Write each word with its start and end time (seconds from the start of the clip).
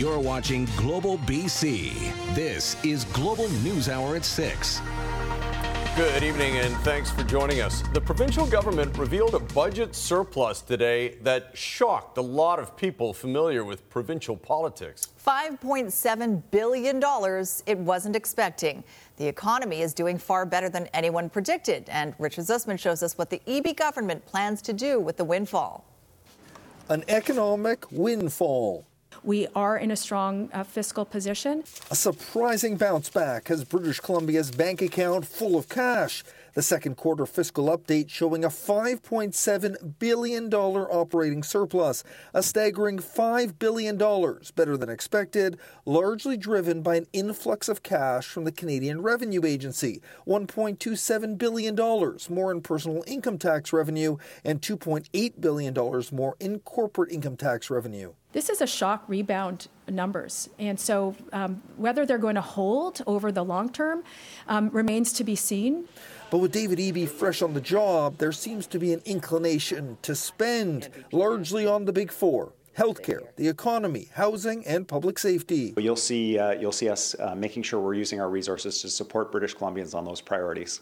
You're 0.00 0.18
watching 0.18 0.64
Global 0.78 1.18
BC. 1.18 2.34
This 2.34 2.74
is 2.82 3.04
Global 3.12 3.50
News 3.50 3.90
Hour 3.90 4.16
at 4.16 4.24
6. 4.24 4.80
Good 5.94 6.22
evening 6.22 6.56
and 6.56 6.74
thanks 6.76 7.10
for 7.10 7.22
joining 7.22 7.60
us. 7.60 7.82
The 7.92 8.00
provincial 8.00 8.46
government 8.46 8.96
revealed 8.96 9.34
a 9.34 9.40
budget 9.40 9.94
surplus 9.94 10.62
today 10.62 11.16
that 11.16 11.50
shocked 11.52 12.16
a 12.16 12.22
lot 12.22 12.58
of 12.58 12.78
people 12.78 13.12
familiar 13.12 13.62
with 13.62 13.90
provincial 13.90 14.38
politics. 14.38 15.08
$5.7 15.22 16.42
billion 16.50 17.02
it 17.66 17.78
wasn't 17.78 18.16
expecting. 18.16 18.82
The 19.18 19.26
economy 19.26 19.82
is 19.82 19.92
doing 19.92 20.16
far 20.16 20.46
better 20.46 20.70
than 20.70 20.86
anyone 20.94 21.28
predicted, 21.28 21.90
and 21.90 22.14
Richard 22.18 22.46
Zussman 22.46 22.78
shows 22.78 23.02
us 23.02 23.18
what 23.18 23.28
the 23.28 23.42
Eby 23.46 23.76
government 23.76 24.24
plans 24.24 24.62
to 24.62 24.72
do 24.72 24.98
with 24.98 25.18
the 25.18 25.24
windfall. 25.24 25.84
An 26.88 27.04
economic 27.06 27.84
windfall. 27.92 28.86
We 29.22 29.46
are 29.54 29.76
in 29.76 29.90
a 29.90 29.96
strong 29.96 30.48
uh, 30.52 30.64
fiscal 30.64 31.04
position. 31.04 31.64
A 31.90 31.94
surprising 31.94 32.76
bounce 32.76 33.10
back 33.10 33.48
has 33.48 33.64
British 33.64 34.00
Columbia's 34.00 34.50
bank 34.50 34.80
account 34.80 35.26
full 35.26 35.56
of 35.56 35.68
cash. 35.68 36.24
The 36.54 36.62
second 36.62 36.96
quarter 36.96 37.26
fiscal 37.26 37.66
update 37.66 38.08
showing 38.08 38.44
a 38.44 38.48
$5.7 38.48 39.98
billion 39.98 40.52
operating 40.52 41.42
surplus, 41.44 42.02
a 42.34 42.42
staggering 42.42 42.98
$5 42.98 43.58
billion 43.58 43.96
better 44.56 44.76
than 44.76 44.88
expected, 44.88 45.58
largely 45.84 46.36
driven 46.36 46.82
by 46.82 46.96
an 46.96 47.06
influx 47.12 47.68
of 47.68 47.84
cash 47.84 48.26
from 48.26 48.44
the 48.44 48.52
Canadian 48.52 49.00
Revenue 49.02 49.44
Agency, 49.44 50.00
$1.27 50.26 51.38
billion 51.38 51.76
more 52.30 52.50
in 52.50 52.60
personal 52.62 53.04
income 53.06 53.38
tax 53.38 53.72
revenue, 53.72 54.16
and 54.44 54.60
$2.8 54.60 55.40
billion 55.40 55.74
more 56.12 56.36
in 56.40 56.58
corporate 56.60 57.12
income 57.12 57.36
tax 57.36 57.70
revenue. 57.70 58.12
This 58.32 58.48
is 58.48 58.60
a 58.60 58.66
shock 58.66 59.04
rebound 59.08 59.68
numbers. 59.88 60.48
And 60.58 60.78
so 60.78 61.16
um, 61.32 61.62
whether 61.76 62.06
they're 62.06 62.18
going 62.18 62.36
to 62.36 62.40
hold 62.40 63.02
over 63.06 63.32
the 63.32 63.44
long 63.44 63.70
term 63.70 64.04
um, 64.46 64.70
remains 64.70 65.12
to 65.14 65.24
be 65.24 65.34
seen. 65.34 65.88
But 66.30 66.38
with 66.38 66.52
David 66.52 66.78
Eby 66.78 67.08
fresh 67.08 67.42
on 67.42 67.54
the 67.54 67.60
job, 67.60 68.18
there 68.18 68.30
seems 68.30 68.68
to 68.68 68.78
be 68.78 68.92
an 68.92 69.02
inclination 69.04 69.98
to 70.02 70.14
spend 70.14 70.88
largely 71.10 71.66
on 71.66 71.86
the 71.86 71.92
big 71.92 72.12
four 72.12 72.52
healthcare, 72.78 73.34
the 73.36 73.48
economy, 73.48 74.08
housing, 74.14 74.64
and 74.66 74.86
public 74.86 75.18
safety. 75.18 75.74
You'll 75.76 75.96
see, 75.96 76.38
uh, 76.38 76.52
you'll 76.52 76.72
see 76.72 76.88
us 76.88 77.16
uh, 77.18 77.34
making 77.34 77.64
sure 77.64 77.80
we're 77.80 77.94
using 77.94 78.20
our 78.20 78.30
resources 78.30 78.80
to 78.82 78.88
support 78.88 79.32
British 79.32 79.56
Columbians 79.56 79.94
on 79.94 80.04
those 80.04 80.20
priorities. 80.20 80.80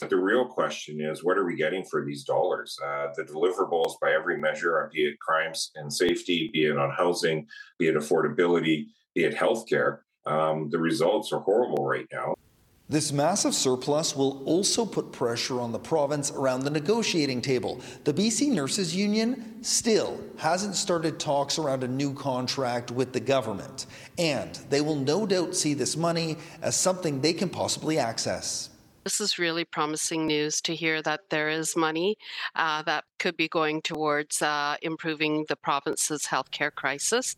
But 0.00 0.10
the 0.10 0.16
real 0.16 0.44
question 0.44 1.00
is, 1.00 1.22
what 1.22 1.38
are 1.38 1.44
we 1.44 1.56
getting 1.56 1.84
for 1.84 2.04
these 2.04 2.24
dollars? 2.24 2.76
Uh, 2.84 3.08
the 3.16 3.22
deliverables, 3.22 3.98
by 4.00 4.12
every 4.12 4.38
measure, 4.38 4.90
be 4.92 5.04
it 5.04 5.18
crimes 5.20 5.70
and 5.76 5.92
safety, 5.92 6.50
be 6.52 6.66
it 6.66 6.76
on 6.76 6.90
housing, 6.90 7.46
be 7.78 7.88
it 7.88 7.94
affordability, 7.94 8.86
be 9.14 9.24
it 9.24 9.34
healthcare, 9.34 9.98
um, 10.26 10.68
the 10.70 10.78
results 10.78 11.32
are 11.32 11.40
horrible 11.40 11.86
right 11.86 12.06
now. 12.12 12.34
This 12.86 13.12
massive 13.12 13.54
surplus 13.54 14.14
will 14.14 14.44
also 14.44 14.84
put 14.84 15.10
pressure 15.10 15.58
on 15.58 15.72
the 15.72 15.78
province 15.78 16.30
around 16.30 16.60
the 16.60 16.70
negotiating 16.70 17.40
table. 17.40 17.80
The 18.04 18.12
BC 18.12 18.50
Nurses 18.50 18.94
Union 18.94 19.62
still 19.62 20.20
hasn't 20.36 20.74
started 20.74 21.18
talks 21.18 21.58
around 21.58 21.82
a 21.82 21.88
new 21.88 22.12
contract 22.12 22.90
with 22.90 23.14
the 23.14 23.20
government, 23.20 23.86
and 24.18 24.54
they 24.68 24.82
will 24.82 24.96
no 24.96 25.24
doubt 25.24 25.56
see 25.56 25.72
this 25.72 25.96
money 25.96 26.36
as 26.60 26.76
something 26.76 27.22
they 27.22 27.32
can 27.32 27.48
possibly 27.48 27.98
access. 27.98 28.68
This 29.04 29.20
is 29.20 29.38
really 29.38 29.66
promising 29.66 30.26
news 30.26 30.62
to 30.62 30.74
hear 30.74 31.02
that 31.02 31.28
there 31.28 31.50
is 31.50 31.76
money 31.76 32.16
uh, 32.56 32.80
that 32.84 33.04
could 33.18 33.36
be 33.36 33.48
going 33.48 33.82
towards 33.82 34.40
uh, 34.40 34.76
improving 34.80 35.44
the 35.50 35.56
province's 35.56 36.24
healthcare 36.24 36.74
crisis. 36.74 37.36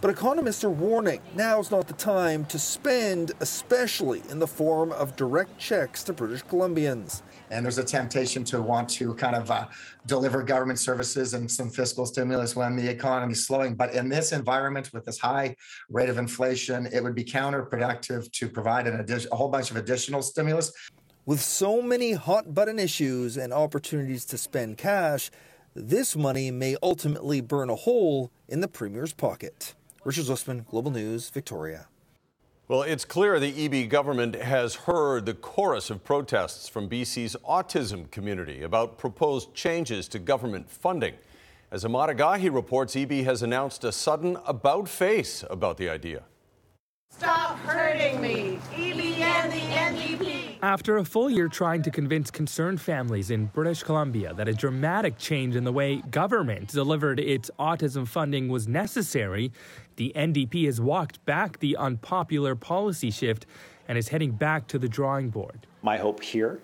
But 0.00 0.10
economists 0.10 0.64
are 0.64 0.70
warning 0.70 1.20
now's 1.36 1.70
not 1.70 1.86
the 1.86 1.92
time 1.94 2.46
to 2.46 2.58
spend, 2.58 3.32
especially 3.40 4.22
in 4.30 4.38
the 4.38 4.46
form 4.46 4.90
of 4.92 5.14
direct 5.14 5.58
checks 5.58 6.02
to 6.04 6.14
British 6.14 6.42
Columbians. 6.44 7.20
And 7.50 7.64
there's 7.64 7.76
a 7.76 7.84
temptation 7.84 8.42
to 8.44 8.62
want 8.62 8.88
to 8.90 9.14
kind 9.14 9.36
of 9.36 9.50
uh, 9.50 9.66
deliver 10.06 10.42
government 10.42 10.78
services 10.78 11.34
and 11.34 11.50
some 11.50 11.68
fiscal 11.68 12.06
stimulus 12.06 12.56
when 12.56 12.74
the 12.74 12.88
economy 12.88 13.34
is 13.34 13.46
slowing. 13.46 13.74
But 13.74 13.94
in 13.94 14.08
this 14.08 14.32
environment 14.32 14.90
with 14.94 15.04
this 15.04 15.18
high 15.18 15.56
rate 15.90 16.08
of 16.08 16.16
inflation, 16.16 16.86
it 16.86 17.02
would 17.02 17.14
be 17.14 17.24
counterproductive 17.24 18.32
to 18.32 18.48
provide 18.48 18.86
an 18.86 19.00
addition, 19.00 19.28
a 19.30 19.36
whole 19.36 19.50
bunch 19.50 19.70
of 19.70 19.76
additional 19.76 20.22
stimulus. 20.22 20.72
With 21.24 21.40
so 21.40 21.80
many 21.80 22.14
hot 22.14 22.52
button 22.52 22.80
issues 22.80 23.36
and 23.36 23.52
opportunities 23.52 24.24
to 24.24 24.36
spend 24.36 24.76
cash, 24.76 25.30
this 25.72 26.16
money 26.16 26.50
may 26.50 26.74
ultimately 26.82 27.40
burn 27.40 27.70
a 27.70 27.76
hole 27.76 28.32
in 28.48 28.60
the 28.60 28.66
Premier's 28.66 29.12
pocket. 29.12 29.74
Richard 30.04 30.24
Zussman, 30.24 30.66
Global 30.66 30.90
News, 30.90 31.30
Victoria. 31.30 31.86
Well, 32.66 32.82
it's 32.82 33.04
clear 33.04 33.38
the 33.38 33.52
Eby 33.52 33.88
government 33.88 34.34
has 34.34 34.74
heard 34.74 35.24
the 35.24 35.34
chorus 35.34 35.90
of 35.90 36.02
protests 36.02 36.68
from 36.68 36.88
BC's 36.88 37.36
autism 37.48 38.10
community 38.10 38.64
about 38.64 38.98
proposed 38.98 39.54
changes 39.54 40.08
to 40.08 40.18
government 40.18 40.68
funding. 40.68 41.14
As 41.70 41.84
Emad 41.84 42.16
Agahi 42.16 42.52
reports, 42.52 42.96
Eby 42.96 43.22
has 43.22 43.44
announced 43.44 43.84
a 43.84 43.92
sudden 43.92 44.38
about 44.44 44.88
face 44.88 45.44
about 45.48 45.76
the 45.76 45.88
idea. 45.88 46.24
Stop 47.10 47.58
hurting 47.58 48.20
me, 48.20 48.58
Eby 48.72 49.20
and 49.20 49.52
the 49.52 50.16
NDP. 50.18 50.51
After 50.62 50.98
a 50.98 51.04
full 51.04 51.28
year 51.28 51.48
trying 51.48 51.82
to 51.82 51.90
convince 51.90 52.30
concerned 52.30 52.80
families 52.80 53.32
in 53.32 53.46
British 53.46 53.82
Columbia 53.82 54.32
that 54.34 54.46
a 54.46 54.52
dramatic 54.52 55.18
change 55.18 55.56
in 55.56 55.64
the 55.64 55.72
way 55.72 55.96
government 56.12 56.68
delivered 56.68 57.18
its 57.18 57.50
autism 57.58 58.06
funding 58.06 58.48
was 58.48 58.68
necessary, 58.68 59.50
the 59.96 60.12
NDP 60.14 60.66
has 60.66 60.80
walked 60.80 61.24
back 61.24 61.58
the 61.58 61.76
unpopular 61.76 62.54
policy 62.54 63.10
shift 63.10 63.44
and 63.88 63.98
is 63.98 64.10
heading 64.10 64.30
back 64.30 64.68
to 64.68 64.78
the 64.78 64.88
drawing 64.88 65.30
board. 65.30 65.66
My 65.82 65.96
hope 65.96 66.22
here 66.22 66.60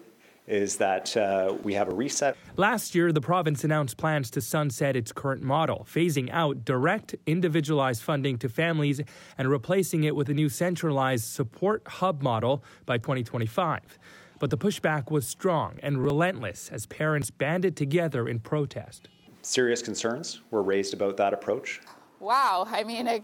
is 0.48 0.76
that 0.76 1.16
uh, 1.16 1.54
we 1.62 1.74
have 1.74 1.88
a 1.88 1.94
reset. 1.94 2.36
Last 2.56 2.94
year, 2.94 3.12
the 3.12 3.20
province 3.20 3.64
announced 3.64 3.96
plans 3.96 4.30
to 4.32 4.40
sunset 4.40 4.96
its 4.96 5.12
current 5.12 5.42
model, 5.42 5.86
phasing 5.88 6.30
out 6.32 6.64
direct, 6.64 7.14
individualized 7.26 8.02
funding 8.02 8.38
to 8.38 8.48
families 8.48 9.00
and 9.36 9.48
replacing 9.48 10.04
it 10.04 10.16
with 10.16 10.28
a 10.28 10.34
new 10.34 10.48
centralized 10.48 11.24
support 11.24 11.82
hub 11.86 12.22
model 12.22 12.64
by 12.86 12.96
2025. 12.96 13.98
But 14.40 14.50
the 14.50 14.58
pushback 14.58 15.10
was 15.10 15.26
strong 15.26 15.78
and 15.82 16.02
relentless 16.02 16.70
as 16.72 16.86
parents 16.86 17.30
banded 17.30 17.76
together 17.76 18.28
in 18.28 18.38
protest. 18.40 19.08
Serious 19.42 19.82
concerns 19.82 20.40
were 20.50 20.62
raised 20.62 20.94
about 20.94 21.16
that 21.18 21.32
approach. 21.32 21.80
Wow, 22.20 22.66
I 22.68 22.84
mean, 22.84 23.06
it, 23.06 23.22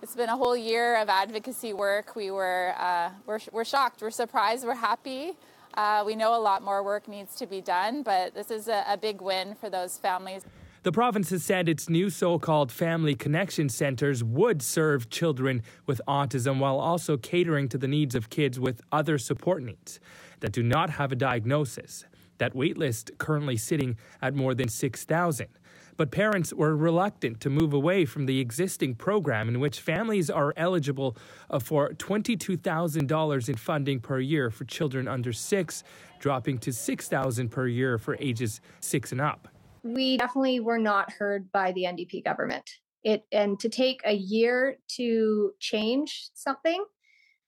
has 0.00 0.14
been 0.14 0.28
a 0.28 0.36
whole 0.36 0.56
year 0.56 1.00
of 1.00 1.08
advocacy 1.08 1.72
work. 1.72 2.14
We 2.14 2.30
were, 2.30 2.74
uh, 2.78 3.10
we're, 3.26 3.40
we're 3.52 3.64
shocked, 3.64 4.02
we're 4.02 4.10
surprised, 4.10 4.64
we're 4.64 4.74
happy. 4.74 5.32
Uh, 5.76 6.04
we 6.06 6.14
know 6.14 6.36
a 6.36 6.40
lot 6.40 6.62
more 6.62 6.82
work 6.82 7.08
needs 7.08 7.34
to 7.36 7.46
be 7.46 7.60
done, 7.60 8.02
but 8.02 8.34
this 8.34 8.50
is 8.50 8.68
a, 8.68 8.84
a 8.88 8.96
big 8.96 9.20
win 9.20 9.54
for 9.54 9.68
those 9.68 9.98
families. 9.98 10.42
The 10.84 10.92
province 10.92 11.30
has 11.30 11.42
said 11.42 11.68
its 11.68 11.88
new 11.88 12.10
so 12.10 12.38
called 12.38 12.70
family 12.70 13.14
connection 13.14 13.70
centers 13.70 14.22
would 14.22 14.62
serve 14.62 15.08
children 15.08 15.62
with 15.86 16.00
autism 16.06 16.58
while 16.58 16.78
also 16.78 17.16
catering 17.16 17.68
to 17.70 17.78
the 17.78 17.88
needs 17.88 18.14
of 18.14 18.28
kids 18.28 18.60
with 18.60 18.82
other 18.92 19.16
support 19.16 19.62
needs 19.62 19.98
that 20.40 20.52
do 20.52 20.62
not 20.62 20.90
have 20.90 21.10
a 21.10 21.16
diagnosis. 21.16 22.04
That 22.38 22.54
waitlist 22.54 23.16
currently 23.18 23.56
sitting 23.56 23.96
at 24.20 24.34
more 24.34 24.54
than 24.54 24.68
6,000 24.68 25.48
but 25.96 26.10
parents 26.10 26.52
were 26.52 26.76
reluctant 26.76 27.40
to 27.40 27.50
move 27.50 27.72
away 27.72 28.04
from 28.04 28.26
the 28.26 28.40
existing 28.40 28.94
program 28.94 29.48
in 29.48 29.60
which 29.60 29.80
families 29.80 30.30
are 30.30 30.52
eligible 30.56 31.16
uh, 31.50 31.58
for 31.58 31.90
$22,000 31.90 33.48
in 33.48 33.54
funding 33.56 34.00
per 34.00 34.18
year 34.18 34.50
for 34.50 34.64
children 34.64 35.08
under 35.08 35.32
six, 35.32 35.84
dropping 36.18 36.58
to 36.58 36.70
$6,000 36.70 37.50
per 37.50 37.66
year 37.66 37.98
for 37.98 38.16
ages 38.20 38.60
six 38.80 39.12
and 39.12 39.20
up. 39.20 39.48
We 39.82 40.16
definitely 40.16 40.60
were 40.60 40.78
not 40.78 41.12
heard 41.12 41.52
by 41.52 41.72
the 41.72 41.84
NDP 41.84 42.24
government. 42.24 42.68
It 43.02 43.24
and 43.30 43.60
to 43.60 43.68
take 43.68 44.00
a 44.06 44.14
year 44.14 44.78
to 44.96 45.52
change 45.60 46.30
something, 46.32 46.82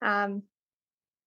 um, 0.02 0.42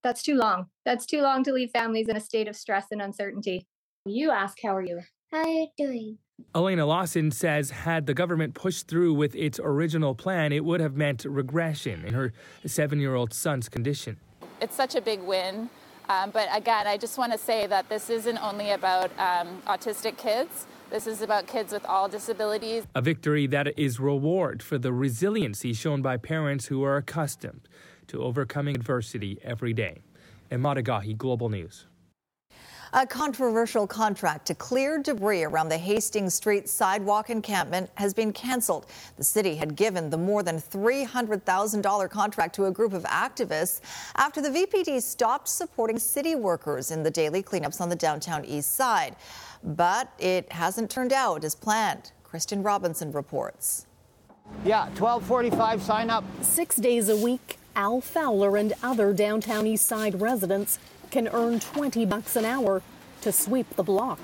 that's 0.03 0.21
too 0.21 0.35
long. 0.35 0.67
That's 0.85 1.07
too 1.07 1.21
long 1.21 1.43
to 1.45 1.51
leave 1.51 1.71
families 1.71 2.07
in 2.07 2.15
a 2.15 2.21
state 2.21 2.47
of 2.47 2.55
stress 2.55 2.85
and 2.91 3.01
uncertainty. 3.01 3.67
You 4.05 4.31
ask, 4.31 4.57
how 4.63 4.75
are 4.75 4.83
you? 4.83 5.01
How 5.31 5.39
are 5.39 5.47
you 5.47 5.67
doing? 5.77 6.17
Elena 6.55 6.85
Lawson 6.85 7.31
says 7.31 7.71
had 7.71 8.05
the 8.05 8.13
government 8.13 8.53
pushed 8.53 8.87
through 8.87 9.13
with 9.13 9.35
its 9.35 9.59
original 9.63 10.15
plan, 10.15 10.51
it 10.51 10.65
would 10.65 10.79
have 10.79 10.95
meant 10.95 11.25
regression 11.25 12.03
in 12.05 12.13
her 12.13 12.33
seven 12.65 12.99
year 12.99 13.15
old 13.15 13.33
son's 13.33 13.69
condition. 13.69 14.17
it's 14.61 14.75
such 14.75 14.95
a 14.95 15.01
big 15.01 15.21
win. 15.21 15.69
Um, 16.09 16.31
but 16.31 16.47
again, 16.51 16.87
I 16.87 16.97
just 16.97 17.17
want 17.19 17.31
to 17.33 17.37
say 17.37 17.67
that 17.67 17.87
this 17.87 18.09
isn't 18.09 18.37
only 18.39 18.71
about 18.71 19.11
um, 19.19 19.61
autistic 19.67 20.17
kids. 20.17 20.65
This 20.89 21.05
is 21.05 21.21
about 21.21 21.45
kids 21.45 21.71
with 21.71 21.85
all 21.85 22.09
disabilities. 22.09 22.83
A 22.95 23.01
victory 23.01 23.45
that 23.47 23.77
is 23.77 23.99
reward 23.99 24.63
for 24.63 24.79
the 24.79 24.91
resiliency 24.91 25.71
shown 25.71 26.01
by 26.01 26.17
parents 26.17 26.65
who 26.65 26.83
are 26.83 26.97
accustomed 26.97 27.69
to 28.07 28.23
overcoming 28.23 28.75
adversity 28.75 29.37
every 29.43 29.71
day. 29.71 30.01
Emad 30.51 30.83
Agahi, 30.83 31.15
Global 31.15 31.47
News. 31.49 31.85
A 32.91 33.05
controversial 33.05 33.85
contract 33.85 34.47
to 34.47 34.55
clear 34.55 34.97
debris 34.97 35.43
around 35.43 35.69
the 35.69 35.77
Hastings 35.77 36.33
Street 36.33 36.67
sidewalk 36.67 37.29
encampment 37.29 37.87
has 37.95 38.15
been 38.15 38.33
canceled. 38.33 38.87
The 39.15 39.23
city 39.23 39.55
had 39.55 39.75
given 39.75 40.09
the 40.09 40.17
more 40.17 40.41
than 40.41 40.57
$300,000 40.57 42.09
contract 42.09 42.55
to 42.55 42.65
a 42.65 42.71
group 42.71 42.93
of 42.93 43.03
activists 43.03 43.81
after 44.15 44.41
the 44.41 44.49
VPD 44.49 45.03
stopped 45.03 45.47
supporting 45.47 45.99
city 45.99 46.33
workers 46.33 46.89
in 46.89 47.03
the 47.03 47.11
daily 47.11 47.43
cleanups 47.43 47.79
on 47.79 47.89
the 47.89 47.95
downtown 47.95 48.43
east 48.43 48.75
side. 48.75 49.15
But 49.63 50.11
it 50.17 50.51
hasn't 50.51 50.89
turned 50.89 51.13
out 51.13 51.43
as 51.43 51.53
planned. 51.53 52.11
Kristen 52.23 52.63
Robinson 52.63 53.11
reports. 53.11 53.85
Yeah, 54.65 54.85
1245 54.97 55.83
sign 55.83 56.09
up. 56.09 56.23
Six 56.41 56.77
days 56.77 57.07
a 57.07 57.15
week, 57.15 57.59
Al 57.75 58.01
Fowler 58.01 58.57
and 58.57 58.73
other 58.81 59.13
downtown 59.13 59.67
east 59.67 59.85
side 59.85 60.19
residents 60.19 60.79
can 61.09 61.27
earn 61.29 61.59
20 61.59 62.05
bucks 62.05 62.35
an 62.35 62.45
hour 62.45 62.83
to 63.21 63.31
sweep 63.31 63.67
the 63.75 63.83
block. 63.83 64.19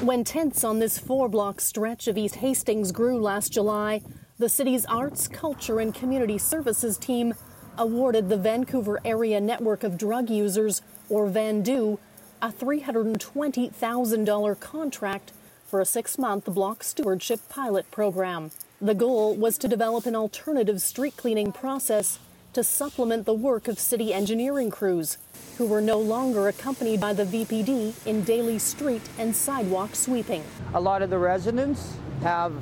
When 0.00 0.24
tents 0.24 0.64
on 0.64 0.80
this 0.80 0.98
four 0.98 1.28
block 1.28 1.60
stretch 1.60 2.08
of 2.08 2.18
East 2.18 2.34
Hastings 2.36 2.92
grew 2.92 3.18
last 3.18 3.52
July, 3.52 4.00
the 4.38 4.48
city's 4.48 4.86
Arts, 4.86 5.28
Culture, 5.28 5.80
and 5.80 5.94
Community 5.94 6.38
Services 6.38 6.96
team 6.98 7.34
awarded 7.78 8.28
the 8.28 8.36
Vancouver 8.36 9.00
Area 9.04 9.40
Network 9.40 9.84
of 9.84 9.96
Drug 9.96 10.28
Users, 10.30 10.82
or 11.08 11.28
VANDU, 11.28 11.98
a 12.42 12.48
$320,000 12.48 14.60
contract 14.60 15.32
for 15.64 15.80
a 15.80 15.86
six 15.86 16.18
month 16.18 16.46
block 16.46 16.82
stewardship 16.84 17.40
pilot 17.48 17.90
program. 17.90 18.50
The 18.80 18.94
goal 18.94 19.34
was 19.34 19.58
to 19.58 19.68
develop 19.68 20.06
an 20.06 20.16
alternative 20.16 20.80
street 20.82 21.16
cleaning 21.16 21.52
process 21.52 22.18
to 22.54 22.62
supplement 22.62 23.26
the 23.26 23.34
work 23.34 23.66
of 23.66 23.78
city 23.78 24.14
engineering 24.14 24.70
crews 24.70 25.18
who 25.58 25.66
were 25.66 25.80
no 25.80 25.98
longer 25.98 26.48
accompanied 26.48 27.00
by 27.00 27.12
the 27.12 27.24
VPD 27.24 28.06
in 28.06 28.22
daily 28.22 28.58
street 28.58 29.02
and 29.18 29.34
sidewalk 29.34 29.94
sweeping. 29.94 30.42
A 30.74 30.80
lot 30.80 31.02
of 31.02 31.10
the 31.10 31.18
residents 31.18 31.96
have 32.22 32.52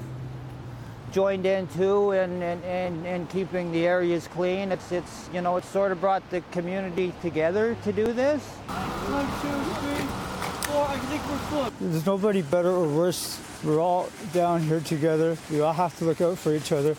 joined 1.12 1.44
in 1.44 1.69
too 1.69 2.12
and 2.12 2.43
in, 2.43 2.62
in, 2.62 3.05
in, 3.05 3.27
keeping 3.27 3.71
the 3.71 3.87
areas 3.87 4.27
clean. 4.29 4.73
It's, 4.73 4.91
it's, 4.93 5.29
you 5.33 5.43
know, 5.43 5.59
it's 5.59 5.69
sort 5.69 5.93
of 5.93 6.00
brought 6.00 6.29
the 6.31 6.41
community 6.53 7.12
together 7.21 7.77
to 7.85 7.93
do 7.93 8.15
this. 8.15 8.43
One, 8.43 9.27
two, 9.43 9.49
three, 9.81 10.73
four, 10.73 10.87
I 10.87 10.97
think 10.97 11.23
we're 11.29 11.71
full. 11.71 11.91
There's 11.91 12.06
nobody 12.06 12.41
better 12.41 12.71
or 12.71 12.89
worse. 12.89 13.39
We're 13.62 13.81
all 13.81 14.09
down 14.33 14.62
here 14.62 14.81
together. 14.81 15.37
We 15.50 15.61
all 15.61 15.75
have 15.75 15.97
to 15.99 16.06
look 16.06 16.23
out 16.23 16.39
for 16.39 16.55
each 16.55 16.73
other. 16.73 16.97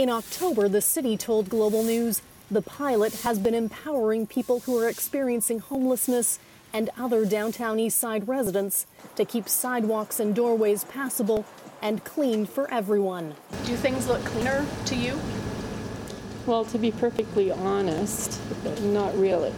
In 0.00 0.08
October, 0.08 0.66
the 0.66 0.80
city 0.80 1.18
told 1.18 1.50
Global 1.50 1.82
News 1.82 2.22
the 2.50 2.62
pilot 2.62 3.12
has 3.20 3.38
been 3.38 3.54
empowering 3.54 4.26
people 4.26 4.60
who 4.60 4.78
are 4.78 4.88
experiencing 4.88 5.58
homelessness 5.58 6.38
and 6.72 6.88
other 6.98 7.26
downtown 7.26 7.78
East 7.78 7.98
Side 7.98 8.26
residents 8.26 8.86
to 9.16 9.26
keep 9.26 9.46
sidewalks 9.46 10.18
and 10.18 10.34
doorways 10.34 10.84
passable 10.84 11.44
and 11.82 12.02
clean 12.02 12.46
for 12.46 12.72
everyone. 12.72 13.34
Do 13.66 13.76
things 13.76 14.08
look 14.08 14.24
cleaner 14.24 14.64
to 14.86 14.96
you? 14.96 15.20
Well, 16.46 16.64
to 16.64 16.78
be 16.78 16.92
perfectly 16.92 17.50
honest, 17.50 18.40
not 18.80 19.14
really. 19.18 19.52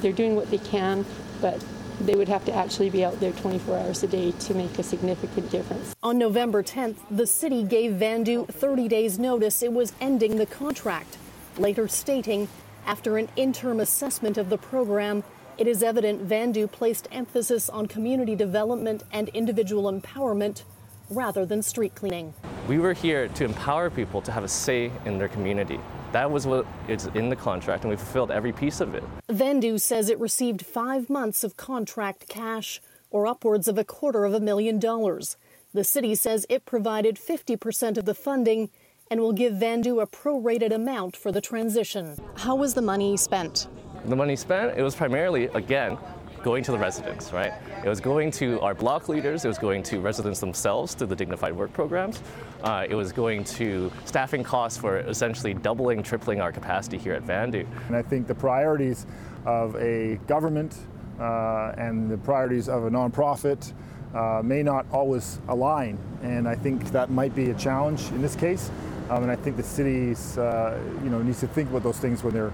they're 0.00 0.10
doing 0.10 0.34
what 0.34 0.50
they 0.50 0.58
can, 0.58 1.06
but 1.40 1.64
they 2.00 2.14
would 2.14 2.28
have 2.28 2.44
to 2.44 2.52
actually 2.52 2.90
be 2.90 3.04
out 3.04 3.18
there 3.20 3.32
24 3.32 3.78
hours 3.78 4.02
a 4.02 4.06
day 4.06 4.32
to 4.32 4.54
make 4.54 4.78
a 4.78 4.82
significant 4.82 5.50
difference. 5.50 5.94
On 6.02 6.18
November 6.18 6.62
10th, 6.62 6.96
the 7.10 7.26
city 7.26 7.62
gave 7.62 7.92
VANDU 7.92 8.48
30 8.48 8.88
days 8.88 9.18
notice 9.18 9.62
it 9.62 9.72
was 9.72 9.92
ending 10.00 10.36
the 10.36 10.46
contract, 10.46 11.18
later 11.58 11.88
stating 11.88 12.48
after 12.86 13.16
an 13.16 13.28
interim 13.36 13.80
assessment 13.80 14.36
of 14.36 14.50
the 14.50 14.58
program, 14.58 15.24
it 15.56 15.66
is 15.66 15.82
evident 15.82 16.28
VANDU 16.28 16.70
placed 16.70 17.08
emphasis 17.10 17.70
on 17.70 17.86
community 17.86 18.34
development 18.34 19.02
and 19.12 19.28
individual 19.30 19.90
empowerment 19.90 20.64
rather 21.08 21.46
than 21.46 21.62
street 21.62 21.94
cleaning. 21.94 22.34
We 22.68 22.78
were 22.78 22.92
here 22.92 23.28
to 23.28 23.44
empower 23.44 23.88
people 23.88 24.20
to 24.22 24.32
have 24.32 24.44
a 24.44 24.48
say 24.48 24.90
in 25.04 25.18
their 25.18 25.28
community. 25.28 25.80
That 26.14 26.30
was 26.30 26.46
what 26.46 26.64
is 26.86 27.06
in 27.14 27.28
the 27.28 27.34
contract, 27.34 27.82
and 27.82 27.90
we 27.90 27.96
fulfilled 27.96 28.30
every 28.30 28.52
piece 28.52 28.80
of 28.80 28.94
it. 28.94 29.02
VANDU 29.28 29.80
says 29.80 30.08
it 30.08 30.20
received 30.20 30.64
five 30.64 31.10
months 31.10 31.42
of 31.42 31.56
contract 31.56 32.28
cash, 32.28 32.80
or 33.10 33.26
upwards 33.26 33.66
of 33.66 33.78
a 33.78 33.84
quarter 33.84 34.24
of 34.24 34.32
a 34.32 34.38
million 34.38 34.78
dollars. 34.78 35.36
The 35.72 35.82
city 35.82 36.14
says 36.14 36.46
it 36.48 36.66
provided 36.66 37.16
50% 37.16 37.98
of 37.98 38.04
the 38.04 38.14
funding 38.14 38.70
and 39.10 39.18
will 39.18 39.32
give 39.32 39.54
VANDU 39.54 40.00
a 40.00 40.06
prorated 40.06 40.72
amount 40.72 41.16
for 41.16 41.32
the 41.32 41.40
transition. 41.40 42.16
How 42.36 42.54
was 42.54 42.74
the 42.74 42.82
money 42.82 43.16
spent? 43.16 43.66
The 44.04 44.14
money 44.14 44.36
spent, 44.36 44.78
it 44.78 44.84
was 44.84 44.94
primarily, 44.94 45.46
again, 45.46 45.98
going 46.44 46.62
to 46.62 46.72
the 46.72 46.78
residents, 46.78 47.32
right? 47.32 47.54
It 47.82 47.88
was 47.88 48.00
going 48.00 48.30
to 48.32 48.60
our 48.60 48.74
block 48.74 49.08
leaders, 49.08 49.46
it 49.46 49.48
was 49.48 49.58
going 49.58 49.82
to 49.84 49.98
residents 49.98 50.40
themselves 50.40 50.94
through 50.94 51.06
the 51.06 51.16
dignified 51.16 51.56
work 51.56 51.72
programs. 51.72 52.22
Uh, 52.62 52.86
it 52.88 52.94
was 52.94 53.12
going 53.12 53.44
to 53.44 53.90
staffing 54.04 54.44
costs 54.44 54.78
for 54.78 54.98
essentially 54.98 55.54
doubling, 55.54 56.02
tripling 56.02 56.42
our 56.42 56.52
capacity 56.52 56.98
here 56.98 57.14
at 57.14 57.24
VANDU. 57.24 57.66
And 57.88 57.96
I 57.96 58.02
think 58.02 58.26
the 58.26 58.34
priorities 58.34 59.06
of 59.46 59.74
a 59.76 60.16
government 60.26 60.76
uh, 61.18 61.72
and 61.78 62.10
the 62.10 62.18
priorities 62.18 62.68
of 62.68 62.84
a 62.84 62.90
nonprofit 62.90 63.72
uh, 64.14 64.42
may 64.44 64.62
not 64.62 64.84
always 64.92 65.40
align. 65.48 65.98
And 66.22 66.46
I 66.46 66.54
think 66.54 66.90
that 66.92 67.10
might 67.10 67.34
be 67.34 67.50
a 67.50 67.54
challenge 67.54 68.08
in 68.10 68.20
this 68.20 68.36
case. 68.36 68.70
Um, 69.08 69.22
and 69.22 69.32
I 69.32 69.36
think 69.36 69.56
the 69.56 69.62
cities, 69.62 70.36
uh, 70.36 70.78
you 71.02 71.10
know, 71.10 71.22
needs 71.22 71.40
to 71.40 71.46
think 71.46 71.70
about 71.70 71.82
those 71.82 71.98
things 71.98 72.22
when 72.22 72.34
they're 72.34 72.52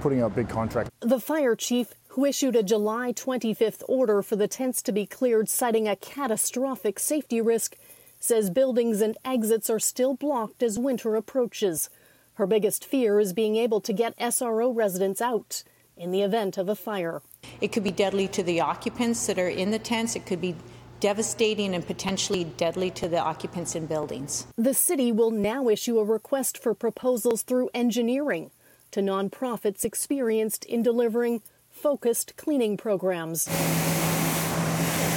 putting 0.00 0.22
out 0.22 0.34
big 0.34 0.48
contracts. 0.48 0.90
The 1.00 1.20
fire 1.20 1.56
chief 1.56 1.94
who 2.16 2.24
issued 2.24 2.56
a 2.56 2.62
July 2.62 3.12
25th 3.12 3.82
order 3.86 4.22
for 4.22 4.36
the 4.36 4.48
tents 4.48 4.80
to 4.80 4.90
be 4.90 5.04
cleared, 5.04 5.50
citing 5.50 5.86
a 5.86 5.94
catastrophic 5.94 6.98
safety 6.98 7.42
risk, 7.42 7.76
says 8.18 8.48
buildings 8.48 9.02
and 9.02 9.18
exits 9.22 9.68
are 9.68 9.78
still 9.78 10.14
blocked 10.14 10.62
as 10.62 10.78
winter 10.78 11.14
approaches. 11.14 11.90
Her 12.36 12.46
biggest 12.46 12.86
fear 12.86 13.20
is 13.20 13.34
being 13.34 13.56
able 13.56 13.82
to 13.82 13.92
get 13.92 14.18
SRO 14.18 14.74
residents 14.74 15.20
out 15.20 15.62
in 15.94 16.10
the 16.10 16.22
event 16.22 16.56
of 16.56 16.70
a 16.70 16.74
fire. 16.74 17.20
It 17.60 17.70
could 17.70 17.84
be 17.84 17.90
deadly 17.90 18.28
to 18.28 18.42
the 18.42 18.62
occupants 18.62 19.26
that 19.26 19.38
are 19.38 19.50
in 19.50 19.70
the 19.70 19.78
tents. 19.78 20.16
It 20.16 20.24
could 20.24 20.40
be 20.40 20.56
devastating 21.00 21.74
and 21.74 21.86
potentially 21.86 22.44
deadly 22.44 22.90
to 22.92 23.08
the 23.08 23.18
occupants 23.18 23.74
in 23.74 23.84
buildings. 23.84 24.46
The 24.56 24.72
city 24.72 25.12
will 25.12 25.30
now 25.30 25.68
issue 25.68 25.98
a 25.98 26.04
request 26.04 26.56
for 26.56 26.72
proposals 26.72 27.42
through 27.42 27.68
engineering 27.74 28.52
to 28.92 29.02
nonprofits 29.02 29.84
experienced 29.84 30.64
in 30.64 30.82
delivering 30.82 31.42
focused 31.76 32.36
cleaning 32.36 32.76
programs. 32.76 33.46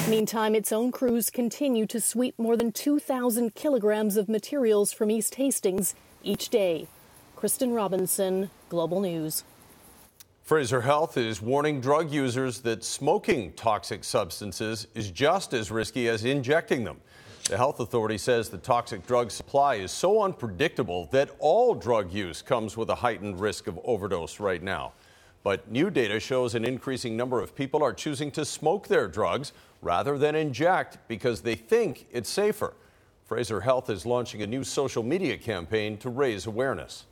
Meantime, 0.10 0.56
its 0.56 0.72
own 0.72 0.92
crews 0.92 1.30
continue 1.30 1.86
to 1.86 2.02
sweep 2.02 2.38
more 2.38 2.58
than 2.58 2.72
2,000 2.72 3.56
kilograms 3.56 4.18
of 4.18 4.28
materials 4.28 4.92
from 4.92 5.10
East 5.10 5.36
Hastings 5.36 5.96
each 6.22 6.50
day. 6.50 6.88
Kristen 7.36 7.72
Robinson, 7.72 8.50
Global 8.68 9.00
News. 9.00 9.44
Fraser 10.44 10.82
Health 10.82 11.16
is 11.16 11.42
warning 11.42 11.80
drug 11.80 12.12
users 12.12 12.60
that 12.62 12.84
smoking 12.84 13.54
toxic 13.54 14.04
substances 14.04 14.88
is 14.96 15.12
just 15.12 15.54
as 15.54 15.72
risky 15.72 16.10
as 16.10 16.26
injecting 16.26 16.84
them. 16.84 17.00
The 17.48 17.56
health 17.56 17.80
authority 17.80 18.18
says 18.18 18.50
the 18.50 18.58
toxic 18.58 19.08
drug 19.08 19.32
supply 19.32 19.76
is 19.76 19.92
so 19.92 20.22
unpredictable 20.24 21.08
that 21.12 21.30
all 21.40 21.74
drug 21.74 22.12
use 22.12 22.42
comes 22.42 22.76
with 22.76 22.90
a 22.90 22.96
heightened 22.96 23.40
risk 23.40 23.68
of 23.68 23.80
overdose 23.84 24.40
right 24.40 24.62
now. 24.62 24.94
But 25.44 25.72
new 25.72 25.90
data 25.90 26.20
shows 26.20 26.56
an 26.56 26.66
increasing 26.66 27.16
number 27.16 27.40
of 27.42 27.56
people 27.56 27.82
are 27.82 27.94
choosing 27.94 28.32
to 28.32 28.44
smoke 28.44 28.88
their 28.88 29.08
drugs 29.08 29.54
rather 29.82 30.18
than 30.18 30.36
inject 30.36 30.98
because 31.08 31.42
they 31.42 31.56
think 31.56 32.08
it's 32.12 32.30
safer. 32.30 32.74
Fraser 33.26 33.62
Health 33.62 33.90
is 33.90 34.06
launching 34.06 34.42
a 34.42 34.48
new 34.48 34.64
social 34.64 35.04
media 35.04 35.38
campaign 35.38 35.98
to 35.98 36.10
raise 36.10 36.46
awareness. 36.46 37.06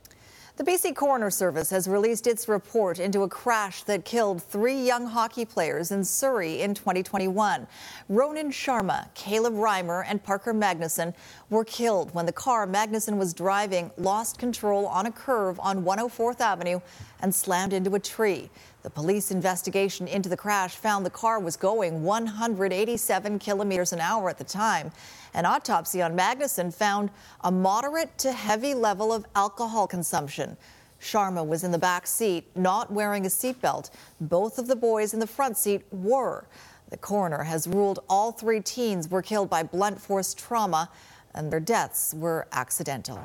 The 0.58 0.64
BC 0.64 0.96
Coroner 0.96 1.30
Service 1.30 1.70
has 1.70 1.86
released 1.86 2.26
its 2.26 2.48
report 2.48 2.98
into 2.98 3.22
a 3.22 3.28
crash 3.28 3.84
that 3.84 4.04
killed 4.04 4.42
three 4.42 4.74
young 4.74 5.06
hockey 5.06 5.44
players 5.44 5.92
in 5.92 6.02
Surrey 6.02 6.62
in 6.62 6.74
2021. 6.74 7.64
Ronan 8.08 8.50
Sharma, 8.50 9.06
Caleb 9.14 9.54
Reimer, 9.54 10.02
and 10.04 10.20
Parker 10.20 10.52
Magnuson 10.52 11.14
were 11.48 11.64
killed 11.64 12.12
when 12.12 12.26
the 12.26 12.32
car 12.32 12.66
Magnuson 12.66 13.18
was 13.18 13.32
driving 13.32 13.92
lost 13.98 14.40
control 14.40 14.86
on 14.88 15.06
a 15.06 15.12
curve 15.12 15.60
on 15.60 15.84
104th 15.84 16.40
Avenue 16.40 16.80
and 17.20 17.32
slammed 17.32 17.72
into 17.72 17.94
a 17.94 18.00
tree. 18.00 18.50
The 18.82 18.90
police 18.90 19.30
investigation 19.32 20.06
into 20.06 20.28
the 20.28 20.36
crash 20.36 20.76
found 20.76 21.04
the 21.04 21.10
car 21.10 21.40
was 21.40 21.56
going 21.56 22.04
187 22.04 23.38
kilometers 23.40 23.92
an 23.92 24.00
hour 24.00 24.30
at 24.30 24.38
the 24.38 24.44
time. 24.44 24.92
An 25.34 25.44
autopsy 25.44 26.00
on 26.00 26.16
Magnuson 26.16 26.72
found 26.72 27.10
a 27.40 27.50
moderate 27.50 28.16
to 28.18 28.32
heavy 28.32 28.74
level 28.74 29.12
of 29.12 29.26
alcohol 29.34 29.88
consumption. 29.88 30.56
Sharma 31.00 31.46
was 31.46 31.64
in 31.64 31.72
the 31.72 31.78
back 31.78 32.06
seat, 32.06 32.44
not 32.56 32.92
wearing 32.92 33.26
a 33.26 33.28
seatbelt. 33.28 33.90
Both 34.20 34.58
of 34.58 34.68
the 34.68 34.76
boys 34.76 35.12
in 35.12 35.20
the 35.20 35.26
front 35.26 35.56
seat 35.56 35.82
were. 35.90 36.46
The 36.90 36.96
coroner 36.96 37.42
has 37.42 37.66
ruled 37.66 38.00
all 38.08 38.32
three 38.32 38.60
teens 38.60 39.08
were 39.08 39.22
killed 39.22 39.50
by 39.50 39.62
blunt 39.62 40.00
force 40.00 40.34
trauma 40.34 40.88
and 41.34 41.52
their 41.52 41.60
deaths 41.60 42.14
were 42.14 42.46
accidental. 42.52 43.20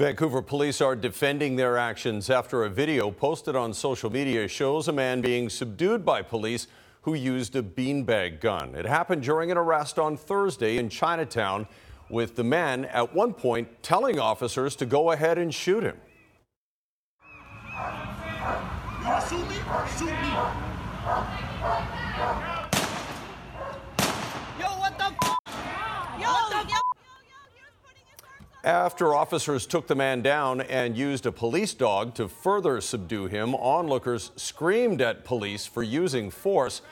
Vancouver 0.00 0.40
police 0.40 0.80
are 0.80 0.96
defending 0.96 1.56
their 1.56 1.76
actions 1.76 2.30
after 2.30 2.64
a 2.64 2.70
video 2.70 3.10
posted 3.10 3.54
on 3.54 3.74
social 3.74 4.08
media 4.08 4.48
shows 4.48 4.88
a 4.88 4.92
man 4.94 5.20
being 5.20 5.50
subdued 5.50 6.06
by 6.06 6.22
police 6.22 6.68
who 7.02 7.12
used 7.12 7.54
a 7.54 7.62
beanbag 7.62 8.40
gun. 8.40 8.74
It 8.74 8.86
happened 8.86 9.22
during 9.22 9.50
an 9.50 9.58
arrest 9.58 9.98
on 9.98 10.16
Thursday 10.16 10.78
in 10.78 10.88
Chinatown, 10.88 11.66
with 12.08 12.34
the 12.34 12.44
man 12.44 12.86
at 12.86 13.14
one 13.14 13.34
point 13.34 13.82
telling 13.82 14.18
officers 14.18 14.74
to 14.76 14.86
go 14.86 15.10
ahead 15.10 15.36
and 15.36 15.52
shoot 15.54 15.82
him. 15.82 15.98
Shoot 19.28 19.46
me? 19.50 19.56
Shoot 19.98 20.06
me. 21.92 21.99
After 28.62 29.14
officers 29.14 29.66
took 29.66 29.86
the 29.86 29.94
man 29.94 30.20
down 30.20 30.60
and 30.60 30.94
used 30.94 31.24
a 31.24 31.32
police 31.32 31.72
dog 31.72 32.14
to 32.16 32.28
further 32.28 32.82
subdue 32.82 33.26
him, 33.26 33.54
onlookers 33.54 34.32
screamed 34.36 35.00
at 35.00 35.24
police 35.24 35.64
for 35.64 35.82
using 35.82 36.30
force. 36.30 36.82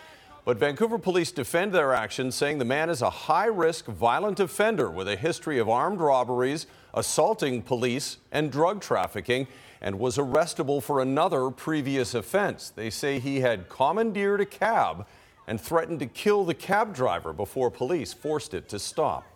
But 0.46 0.56
Vancouver 0.56 0.96
police 0.96 1.30
defend 1.30 1.72
their 1.72 1.92
actions, 1.92 2.34
saying 2.34 2.56
the 2.56 2.64
man 2.64 2.88
is 2.88 3.02
a 3.02 3.10
high 3.10 3.48
risk, 3.48 3.84
violent 3.84 4.40
offender 4.40 4.90
with 4.90 5.08
a 5.08 5.16
history 5.16 5.58
of 5.58 5.68
armed 5.68 6.00
robberies, 6.00 6.66
assaulting 6.94 7.60
police, 7.60 8.16
and 8.32 8.50
drug 8.50 8.80
trafficking, 8.80 9.46
and 9.82 9.98
was 9.98 10.16
arrestable 10.16 10.82
for 10.82 11.02
another 11.02 11.50
previous 11.50 12.14
offense. 12.14 12.70
They 12.70 12.88
say 12.88 13.18
he 13.18 13.40
had 13.40 13.68
commandeered 13.68 14.40
a 14.40 14.46
cab 14.46 15.06
and 15.46 15.60
threatened 15.60 16.00
to 16.00 16.06
kill 16.06 16.46
the 16.46 16.54
cab 16.54 16.94
driver 16.94 17.34
before 17.34 17.70
police 17.70 18.14
forced 18.14 18.54
it 18.54 18.70
to 18.70 18.78
stop. 18.78 19.26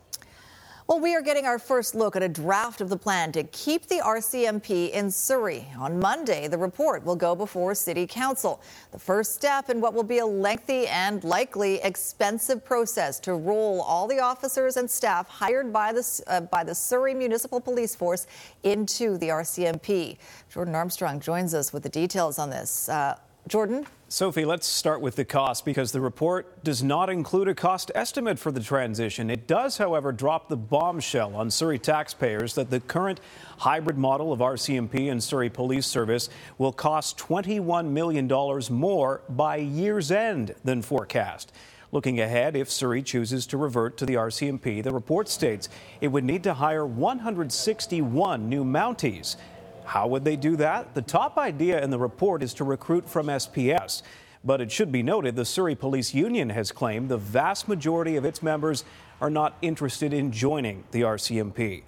Well, 0.88 0.98
we 0.98 1.14
are 1.14 1.22
getting 1.22 1.46
our 1.46 1.60
first 1.60 1.94
look 1.94 2.16
at 2.16 2.24
a 2.24 2.28
draft 2.28 2.80
of 2.80 2.88
the 2.88 2.96
plan 2.96 3.30
to 3.32 3.44
keep 3.44 3.86
the 3.86 4.00
RCMP 4.00 4.90
in 4.90 5.12
Surrey. 5.12 5.64
On 5.78 6.00
Monday, 6.00 6.48
the 6.48 6.58
report 6.58 7.04
will 7.04 7.14
go 7.14 7.36
before 7.36 7.72
City 7.76 8.04
Council. 8.04 8.60
The 8.90 8.98
first 8.98 9.32
step 9.32 9.70
in 9.70 9.80
what 9.80 9.94
will 9.94 10.02
be 10.02 10.18
a 10.18 10.26
lengthy 10.26 10.88
and 10.88 11.22
likely 11.22 11.76
expensive 11.82 12.64
process 12.64 13.20
to 13.20 13.34
roll 13.34 13.80
all 13.82 14.08
the 14.08 14.18
officers 14.18 14.76
and 14.76 14.90
staff 14.90 15.28
hired 15.28 15.72
by 15.72 15.92
the, 15.92 16.22
uh, 16.26 16.40
by 16.40 16.64
the 16.64 16.74
Surrey 16.74 17.14
Municipal 17.14 17.60
Police 17.60 17.94
Force 17.94 18.26
into 18.64 19.16
the 19.18 19.28
RCMP. 19.28 20.18
Jordan 20.50 20.74
Armstrong 20.74 21.20
joins 21.20 21.54
us 21.54 21.72
with 21.72 21.84
the 21.84 21.88
details 21.88 22.40
on 22.40 22.50
this. 22.50 22.88
Uh, 22.88 23.16
Jordan? 23.48 23.86
Sophie, 24.08 24.44
let's 24.44 24.66
start 24.66 25.00
with 25.00 25.16
the 25.16 25.24
cost 25.24 25.64
because 25.64 25.90
the 25.90 26.00
report 26.00 26.62
does 26.62 26.82
not 26.82 27.10
include 27.10 27.48
a 27.48 27.54
cost 27.54 27.90
estimate 27.94 28.38
for 28.38 28.52
the 28.52 28.60
transition. 28.60 29.30
It 29.30 29.48
does, 29.48 29.78
however, 29.78 30.12
drop 30.12 30.48
the 30.48 30.56
bombshell 30.56 31.34
on 31.34 31.50
Surrey 31.50 31.78
taxpayers 31.78 32.54
that 32.54 32.70
the 32.70 32.78
current 32.78 33.20
hybrid 33.58 33.98
model 33.98 34.32
of 34.32 34.38
RCMP 34.38 35.10
and 35.10 35.22
Surrey 35.22 35.50
Police 35.50 35.86
Service 35.86 36.28
will 36.56 36.72
cost 36.72 37.18
$21 37.18 37.88
million 37.88 38.28
more 38.70 39.22
by 39.28 39.56
year's 39.56 40.12
end 40.12 40.54
than 40.62 40.80
forecast. 40.80 41.52
Looking 41.90 42.20
ahead, 42.20 42.56
if 42.56 42.70
Surrey 42.70 43.02
chooses 43.02 43.46
to 43.48 43.58
revert 43.58 43.98
to 43.98 44.06
the 44.06 44.14
RCMP, 44.14 44.82
the 44.82 44.94
report 44.94 45.28
states 45.28 45.68
it 46.00 46.08
would 46.08 46.24
need 46.24 46.44
to 46.44 46.54
hire 46.54 46.86
161 46.86 48.48
new 48.48 48.64
Mounties. 48.64 49.36
How 49.84 50.06
would 50.06 50.24
they 50.24 50.36
do 50.36 50.56
that? 50.56 50.94
The 50.94 51.02
top 51.02 51.38
idea 51.38 51.82
in 51.82 51.90
the 51.90 51.98
report 51.98 52.42
is 52.42 52.54
to 52.54 52.64
recruit 52.64 53.08
from 53.08 53.26
SPS. 53.26 54.02
But 54.44 54.60
it 54.60 54.72
should 54.72 54.90
be 54.90 55.02
noted 55.02 55.36
the 55.36 55.44
Surrey 55.44 55.76
Police 55.76 56.14
Union 56.14 56.50
has 56.50 56.72
claimed 56.72 57.08
the 57.08 57.16
vast 57.16 57.68
majority 57.68 58.16
of 58.16 58.24
its 58.24 58.42
members 58.42 58.84
are 59.20 59.30
not 59.30 59.56
interested 59.62 60.12
in 60.12 60.32
joining 60.32 60.82
the 60.90 61.02
RCMP. 61.02 61.82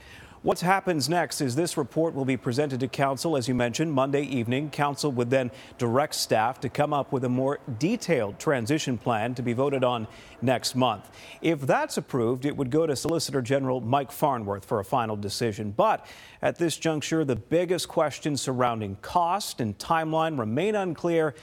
What 0.44 0.60
happens 0.60 1.08
next 1.08 1.40
is 1.40 1.56
this 1.56 1.78
report 1.78 2.14
will 2.14 2.26
be 2.26 2.36
presented 2.36 2.78
to 2.80 2.86
Council, 2.86 3.34
as 3.34 3.48
you 3.48 3.54
mentioned, 3.54 3.94
Monday 3.94 4.24
evening. 4.24 4.68
Council 4.68 5.10
would 5.10 5.30
then 5.30 5.50
direct 5.78 6.14
staff 6.14 6.60
to 6.60 6.68
come 6.68 6.92
up 6.92 7.12
with 7.12 7.24
a 7.24 7.30
more 7.30 7.60
detailed 7.78 8.38
transition 8.38 8.98
plan 8.98 9.34
to 9.36 9.42
be 9.42 9.54
voted 9.54 9.82
on 9.82 10.06
next 10.42 10.74
month. 10.74 11.10
If 11.40 11.62
that's 11.62 11.96
approved, 11.96 12.44
it 12.44 12.54
would 12.58 12.68
go 12.68 12.86
to 12.86 12.94
Solicitor 12.94 13.40
General 13.40 13.80
Mike 13.80 14.12
Farnworth 14.12 14.66
for 14.66 14.80
a 14.80 14.84
final 14.84 15.16
decision. 15.16 15.70
But 15.70 16.04
at 16.42 16.58
this 16.58 16.76
juncture, 16.76 17.24
the 17.24 17.36
biggest 17.36 17.88
questions 17.88 18.42
surrounding 18.42 18.96
cost 18.96 19.62
and 19.62 19.78
timeline 19.78 20.38
remain 20.38 20.74
unclear. 20.74 21.34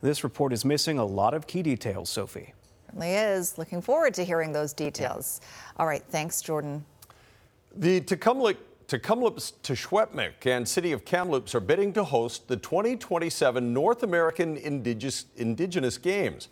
This 0.00 0.22
report 0.22 0.52
is 0.52 0.64
missing 0.64 0.96
a 0.96 1.04
lot 1.04 1.34
of 1.34 1.48
key 1.48 1.64
details, 1.64 2.08
Sophie. 2.08 2.54
Certainly 2.86 3.14
is. 3.16 3.58
Looking 3.58 3.80
forward 3.80 4.14
to 4.14 4.24
hearing 4.24 4.52
those 4.52 4.72
details. 4.72 5.40
All 5.76 5.88
right, 5.88 6.04
thanks, 6.10 6.40
Jordan. 6.40 6.84
The 7.76 8.02
Tk'emlúps, 8.02 8.56
Tk'emlúps, 8.86 9.52
te 9.64 9.74
Secwépemc 9.74 10.46
and 10.46 10.68
City 10.68 10.92
of 10.92 11.04
Kamloops 11.04 11.56
are 11.56 11.60
bidding 11.60 11.92
to 11.94 12.04
host 12.04 12.46
the 12.46 12.56
2027 12.56 13.72
North 13.72 14.04
American 14.04 14.56
Indigenous, 14.56 15.26
Indigenous 15.34 15.98
Games. 15.98 16.50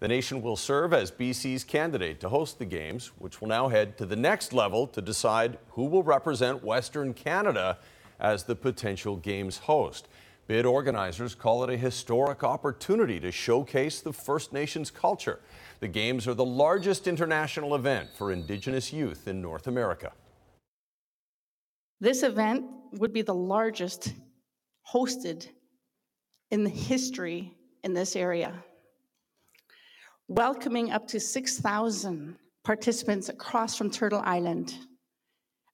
The 0.00 0.08
nation 0.08 0.40
will 0.40 0.56
serve 0.56 0.94
as 0.94 1.10
BC's 1.10 1.62
candidate 1.62 2.20
to 2.20 2.30
host 2.30 2.58
the 2.58 2.64
Games, 2.64 3.12
which 3.18 3.42
will 3.42 3.48
now 3.48 3.68
head 3.68 3.98
to 3.98 4.06
the 4.06 4.16
next 4.16 4.54
level 4.54 4.86
to 4.86 5.02
decide 5.02 5.58
who 5.72 5.84
will 5.84 6.02
represent 6.02 6.64
Western 6.64 7.12
Canada 7.12 7.76
as 8.18 8.44
the 8.44 8.56
potential 8.56 9.16
Games 9.16 9.58
host. 9.58 10.08
Bid 10.46 10.64
organizers 10.64 11.34
call 11.34 11.64
it 11.64 11.70
a 11.70 11.76
historic 11.76 12.42
opportunity 12.42 13.20
to 13.20 13.30
showcase 13.30 14.00
the 14.00 14.14
First 14.14 14.54
Nations 14.54 14.90
culture. 14.90 15.40
The 15.80 15.88
Games 15.88 16.26
are 16.26 16.34
the 16.34 16.46
largest 16.46 17.06
international 17.06 17.74
event 17.74 18.08
for 18.16 18.32
Indigenous 18.32 18.90
youth 18.90 19.28
in 19.28 19.42
North 19.42 19.66
America. 19.66 20.12
This 22.02 22.24
event 22.24 22.64
would 22.94 23.12
be 23.12 23.22
the 23.22 23.32
largest 23.32 24.12
hosted 24.92 25.46
in 26.50 26.64
the 26.64 26.68
history 26.68 27.54
in 27.84 27.92
this 27.92 28.16
area, 28.16 28.64
welcoming 30.26 30.90
up 30.90 31.06
to 31.06 31.20
6,000 31.20 32.36
participants 32.64 33.28
across 33.28 33.76
from 33.76 33.88
Turtle 33.88 34.20
Island, 34.24 34.74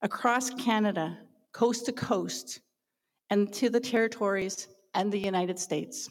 across 0.02 0.50
Canada, 0.50 1.16
coast 1.52 1.87
to 1.87 1.92
coast, 1.92 2.61
and 3.30 3.50
to 3.54 3.70
the 3.70 3.80
territories 3.80 4.68
and 4.92 5.11
the 5.11 5.18
United 5.18 5.58
States. 5.58 6.11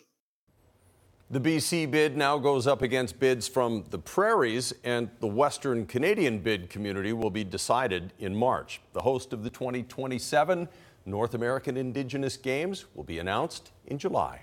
The 1.29 1.41
BC 1.41 1.91
bid 1.91 2.15
now 2.15 2.37
goes 2.37 2.67
up 2.67 2.81
against 2.81 3.19
bids 3.19 3.49
from 3.49 3.83
the 3.89 3.99
prairies, 3.99 4.73
and 4.85 5.09
the 5.19 5.27
Western 5.27 5.85
Canadian 5.85 6.39
bid 6.39 6.69
community 6.69 7.11
will 7.11 7.29
be 7.29 7.43
decided 7.43 8.13
in 8.17 8.33
March. 8.33 8.79
The 8.93 9.01
host 9.01 9.33
of 9.33 9.43
the 9.43 9.49
2027 9.49 10.69
North 11.05 11.33
American 11.33 11.75
Indigenous 11.75 12.37
Games 12.37 12.85
will 12.95 13.03
be 13.03 13.19
announced 13.19 13.73
in 13.87 13.97
July. 13.97 14.39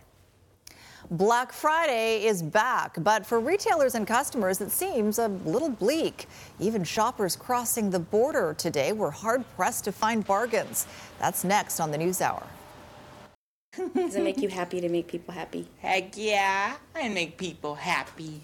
Black 1.10 1.54
Friday 1.54 2.26
is 2.26 2.42
back, 2.42 2.96
but 3.02 3.24
for 3.24 3.40
retailers 3.40 3.94
and 3.94 4.06
customers, 4.06 4.60
it 4.60 4.70
seems 4.70 5.18
a 5.18 5.28
little 5.28 5.70
bleak. 5.70 6.26
Even 6.60 6.84
shoppers 6.84 7.34
crossing 7.34 7.88
the 7.88 7.98
border 7.98 8.54
today 8.58 8.92
were 8.92 9.10
hard 9.10 9.42
pressed 9.56 9.84
to 9.84 9.92
find 9.92 10.26
bargains. 10.26 10.86
That's 11.18 11.44
next 11.44 11.80
on 11.80 11.90
the 11.90 11.98
News 11.98 12.20
Hour. 12.20 12.46
Does 13.94 14.14
it 14.16 14.22
make 14.22 14.40
you 14.40 14.48
happy 14.48 14.80
to 14.80 14.88
make 14.88 15.08
people 15.08 15.34
happy? 15.34 15.68
Heck 15.78 16.16
yeah, 16.16 16.76
I 16.94 17.08
make 17.08 17.36
people 17.36 17.74
happy. 17.74 18.40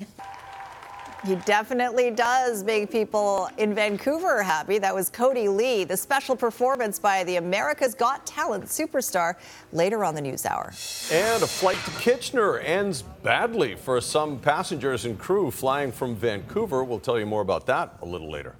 He 1.24 1.34
definitely 1.36 2.10
does 2.10 2.64
make 2.64 2.90
people 2.90 3.50
in 3.58 3.74
Vancouver 3.74 4.42
happy. 4.42 4.78
That 4.78 4.94
was 4.94 5.10
Kodi 5.10 5.54
Lee, 5.54 5.84
the 5.84 5.96
special 5.96 6.34
performance 6.34 6.98
by 6.98 7.24
the 7.24 7.36
America's 7.36 7.94
Got 7.94 8.24
Talent 8.24 8.64
superstar 8.64 9.34
later 9.72 10.02
on 10.02 10.14
the 10.14 10.22
news 10.22 10.46
hour. 10.46 10.72
And 11.12 11.42
a 11.42 11.46
flight 11.46 11.76
to 11.84 11.90
Kitchener 12.00 12.58
ends 12.60 13.02
badly 13.22 13.74
for 13.74 14.00
some 14.00 14.38
passengers 14.38 15.04
and 15.04 15.18
crew 15.18 15.50
flying 15.50 15.92
from 15.92 16.16
Vancouver. 16.16 16.82
We'll 16.84 17.00
tell 17.00 17.18
you 17.18 17.26
more 17.26 17.42
about 17.42 17.66
that 17.66 17.98
a 18.00 18.06
little 18.06 18.30
later. 18.30 18.54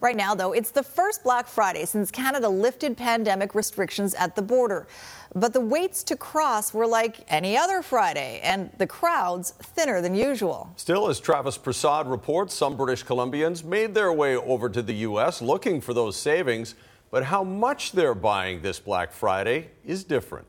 Right 0.00 0.16
now, 0.16 0.34
though, 0.34 0.52
it's 0.52 0.70
the 0.70 0.82
first 0.82 1.24
Black 1.24 1.46
Friday 1.46 1.84
since 1.84 2.10
Canada 2.10 2.48
lifted 2.48 2.96
pandemic 2.96 3.54
restrictions 3.54 4.14
at 4.14 4.36
the 4.36 4.42
border. 4.42 4.86
But 5.34 5.52
the 5.52 5.60
waits 5.60 6.02
to 6.04 6.16
cross 6.16 6.74
were 6.74 6.86
like 6.86 7.24
any 7.28 7.56
other 7.56 7.82
Friday, 7.82 8.40
and 8.42 8.70
the 8.78 8.86
crowds 8.86 9.52
thinner 9.52 10.00
than 10.00 10.14
usual. 10.14 10.70
Still, 10.76 11.08
as 11.08 11.18
Travis 11.20 11.58
Prasad 11.58 12.06
reports, 12.06 12.54
some 12.54 12.76
British 12.76 13.04
Columbians 13.04 13.64
made 13.64 13.94
their 13.94 14.12
way 14.12 14.36
over 14.36 14.68
to 14.68 14.82
the 14.82 14.94
U.S. 14.94 15.40
looking 15.40 15.80
for 15.80 15.94
those 15.94 16.16
savings. 16.16 16.74
But 17.10 17.24
how 17.24 17.44
much 17.44 17.92
they're 17.92 18.14
buying 18.14 18.62
this 18.62 18.80
Black 18.80 19.12
Friday 19.12 19.70
is 19.84 20.04
different. 20.04 20.46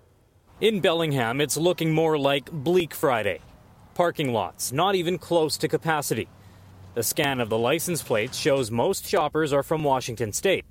In 0.60 0.82
Bellingham, 0.82 1.40
it's 1.40 1.56
looking 1.56 1.94
more 1.94 2.18
like 2.18 2.52
Bleak 2.52 2.94
Friday. 2.94 3.40
Parking 3.94 4.34
lots 4.34 4.72
not 4.72 4.96
even 4.96 5.18
close 5.18 5.58
to 5.58 5.68
capacity. 5.68 6.28
A 6.98 7.04
scan 7.04 7.40
of 7.40 7.50
the 7.50 7.60
license 7.60 8.02
plates 8.02 8.40
shows 8.40 8.72
most 8.72 9.06
shoppers 9.06 9.54
are 9.54 9.62
from 9.62 9.84
Washington 9.84 10.34
state. 10.34 10.66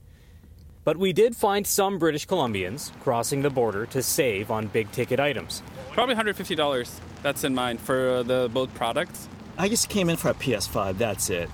But 0.82 0.96
we 0.96 1.12
did 1.12 1.36
find 1.36 1.64
some 1.64 2.00
British 2.00 2.26
Columbians 2.26 2.90
crossing 2.98 3.42
the 3.42 3.50
border 3.50 3.86
to 3.86 4.02
save 4.02 4.50
on 4.50 4.66
big 4.66 4.90
ticket 4.90 5.20
items. 5.20 5.62
Probably 5.92 6.16
$150. 6.16 6.90
That's 7.22 7.44
in 7.44 7.54
mind 7.54 7.78
for 7.78 8.24
the 8.24 8.50
both 8.52 8.74
products. 8.74 9.28
I 9.56 9.68
just 9.68 9.88
came 9.88 10.10
in 10.10 10.16
for 10.16 10.30
a 10.30 10.34
PS5, 10.34 10.98
that's 10.98 11.30
it. 11.30 11.48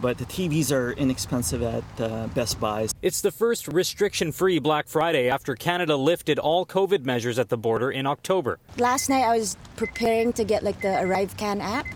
But 0.00 0.18
the 0.18 0.26
TVs 0.26 0.70
are 0.70 0.92
inexpensive 0.92 1.64
at 1.64 1.82
uh, 1.98 2.28
Best 2.28 2.60
Buys. 2.60 2.94
It's 3.02 3.20
the 3.20 3.32
first 3.32 3.66
restriction 3.66 4.30
free 4.30 4.60
Black 4.60 4.86
Friday 4.86 5.28
after 5.28 5.56
Canada 5.56 5.96
lifted 5.96 6.38
all 6.38 6.64
COVID 6.64 7.04
measures 7.04 7.40
at 7.40 7.48
the 7.48 7.58
border 7.58 7.90
in 7.90 8.06
October. 8.06 8.60
Last 8.78 9.08
night 9.08 9.24
I 9.24 9.36
was 9.36 9.56
preparing 9.74 10.32
to 10.34 10.44
get 10.44 10.62
like 10.62 10.80
the 10.82 10.88
ArriveCan 10.88 11.60
app, 11.60 11.86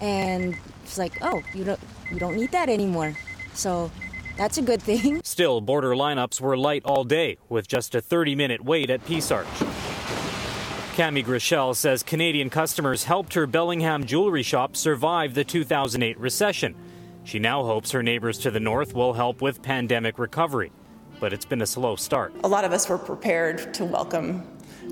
and 0.00 0.56
it's 0.92 0.98
like, 0.98 1.16
oh, 1.22 1.42
you 1.54 1.64
don't, 1.64 1.80
you 2.10 2.18
don't 2.18 2.36
need 2.36 2.52
that 2.52 2.68
anymore. 2.68 3.14
So 3.54 3.90
that's 4.36 4.58
a 4.58 4.62
good 4.62 4.82
thing. 4.82 5.22
Still, 5.24 5.62
border 5.62 5.92
lineups 5.92 6.38
were 6.38 6.54
light 6.54 6.82
all 6.84 7.04
day, 7.04 7.38
with 7.48 7.66
just 7.66 7.94
a 7.94 8.02
30 8.02 8.34
minute 8.34 8.62
wait 8.62 8.90
at 8.90 9.04
Peace 9.06 9.30
Arch. 9.30 9.46
Cami 10.94 11.24
Grichelle 11.24 11.74
says 11.74 12.02
Canadian 12.02 12.50
customers 12.50 13.04
helped 13.04 13.32
her 13.32 13.46
Bellingham 13.46 14.04
jewelry 14.04 14.42
shop 14.42 14.76
survive 14.76 15.32
the 15.32 15.44
2008 15.44 16.18
recession. 16.18 16.74
She 17.24 17.38
now 17.38 17.64
hopes 17.64 17.92
her 17.92 18.02
neighbors 18.02 18.36
to 18.40 18.50
the 18.50 18.60
north 18.60 18.94
will 18.94 19.14
help 19.14 19.40
with 19.40 19.62
pandemic 19.62 20.18
recovery. 20.18 20.72
But 21.20 21.32
it's 21.32 21.46
been 21.46 21.62
a 21.62 21.66
slow 21.66 21.96
start. 21.96 22.34
A 22.44 22.48
lot 22.48 22.66
of 22.66 22.72
us 22.72 22.86
were 22.86 22.98
prepared 22.98 23.72
to 23.74 23.86
welcome 23.86 24.46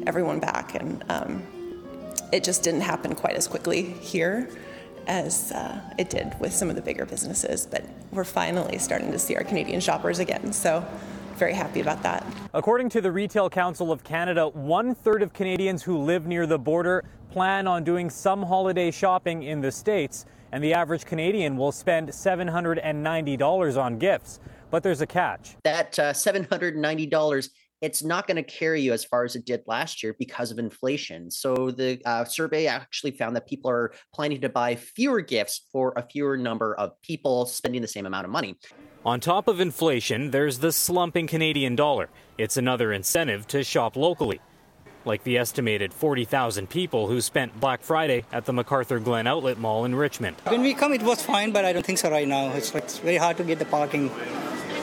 everyone 0.07 0.41
back, 0.41 0.75
and 0.75 1.05
um, 1.11 1.43
it 2.33 2.43
just 2.43 2.63
didn't 2.63 2.83
happen 2.83 3.15
quite 3.15 3.37
as 3.37 3.47
quickly 3.47 3.83
here 3.83 4.49
as 5.07 5.53
uh, 5.53 5.81
it 5.99 6.11
did 6.11 6.35
with 6.41 6.53
some 6.55 6.71
of 6.71 6.77
the 6.77 6.83
bigger 6.83 7.07
businesses. 7.07 7.67
But 7.67 7.85
we're 8.13 8.25
finally 8.25 8.79
starting 8.79 9.13
to 9.13 9.19
see 9.19 9.37
our 9.37 9.45
Canadian 9.45 9.81
shoppers 9.81 10.19
again. 10.19 10.53
So 10.53 10.87
very 11.37 11.55
happy 11.55 11.81
about 11.81 12.03
that. 12.03 12.27
According 12.53 12.91
to 12.91 13.01
the 13.01 13.11
Retail 13.11 13.49
Council 13.49 13.91
of 13.91 14.05
Canada, 14.05 14.49
one 14.49 14.95
third 14.95 15.23
of 15.23 15.33
Canadians 15.33 15.83
who 15.83 15.97
live 15.97 16.27
near 16.27 16.47
the 16.47 16.59
border 16.59 17.05
plan 17.31 17.67
on 17.67 17.85
doing 17.85 18.11
some 18.11 18.43
holiday 18.43 18.91
shopping 18.91 19.45
in 19.45 19.61
the 19.61 19.73
States, 19.73 20.27
and 20.53 20.63
the 20.63 20.75
average 20.75 21.05
Canadian 21.05 21.57
will 21.57 21.73
spend 21.73 22.09
$790 22.09 23.83
on 23.83 23.99
gifts. 23.99 24.41
But 24.71 24.83
there's 24.83 25.01
a 25.01 25.07
catch. 25.07 25.57
That 25.65 25.99
uh, 25.99 26.13
$790 26.13 27.51
it's 27.81 28.03
not 28.03 28.27
going 28.27 28.37
to 28.37 28.43
carry 28.43 28.83
you 28.83 28.93
as 28.93 29.05
far 29.05 29.25
as 29.25 29.37
it 29.37 29.45
did 29.45 29.63
last 29.67 30.03
year 30.03 30.15
because 30.19 30.51
of 30.51 30.59
inflation. 30.59 31.31
So 31.31 31.71
the 31.71 32.01
uh, 32.05 32.25
survey 32.25 32.67
actually 32.67 33.13
found 33.13 33.37
that 33.37 33.47
people 33.47 33.71
are 33.71 33.93
planning 34.15 34.41
to 34.43 34.49
buy 34.49 34.75
fewer 34.75 35.21
gifts 35.21 35.63
for 35.73 35.93
a 35.97 36.03
fewer 36.03 36.37
number 36.37 36.75
of 36.75 37.01
people 37.03 37.47
spending 37.47 37.81
the 37.81 37.89
same 37.89 38.07
amount 38.07 38.27
of 38.27 38.31
money. 38.31 38.57
On 39.05 39.19
top 39.19 39.49
of 39.49 39.61
inflation, 39.61 40.31
there's 40.31 40.59
the 40.59 40.73
slumping 40.73 41.27
Canadian 41.27 41.75
dollar. 41.75 42.11
It's 42.37 42.59
another 42.59 42.93
incentive 42.93 43.47
to 43.49 43.65
shop 43.65 43.97
locally. 43.97 44.41
Like 45.07 45.25
the 45.25 45.39
estimated 45.39 45.95
40,000 45.95 46.69
people 46.69 47.07
who 47.07 47.23
spent 47.23 47.59
Black 47.59 47.83
Friday 47.83 48.25
at 48.31 48.45
the 48.45 48.53
McArthurGlen 48.53 49.27
Outlet 49.27 49.57
Mall 49.57 49.87
in 49.87 49.95
Richmond. 49.95 50.37
When 50.47 50.61
we 50.61 50.75
come, 50.75 50.93
it 50.93 51.01
was 51.01 51.23
fine, 51.23 51.53
but 51.53 51.65
I 51.65 51.73
don't 51.73 51.87
think 51.87 51.97
so 51.97 52.11
right 52.11 52.29
now. 52.29 52.53
It's 52.53 52.75
like 52.75 52.85
it's 52.85 52.99
very 52.99 53.17
hard 53.17 53.39
to 53.39 53.45
get 53.45 53.59
the 53.59 53.65
parking. 53.65 54.11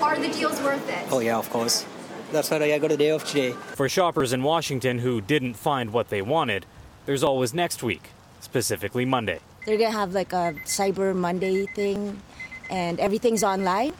Are 0.02 0.18
the 0.18 0.30
deals 0.30 0.60
worth 0.62 0.90
it? 0.90 1.12
Oh, 1.12 1.20
yeah, 1.20 1.38
of 1.38 1.48
course. 1.52 1.86
That's 2.32 2.52
why 2.52 2.58
I 2.58 2.78
got 2.80 2.92
a 2.92 2.98
day 2.98 3.12
off 3.12 3.26
today. 3.26 3.52
For 3.52 3.88
shoppers 3.88 4.34
in 4.34 4.44
Washington 4.44 5.00
who 5.00 5.22
didn't 5.22 5.54
find 5.54 5.92
what 5.92 6.10
they 6.10 6.22
wanted, 6.22 6.66
there's 7.06 7.24
always 7.24 7.54
next 7.54 7.84
week, 7.84 8.10
specifically 8.42 9.06
Monday. 9.06 9.40
They're 9.66 9.78
going 9.78 9.92
to 9.92 9.98
have 9.98 10.14
like 10.14 10.34
a 10.34 10.56
Cyber 10.66 11.16
Monday 11.16 11.66
thing, 11.68 12.22
and 12.70 13.00
everything's 13.00 13.44
online. 13.44 13.94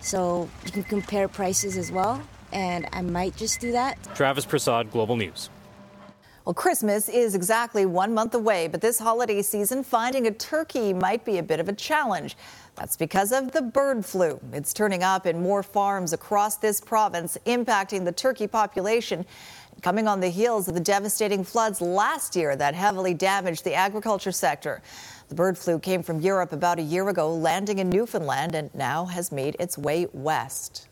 So 0.00 0.48
you 0.66 0.72
can 0.72 0.82
compare 0.82 1.28
prices 1.28 1.78
as 1.78 1.90
well, 1.90 2.22
and 2.52 2.86
I 2.92 3.00
might 3.00 3.36
just 3.36 3.60
do 3.60 3.72
that. 3.72 3.96
Travis 4.14 4.44
Prasad, 4.44 4.90
Global 4.90 5.16
News. 5.16 5.48
Well, 6.44 6.52
Christmas 6.52 7.08
is 7.08 7.34
exactly 7.34 7.86
one 7.86 8.12
month 8.12 8.34
away, 8.34 8.68
but 8.68 8.82
this 8.82 8.98
holiday 8.98 9.40
season, 9.40 9.82
finding 9.82 10.26
a 10.26 10.30
turkey 10.30 10.92
might 10.92 11.24
be 11.24 11.38
a 11.38 11.42
bit 11.42 11.58
of 11.58 11.70
a 11.70 11.72
challenge. 11.72 12.36
That's 12.74 12.98
because 12.98 13.32
of 13.32 13.52
the 13.52 13.62
bird 13.62 14.04
flu. 14.04 14.38
It's 14.52 14.74
turning 14.74 15.02
up 15.02 15.24
in 15.24 15.42
more 15.42 15.62
farms 15.62 16.12
across 16.12 16.56
this 16.58 16.82
province, 16.82 17.38
impacting 17.46 18.04
the 18.04 18.12
turkey 18.12 18.46
population. 18.46 19.24
Coming 19.80 20.06
on 20.06 20.20
the 20.20 20.28
heels 20.28 20.68
of 20.68 20.74
the 20.74 20.80
devastating 20.80 21.44
floods 21.44 21.80
last 21.80 22.36
year 22.36 22.54
that 22.56 22.74
heavily 22.74 23.14
damaged 23.14 23.64
the 23.64 23.72
agriculture 23.72 24.32
sector. 24.32 24.82
The 25.30 25.34
bird 25.34 25.56
flu 25.56 25.78
came 25.78 26.02
from 26.02 26.20
Europe 26.20 26.52
about 26.52 26.78
a 26.78 26.82
year 26.82 27.08
ago, 27.08 27.34
landing 27.34 27.78
in 27.78 27.88
Newfoundland, 27.88 28.54
and 28.54 28.74
now 28.74 29.06
has 29.06 29.32
made 29.32 29.56
its 29.58 29.78
way 29.78 30.08
west. 30.12 30.88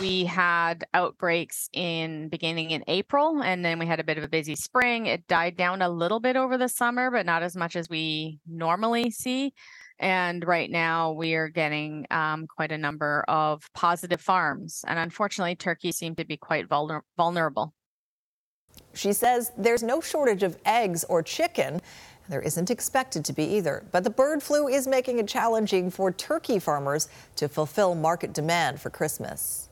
We 0.00 0.24
had 0.24 0.84
outbreaks 0.94 1.68
in 1.74 2.30
beginning 2.30 2.70
in 2.70 2.82
April, 2.86 3.42
and 3.42 3.62
then 3.62 3.78
we 3.78 3.84
had 3.84 4.00
a 4.00 4.04
bit 4.04 4.16
of 4.16 4.24
a 4.24 4.28
busy 4.28 4.56
spring. 4.56 5.04
It 5.04 5.26
died 5.26 5.58
down 5.58 5.82
a 5.82 5.90
little 5.90 6.20
bit 6.20 6.36
over 6.36 6.56
the 6.56 6.70
summer, 6.70 7.10
but 7.10 7.26
not 7.26 7.42
as 7.42 7.54
much 7.54 7.76
as 7.76 7.90
we 7.90 8.40
normally 8.48 9.10
see. 9.10 9.52
And 9.98 10.42
right 10.46 10.70
now, 10.70 11.12
we 11.12 11.34
are 11.34 11.50
getting 11.50 12.06
um, 12.10 12.46
quite 12.46 12.72
a 12.72 12.78
number 12.78 13.26
of 13.28 13.62
positive 13.74 14.22
farms. 14.22 14.82
And 14.86 14.98
unfortunately, 14.98 15.54
turkeys 15.54 15.98
seem 15.98 16.14
to 16.14 16.24
be 16.24 16.38
quite 16.38 16.66
vulner- 16.66 17.02
vulnerable. 17.18 17.74
She 18.94 19.12
says 19.12 19.52
there's 19.58 19.82
no 19.82 20.00
shortage 20.00 20.42
of 20.42 20.56
eggs 20.64 21.04
or 21.04 21.22
chicken. 21.22 21.82
There 22.30 22.40
isn't 22.40 22.70
expected 22.70 23.22
to 23.26 23.34
be 23.34 23.44
either. 23.44 23.84
But 23.92 24.04
the 24.04 24.10
bird 24.10 24.42
flu 24.42 24.68
is 24.68 24.88
making 24.88 25.18
it 25.18 25.28
challenging 25.28 25.90
for 25.90 26.10
turkey 26.10 26.58
farmers 26.58 27.10
to 27.36 27.48
fulfill 27.48 27.94
market 27.94 28.32
demand 28.32 28.80
for 28.80 28.88
Christmas. 28.88 29.66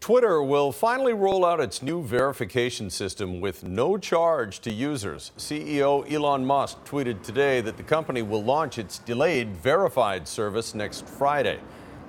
Twitter 0.00 0.42
will 0.42 0.72
finally 0.72 1.12
roll 1.12 1.44
out 1.44 1.60
its 1.60 1.82
new 1.82 2.02
verification 2.02 2.88
system 2.88 3.38
with 3.38 3.62
no 3.62 3.98
charge 3.98 4.60
to 4.60 4.72
users. 4.72 5.30
CEO 5.36 6.10
Elon 6.10 6.42
Musk 6.42 6.82
tweeted 6.86 7.22
today 7.22 7.60
that 7.60 7.76
the 7.76 7.82
company 7.82 8.22
will 8.22 8.42
launch 8.42 8.78
its 8.78 8.98
delayed 9.00 9.54
verified 9.54 10.26
service 10.26 10.74
next 10.74 11.06
Friday. 11.06 11.60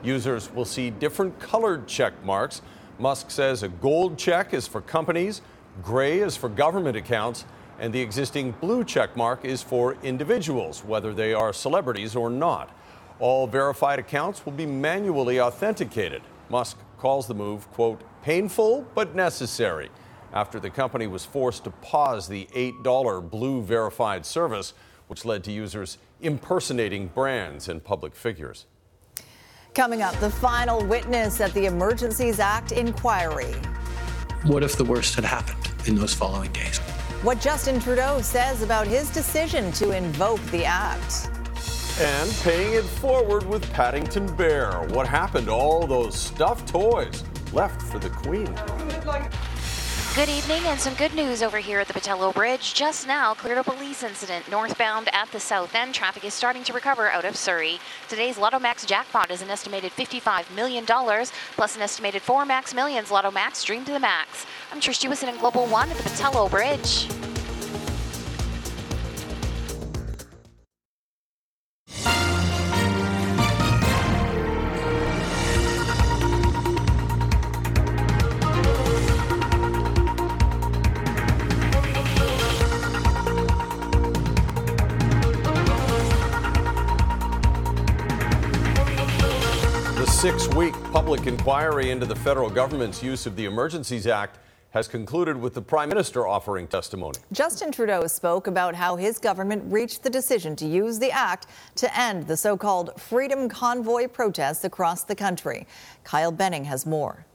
Users 0.01 0.49
will 0.53 0.63
see 0.63 0.89
different 0.89 1.37
colored 1.41 1.85
check 1.85 2.13
marks. 2.23 2.61
Musk 2.97 3.29
says 3.29 3.61
a 3.61 3.67
gold 3.67 4.17
check 4.17 4.53
is 4.53 4.67
for 4.67 4.79
companies, 4.79 5.41
gray 5.83 6.19
is 6.19 6.37
for 6.37 6.47
government 6.47 6.95
accounts, 6.95 7.43
and 7.77 7.91
the 7.91 7.99
existing 7.99 8.51
blue 8.61 8.85
check 8.85 9.17
mark 9.17 9.43
is 9.43 9.61
for 9.61 9.97
individuals, 10.01 10.81
whether 10.85 11.13
they 11.13 11.33
are 11.33 11.51
celebrities 11.51 12.15
or 12.15 12.29
not. 12.29 12.73
All 13.19 13.47
verified 13.47 13.99
accounts 13.99 14.45
will 14.45 14.53
be 14.53 14.65
manually 14.65 15.41
authenticated. 15.41 16.21
Musk 16.49 16.77
calls 17.01 17.25
the 17.25 17.33
move, 17.33 17.67
quote, 17.71 17.99
painful 18.21 18.85
but 18.93 19.15
necessary 19.15 19.89
after 20.33 20.59
the 20.59 20.69
company 20.69 21.07
was 21.07 21.25
forced 21.25 21.63
to 21.63 21.71
pause 21.71 22.27
the 22.27 22.47
$8 22.53 23.27
Blue 23.27 23.63
Verified 23.63 24.23
service, 24.23 24.75
which 25.07 25.25
led 25.25 25.43
to 25.45 25.51
users 25.51 25.97
impersonating 26.21 27.07
brands 27.07 27.67
and 27.67 27.83
public 27.83 28.15
figures. 28.15 28.67
Coming 29.73 30.03
up, 30.03 30.15
the 30.19 30.29
final 30.29 30.85
witness 30.85 31.41
at 31.41 31.51
the 31.55 31.65
Emergencies 31.65 32.39
Act 32.39 32.71
inquiry. 32.71 33.53
What 34.43 34.61
if 34.61 34.77
the 34.77 34.85
worst 34.85 35.15
had 35.15 35.25
happened 35.25 35.73
in 35.87 35.95
those 35.95 36.13
following 36.13 36.51
days? 36.51 36.77
What 37.23 37.41
Justin 37.41 37.79
Trudeau 37.79 38.21
says 38.21 38.61
about 38.61 38.85
his 38.85 39.09
decision 39.09 39.71
to 39.73 39.91
invoke 39.91 40.41
the 40.51 40.65
act. 40.65 41.31
And 42.01 42.31
paying 42.41 42.73
it 42.73 42.83
forward 42.83 43.47
with 43.47 43.71
Paddington 43.73 44.35
Bear. 44.35 44.71
What 44.89 45.07
happened 45.07 45.45
to 45.45 45.51
all 45.51 45.85
those 45.85 46.17
stuffed 46.17 46.67
toys 46.67 47.23
left 47.53 47.79
for 47.79 47.99
the 47.99 48.09
Queen? 48.09 48.51
Good 50.15 50.27
evening 50.27 50.63
and 50.65 50.79
some 50.79 50.95
good 50.95 51.13
news 51.13 51.43
over 51.43 51.59
here 51.59 51.79
at 51.79 51.87
the 51.87 51.93
Pattullo 51.93 52.33
Bridge. 52.33 52.73
Just 52.73 53.05
now 53.05 53.35
cleared 53.35 53.59
a 53.59 53.63
police 53.63 54.01
incident 54.01 54.49
northbound 54.49 55.09
at 55.13 55.31
the 55.31 55.39
south 55.39 55.75
end. 55.75 55.93
Traffic 55.93 56.25
is 56.25 56.33
starting 56.33 56.63
to 56.63 56.73
recover 56.73 57.11
out 57.11 57.23
of 57.23 57.35
Surrey. 57.35 57.77
Today's 58.09 58.39
Lotto 58.39 58.57
Max 58.57 58.83
jackpot 58.83 59.29
is 59.29 59.43
an 59.43 59.51
estimated 59.51 59.91
$55 59.91 60.55
million, 60.55 60.87
plus 60.87 61.75
an 61.75 61.83
estimated 61.83 62.23
4 62.23 62.47
Max 62.47 62.73
Millions 62.73 63.11
Lotto 63.11 63.29
Max 63.29 63.63
Dream 63.63 63.85
to 63.85 63.91
the 63.91 63.99
Max. 63.99 64.47
I'm 64.71 64.79
Trish 64.79 65.07
Jewison 65.07 65.31
in 65.31 65.37
Global 65.37 65.67
One 65.67 65.91
at 65.91 65.97
the 65.97 66.03
Pattullo 66.09 66.49
Bridge. 66.49 67.07
Week 90.61 90.75
public 90.91 91.25
inquiry 91.25 91.89
into 91.89 92.05
the 92.05 92.15
federal 92.15 92.47
government's 92.47 93.01
use 93.01 93.25
of 93.25 93.35
the 93.35 93.45
Emergencies 93.45 94.05
Act 94.05 94.37
has 94.69 94.87
concluded 94.87 95.35
with 95.35 95.55
the 95.55 95.61
Prime 95.61 95.89
Minister 95.89 96.27
offering 96.27 96.67
testimony. 96.67 97.17
Justin 97.31 97.71
Trudeau 97.71 98.05
spoke 98.05 98.45
about 98.45 98.75
how 98.75 98.95
his 98.95 99.17
government 99.17 99.63
reached 99.73 100.03
the 100.03 100.09
decision 100.11 100.55
to 100.57 100.67
use 100.67 100.99
the 100.99 101.09
act 101.09 101.47
to 101.77 101.99
end 101.99 102.27
the 102.27 102.37
so 102.37 102.55
called 102.55 102.91
Freedom 103.01 103.49
Convoy 103.49 104.07
protests 104.07 104.63
across 104.63 105.03
the 105.03 105.15
country. 105.15 105.65
Kyle 106.03 106.31
Benning 106.31 106.65
has 106.65 106.85
more. 106.85 107.25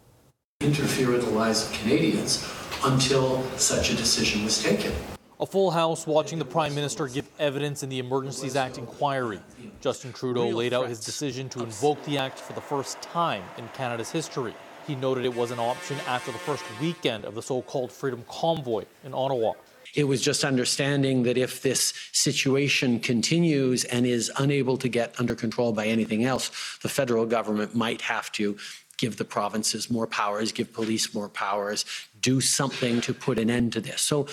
Interfere 0.61 1.11
with 1.11 1.25
the 1.25 1.33
lives 1.33 1.69
of 1.69 1.73
Canadians 1.73 2.49
until 2.85 3.43
such 3.57 3.91
a 3.91 3.97
decision 3.97 4.45
was 4.45 4.63
taken. 4.63 4.93
A 5.39 5.45
full 5.45 5.71
House 5.71 6.07
watching 6.07 6.39
the 6.39 6.47
Prime 6.47 6.75
Minister 6.75 7.07
give 7.09 7.29
evidence 7.39 7.83
in 7.83 7.91
the 7.91 7.99
Emergencies 7.99 8.57
Act 8.57 8.79
inquiry. 8.79 9.39
Justin 9.83 10.11
Trudeau 10.15 10.49
laid 10.49 10.73
out 10.73 10.89
his 10.89 10.99
decision 10.99 11.51
to 11.51 11.63
invoke 11.63 12.03
the 12.07 12.17
Act 12.17 12.39
for 12.39 12.55
the 12.55 12.61
first 12.63 13.03
time 13.03 13.43
in 13.59 13.69
Canada's 13.75 14.11
history. 14.11 14.55
He 14.87 14.95
noted 14.95 15.27
it 15.27 15.35
was 15.35 15.51
an 15.51 15.59
option 15.59 15.99
after 16.07 16.33
the 16.33 16.39
first 16.39 16.65
weekend 16.81 17.27
of 17.27 17.35
the 17.35 17.43
so 17.43 17.61
called 17.61 17.93
Freedom 17.93 18.25
Convoy 18.29 18.85
in 19.05 19.13
Ottawa. 19.13 19.53
It 19.95 20.05
was 20.05 20.23
just 20.23 20.43
understanding 20.43 21.25
that 21.25 21.37
if 21.37 21.61
this 21.61 21.93
situation 22.13 22.99
continues 22.99 23.85
and 23.85 24.07
is 24.07 24.33
unable 24.39 24.79
to 24.79 24.89
get 24.89 25.15
under 25.19 25.35
control 25.35 25.73
by 25.73 25.87
anything 25.87 26.25
else, 26.25 26.79
the 26.83 26.89
federal 26.89 27.27
government 27.27 27.75
might 27.75 28.01
have 28.01 28.33
to 28.33 28.57
give 28.97 29.19
the 29.19 29.25
provinces 29.25 29.91
more 29.91 30.07
powers, 30.07 30.51
give 30.51 30.73
police 30.73 31.15
more 31.15 31.29
powers, 31.29 31.85
do 32.23 32.41
something 32.41 33.03
to 33.03 33.13
put 33.13 33.39
an 33.39 33.51
end 33.51 33.75
to 33.75 33.81
this. 33.83 34.01
So, 34.01 34.29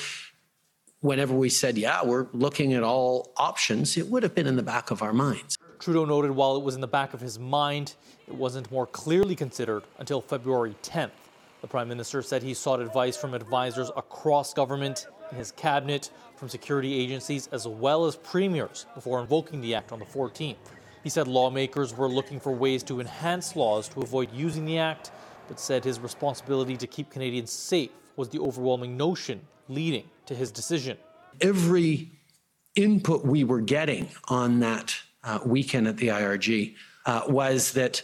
whenever 1.04 1.34
we 1.36 1.50
said, 1.50 1.78
yeah, 1.78 2.02
we're 2.02 2.28
looking 2.32 2.74
at 2.74 2.82
all 2.82 3.34
options, 3.36 3.98
it 3.98 4.08
would 4.08 4.24
have 4.24 4.34
been 4.34 4.48
in 4.48 4.56
the 4.56 4.63
back 4.63 4.89
of 4.89 5.02
our 5.02 5.12
minds. 5.12 5.58
Trudeau 5.78 6.06
noted 6.06 6.32
while 6.32 6.56
it 6.56 6.63
was 6.63 6.76
in 6.76 6.82
the 6.82 6.88
back 6.88 7.13
of 7.13 7.20
his 7.20 7.38
mind, 7.38 7.96
it 8.26 8.34
wasn't 8.34 8.72
more 8.72 8.88
clearly 8.88 9.36
considered 9.36 9.84
until 10.00 10.22
February 10.22 10.74
10th. 10.82 11.12
The 11.60 11.68
Prime 11.68 11.89
Minister 11.89 12.22
said 12.22 12.42
he 12.42 12.54
sought 12.54 12.80
advice 12.80 13.18
from 13.18 13.34
advisors 13.34 13.92
across 13.98 14.54
government, 14.54 15.08
in 15.30 15.38
his 15.38 15.52
cabinet, 15.52 16.10
from 16.38 16.48
security 16.48 16.98
agencies, 16.98 17.50
as 17.52 17.68
well 17.68 18.06
as 18.06 18.16
premiers 18.16 18.86
before 18.96 19.20
invoking 19.20 19.60
the 19.60 19.76
act 19.76 19.92
on 19.92 20.00
the 20.00 20.06
14th. 20.06 20.56
He 21.04 21.10
said 21.10 21.28
lawmakers 21.28 21.96
were 21.98 22.08
looking 22.08 22.39
for 22.39 22.54
ways 22.54 22.82
to 22.84 23.02
enhance 23.02 23.58
laws 23.58 23.89
to 23.89 24.02
avoid 24.02 24.32
using 24.32 24.63
the 24.63 24.78
act, 24.78 25.12
but 25.50 25.60
said 25.60 25.84
his 25.84 26.00
responsibility 26.00 26.78
to 26.78 26.88
keep 26.88 27.10
Canadians 27.10 27.52
safe 27.52 27.92
was 28.16 28.30
the 28.30 28.39
overwhelming 28.39 28.96
notion 28.96 29.42
leading 29.68 30.10
to 30.26 30.36
his 30.36 30.52
decision. 30.52 30.98
Every 31.42 32.12
input 32.76 33.26
we 33.26 33.44
were 33.44 33.62
getting 33.62 34.10
on 34.28 34.60
that 34.60 34.96
uh, 35.24 35.40
weekend 35.46 35.88
at 35.88 35.98
the 35.98 36.08
IRG 36.10 36.76
uh, 37.06 37.24
was 37.28 37.74
that 37.74 38.04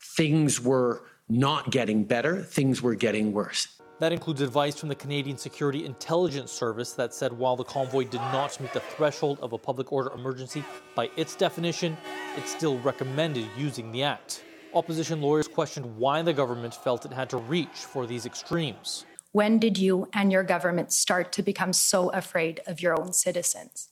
things 0.00 0.60
were 0.60 1.02
not 1.28 1.70
getting 1.70 2.04
better, 2.04 2.42
things 2.42 2.82
were 2.82 2.94
getting 2.94 3.32
worse. 3.32 3.80
That 4.00 4.12
includes 4.12 4.40
advice 4.40 4.76
from 4.80 4.88
the 4.88 4.94
Canadian 4.94 5.36
Security 5.36 5.84
Intelligence 5.84 6.50
Service 6.50 6.92
that 6.92 7.12
said 7.12 7.32
while 7.34 7.54
the 7.54 7.64
convoy 7.64 8.04
did 8.04 8.20
not 8.32 8.58
meet 8.58 8.72
the 8.72 8.80
threshold 8.80 9.38
of 9.42 9.52
a 9.52 9.58
public 9.58 9.92
order 9.92 10.10
emergency 10.12 10.64
by 10.94 11.10
its 11.16 11.36
definition, 11.36 11.98
it 12.36 12.48
still 12.48 12.78
recommended 12.78 13.46
using 13.58 13.92
the 13.92 14.02
act. 14.02 14.42
Opposition 14.72 15.20
lawyers 15.20 15.48
questioned 15.48 15.84
why 15.98 16.22
the 16.22 16.32
government 16.32 16.74
felt 16.74 17.04
it 17.04 17.12
had 17.12 17.28
to 17.30 17.36
reach 17.36 17.68
for 17.68 18.06
these 18.06 18.24
extremes. 18.24 19.04
When 19.32 19.58
did 19.60 19.78
you 19.78 20.08
and 20.12 20.32
your 20.32 20.42
government 20.42 20.92
start 20.92 21.32
to 21.32 21.42
become 21.42 21.72
so 21.72 22.08
afraid 22.10 22.60
of 22.66 22.80
your 22.80 23.00
own 23.00 23.12
citizens? 23.12 23.90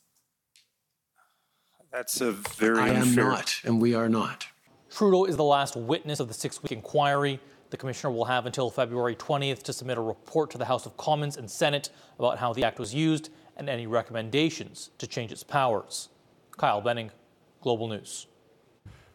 That's 1.93 2.21
a 2.21 2.33
very 2.33 2.79
I 2.79 2.89
am 2.89 3.15
not, 3.15 3.61
and 3.65 3.81
we 3.81 3.95
are 3.95 4.09
not. 4.09 4.47
Trudeau 4.91 5.25
is 5.25 5.37
the 5.37 5.45
last 5.45 5.77
witness 5.77 6.19
of 6.19 6.29
the 6.29 6.35
six 6.35 6.63
week 6.63 6.73
inquiry. 6.73 7.41
The 7.71 7.77
commissioner 7.77 8.13
will 8.13 8.25
have 8.25 8.47
until 8.47 8.69
February 8.69 9.15
20th 9.15 9.63
to 9.65 9.73
submit 9.73 9.97
a 9.97 10.01
report 10.01 10.51
to 10.51 10.59
the 10.59 10.65
House 10.65 10.87
of 10.87 10.97
Commons 10.97 11.37
and 11.37 11.49
Senate 11.51 11.91
about 12.19 12.39
how 12.39 12.53
the 12.53 12.65
act 12.65 12.79
was 12.79 12.93
used 12.93 13.31
and 13.57 13.69
any 13.69 13.87
recommendations 13.87 14.91
to 14.99 15.07
change 15.07 15.31
its 15.31 15.45
powers. 15.45 16.09
Kyle 16.57 16.81
Benning, 16.81 17.11
Global 17.61 17.87
News. 17.89 18.27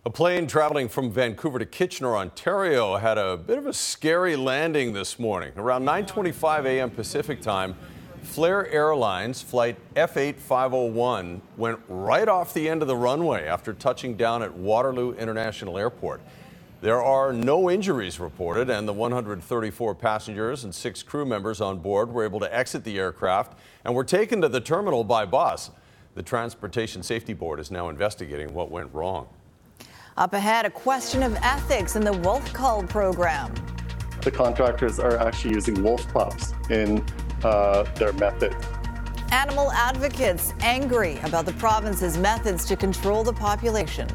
A 0.05 0.09
plane 0.09 0.47
traveling 0.47 0.89
from 0.89 1.11
Vancouver 1.11 1.59
to 1.59 1.65
Kitchener, 1.65 2.17
Ontario 2.17 2.97
had 2.97 3.17
a 3.17 3.37
bit 3.37 3.57
of 3.57 3.65
a 3.65 3.71
scary 3.71 4.35
landing 4.35 4.91
this 4.91 5.17
morning. 5.17 5.53
Around 5.55 5.85
9:25 5.85 6.65
a.m. 6.65 6.89
Pacific 6.89 7.41
time, 7.41 7.73
Flair 8.21 8.67
Airlines 8.69 9.41
flight 9.41 9.77
F8501 9.95 11.39
went 11.55 11.79
right 11.87 12.27
off 12.27 12.53
the 12.53 12.67
end 12.67 12.81
of 12.81 12.89
the 12.89 12.97
runway 12.97 13.45
after 13.47 13.71
touching 13.71 14.17
down 14.17 14.43
at 14.43 14.53
Waterloo 14.53 15.13
International 15.13 15.77
Airport. 15.77 16.19
There 16.81 17.01
are 17.01 17.31
no 17.31 17.71
injuries 17.71 18.19
reported, 18.19 18.69
and 18.69 18.85
the 18.85 18.91
134 18.91 19.95
passengers 19.95 20.65
and 20.65 20.75
six 20.75 21.01
crew 21.01 21.25
members 21.25 21.61
on 21.61 21.79
board 21.79 22.11
were 22.11 22.25
able 22.25 22.41
to 22.41 22.53
exit 22.53 22.83
the 22.83 22.99
aircraft 22.99 23.57
and 23.85 23.95
were 23.95 24.03
taken 24.03 24.41
to 24.41 24.49
the 24.49 24.59
terminal 24.59 25.05
by 25.05 25.23
bus. 25.23 25.71
The 26.15 26.23
Transportation 26.23 27.03
Safety 27.03 27.31
Board 27.31 27.61
is 27.61 27.71
now 27.71 27.87
investigating 27.87 28.53
what 28.53 28.69
went 28.69 28.93
wrong. 28.93 29.29
Up 30.15 30.33
ahead, 30.33 30.65
a 30.65 30.69
question 30.69 31.23
of 31.23 31.35
ethics 31.41 31.95
in 31.95 32.03
the 32.03 32.13
Wolf 32.13 32.53
cull 32.53 32.83
program. 32.83 33.51
The 34.21 34.29
contractors 34.29 34.99
are 34.99 35.17
actually 35.17 35.55
using 35.55 35.81
wolf 35.81 36.07
pups 36.13 36.53
in 36.69 37.03
uh, 37.43 37.83
their 37.95 38.13
method. 38.13 38.55
Animal 39.31 39.71
advocates 39.71 40.53
angry 40.59 41.17
about 41.23 41.47
the 41.47 41.53
province's 41.53 42.15
methods 42.17 42.63
to 42.65 42.75
control 42.75 43.23
the 43.23 43.33
population. 43.33 44.07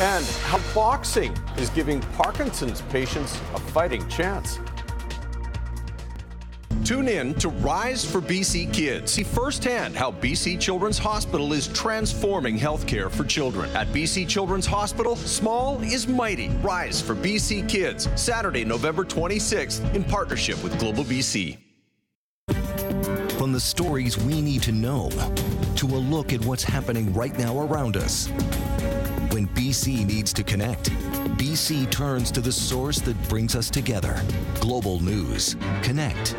And 0.00 0.26
how 0.42 0.60
boxing 0.74 1.34
is 1.56 1.70
giving 1.70 2.00
Parkinson's 2.18 2.82
patients 2.82 3.40
a 3.54 3.60
fighting 3.60 4.06
chance. 4.08 4.60
Tune 6.84 7.08
in 7.08 7.32
to 7.36 7.48
Rise 7.48 8.04
for 8.04 8.20
BC 8.20 8.70
Kids. 8.70 9.12
See 9.12 9.22
firsthand 9.22 9.96
how 9.96 10.12
BC 10.12 10.60
Children's 10.60 10.98
Hospital 10.98 11.54
is 11.54 11.68
transforming 11.68 12.58
healthcare 12.58 13.10
for 13.10 13.24
children. 13.24 13.74
At 13.74 13.86
BC 13.86 14.28
Children's 14.28 14.66
Hospital, 14.66 15.16
small 15.16 15.80
is 15.80 16.06
mighty. 16.06 16.50
Rise 16.60 17.00
for 17.00 17.14
BC 17.14 17.66
Kids, 17.70 18.06
Saturday, 18.16 18.66
November 18.66 19.02
26th, 19.02 19.94
in 19.94 20.04
partnership 20.04 20.62
with 20.62 20.78
Global 20.78 21.04
BC. 21.04 21.56
From 23.38 23.52
the 23.52 23.60
stories 23.60 24.18
we 24.18 24.42
need 24.42 24.62
to 24.64 24.72
know 24.72 25.08
to 25.76 25.86
a 25.86 25.96
look 25.96 26.34
at 26.34 26.44
what's 26.44 26.64
happening 26.64 27.14
right 27.14 27.36
now 27.38 27.60
around 27.60 27.96
us. 27.96 28.28
When 29.32 29.48
BC 29.48 30.04
needs 30.04 30.34
to 30.34 30.42
connect, 30.42 30.90
BC 31.38 31.90
turns 31.90 32.30
to 32.32 32.42
the 32.42 32.52
source 32.52 33.00
that 33.00 33.16
brings 33.30 33.56
us 33.56 33.70
together. 33.70 34.22
Global 34.60 35.00
News. 35.00 35.56
Connect. 35.82 36.36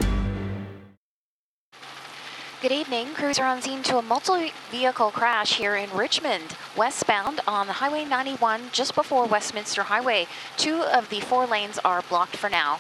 Good 2.66 2.72
evening. 2.72 3.14
Crews 3.14 3.38
are 3.38 3.46
on 3.46 3.62
scene 3.62 3.84
to 3.84 4.00
a 4.00 4.02
multi-vehicle 4.02 5.12
crash 5.12 5.58
here 5.58 5.76
in 5.76 5.88
Richmond, 5.92 6.56
westbound 6.76 7.40
on 7.46 7.68
Highway 7.68 8.06
91 8.06 8.70
just 8.72 8.96
before 8.96 9.28
Westminster 9.28 9.84
Highway. 9.84 10.26
Two 10.58 10.82
of 10.82 11.12
the 11.12 11.20
four 11.20 11.46
lanes 11.46 11.78
are 11.86 12.02
blocked 12.10 12.36
for 12.36 12.50
now. 12.50 12.80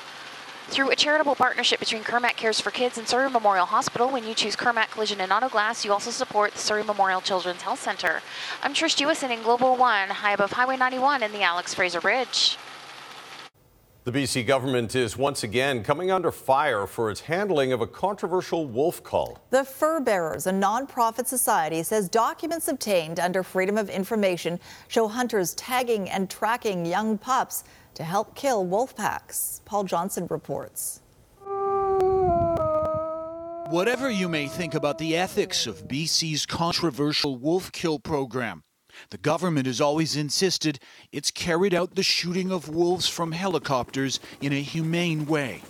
Through 0.69 0.89
a 0.89 0.95
charitable 0.95 1.35
partnership 1.35 1.79
between 1.79 2.01
Kirmac 2.01 2.35
Cares 2.35 2.59
for 2.59 2.71
Kids 2.71 2.97
and 2.97 3.07
Surrey 3.07 3.29
Memorial 3.29 3.67
Hospital, 3.67 4.09
when 4.09 4.25
you 4.25 4.33
choose 4.33 4.55
Kirmac 4.55 4.89
Collision 4.89 5.21
and 5.21 5.31
Auto 5.31 5.49
Glass, 5.49 5.85
you 5.85 5.93
also 5.93 6.09
support 6.09 6.53
the 6.53 6.57
Surrey 6.57 6.83
Memorial 6.83 7.21
Children's 7.21 7.61
Health 7.61 7.79
Center. 7.79 8.23
I'm 8.63 8.73
Trish 8.73 8.97
Jewison 8.97 9.29
in 9.29 9.43
Global 9.43 9.77
One, 9.77 10.09
high 10.09 10.33
above 10.33 10.53
Highway 10.53 10.77
91 10.77 11.21
in 11.21 11.31
the 11.31 11.43
Alex 11.43 11.75
Fraser 11.75 12.01
Bridge. 12.01 12.57
The 14.05 14.11
BC 14.11 14.45
government 14.45 14.93
is 14.93 15.17
once 15.17 15.43
again 15.43 15.83
coming 15.83 16.11
under 16.11 16.31
fire 16.31 16.85
for 16.85 17.09
its 17.09 17.21
handling 17.21 17.73
of 17.73 17.81
a 17.81 17.87
controversial 17.87 18.67
wolf 18.67 19.01
cull. 19.01 19.39
The 19.49 19.63
Fur 19.63 19.99
Bearers, 19.99 20.45
a 20.45 20.51
nonprofit 20.51 21.25
society, 21.25 21.81
says 21.81 22.07
documents 22.07 22.67
obtained 22.67 23.19
under 23.19 23.41
Freedom 23.41 23.79
of 23.79 23.89
Information 23.89 24.59
show 24.89 25.07
hunters 25.07 25.55
tagging 25.55 26.07
and 26.07 26.29
tracking 26.29 26.85
young 26.85 27.17
pups 27.17 27.63
to 27.95 28.03
help 28.03 28.35
kill 28.35 28.63
wolf 28.63 28.95
packs. 28.95 29.61
Paul 29.65 29.85
Johnson 29.85 30.27
reports. 30.29 31.01
Whatever 33.71 34.11
you 34.11 34.29
may 34.29 34.45
think 34.45 34.75
about 34.75 34.99
the 34.99 35.17
ethics 35.17 35.65
of 35.65 35.87
BC's 35.87 36.45
controversial 36.45 37.37
wolf 37.37 37.71
kill 37.71 37.97
program, 37.97 38.61
the 39.09 39.17
government 39.17 39.67
has 39.67 39.81
always 39.81 40.15
insisted 40.15 40.79
it's 41.11 41.31
carried 41.31 41.73
out 41.73 41.95
the 41.95 42.03
shooting 42.03 42.51
of 42.51 42.69
wolves 42.69 43.07
from 43.07 43.31
helicopters 43.31 44.19
in 44.41 44.53
a 44.53 44.61
humane 44.61 45.25
way. 45.25 45.61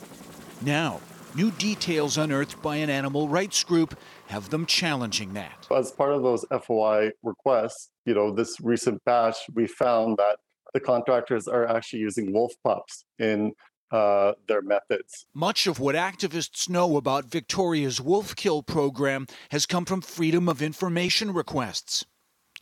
Now, 0.61 1.01
new 1.35 1.51
details 1.51 2.17
unearthed 2.17 2.61
by 2.61 2.77
an 2.77 2.89
animal 2.89 3.27
rights 3.27 3.63
group 3.63 3.97
have 4.27 4.49
them 4.49 4.65
challenging 4.65 5.33
that. 5.33 5.67
As 5.75 5.91
part 5.91 6.13
of 6.13 6.23
those 6.23 6.45
FOI 6.49 7.11
requests, 7.23 7.89
you 8.05 8.13
know, 8.13 8.31
this 8.31 8.59
recent 8.61 9.03
batch, 9.05 9.38
we 9.53 9.67
found 9.67 10.17
that 10.17 10.38
the 10.73 10.79
contractors 10.79 11.47
are 11.47 11.67
actually 11.67 11.99
using 11.99 12.33
wolf 12.33 12.53
pups 12.63 13.05
in 13.19 13.53
uh, 13.91 14.33
their 14.47 14.61
methods. 14.61 15.25
Much 15.33 15.67
of 15.67 15.79
what 15.79 15.95
activists 15.95 16.69
know 16.69 16.97
about 16.97 17.25
Victoria's 17.25 18.01
wolf 18.01 18.35
kill 18.35 18.63
program 18.63 19.27
has 19.51 19.65
come 19.65 19.85
from 19.85 20.01
Freedom 20.01 20.49
of 20.49 20.61
Information 20.61 21.31
requests. 21.33 22.05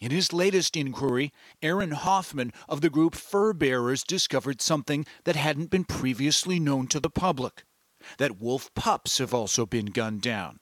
In 0.04 0.12
his 0.12 0.34
latest 0.34 0.76
inquiry, 0.76 1.32
Aaron 1.62 1.92
Hoffman 1.92 2.52
of 2.68 2.82
the 2.82 2.90
group 2.90 3.16
Fur 3.16 3.54
Bearers 3.54 4.04
discovered 4.04 4.62
something 4.62 5.06
that 5.24 5.38
hadn't 5.38 5.70
been 5.70 5.86
previously 5.86 6.60
known 6.60 6.88
to 6.88 7.00
the 7.00 7.10
public. 7.10 7.64
that 8.18 8.38
wolf 8.38 8.70
pups 8.74 9.20
have 9.20 9.34
also 9.34 9.66
been 9.66 9.86
gunned 9.86 10.22
down. 10.22 10.60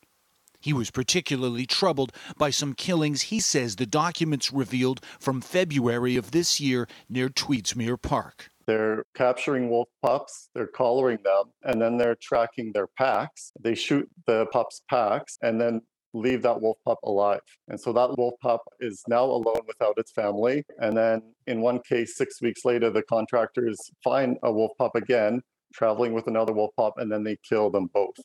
He 0.60 0.74
was 0.74 0.92
particularly 0.92 1.66
troubled 1.66 2.12
by 2.38 2.52
some 2.52 2.76
killings 2.76 3.24
he 3.24 3.40
says 3.40 3.78
the 3.78 3.88
documents 3.88 4.54
revealed 4.54 5.04
from 5.20 5.42
February 5.42 6.18
of 6.18 6.30
this 6.30 6.60
year 6.60 6.88
near 7.10 7.28
Tweedsmuir 7.28 8.00
Park. 8.00 8.52
They're 8.68 9.06
capturing 9.16 9.72
wolf 9.72 9.90
pups, 10.04 10.50
they're 10.54 10.68
collaring 10.68 11.18
them, 11.24 11.46
and 11.64 11.82
then 11.82 11.98
they're 11.98 12.14
tracking 12.14 12.74
their 12.74 12.86
packs. 12.86 13.52
They 13.60 13.74
shoot 13.74 14.08
the 14.28 14.46
pups' 14.52 14.84
packs 14.88 15.40
and 15.42 15.60
then 15.60 15.82
leave 16.14 16.42
that 16.44 16.62
wolf 16.62 16.78
pup 16.86 17.00
alive. 17.04 17.42
And 17.68 17.80
so 17.80 17.94
that 17.94 18.18
wolf 18.18 18.36
pup 18.42 18.62
is 18.80 19.02
now 19.08 19.24
alone 19.24 19.62
without 19.68 19.98
its 19.98 20.12
family. 20.12 20.64
And 20.80 20.96
then 20.96 21.22
in 21.48 21.62
one 21.62 21.80
case, 21.88 22.18
six 22.18 22.42
weeks 22.42 22.66
later, 22.66 22.90
the 22.90 23.04
contractors 23.04 23.80
find 24.04 24.38
a 24.44 24.52
wolf 24.52 24.72
pup 24.78 24.96
again, 24.96 25.42
traveling 25.74 26.14
with 26.14 26.28
another 26.28 26.54
wolf 26.54 26.72
pup, 26.78 26.96
and 26.98 27.12
then 27.12 27.24
they 27.24 27.38
kill 27.48 27.70
them 27.70 27.88
both. 27.94 28.16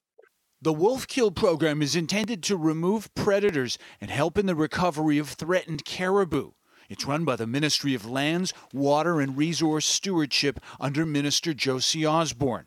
The 0.62 0.72
Wolf 0.72 1.07
Kill 1.07 1.31
program 1.31 1.83
is 1.83 1.94
intended 1.94 2.42
to 2.44 2.57
remove 2.57 3.14
predators 3.14 3.79
and 4.01 4.11
help 4.11 4.38
in 4.38 4.46
the 4.46 4.55
recovery 4.55 5.18
of 5.18 5.29
threatened 5.29 5.85
caribou. 5.85 6.53
It's 6.88 7.05
run 7.05 7.25
by 7.25 7.37
the 7.37 7.46
Ministry 7.46 7.94
of 7.94 8.09
Lands, 8.09 8.55
Water 8.72 9.20
and 9.20 9.37
Resource 9.37 9.87
Stewardship 9.87 10.59
under 10.81 11.05
Minister 11.05 11.53
Josie 11.53 12.07
Osborne. 12.07 12.66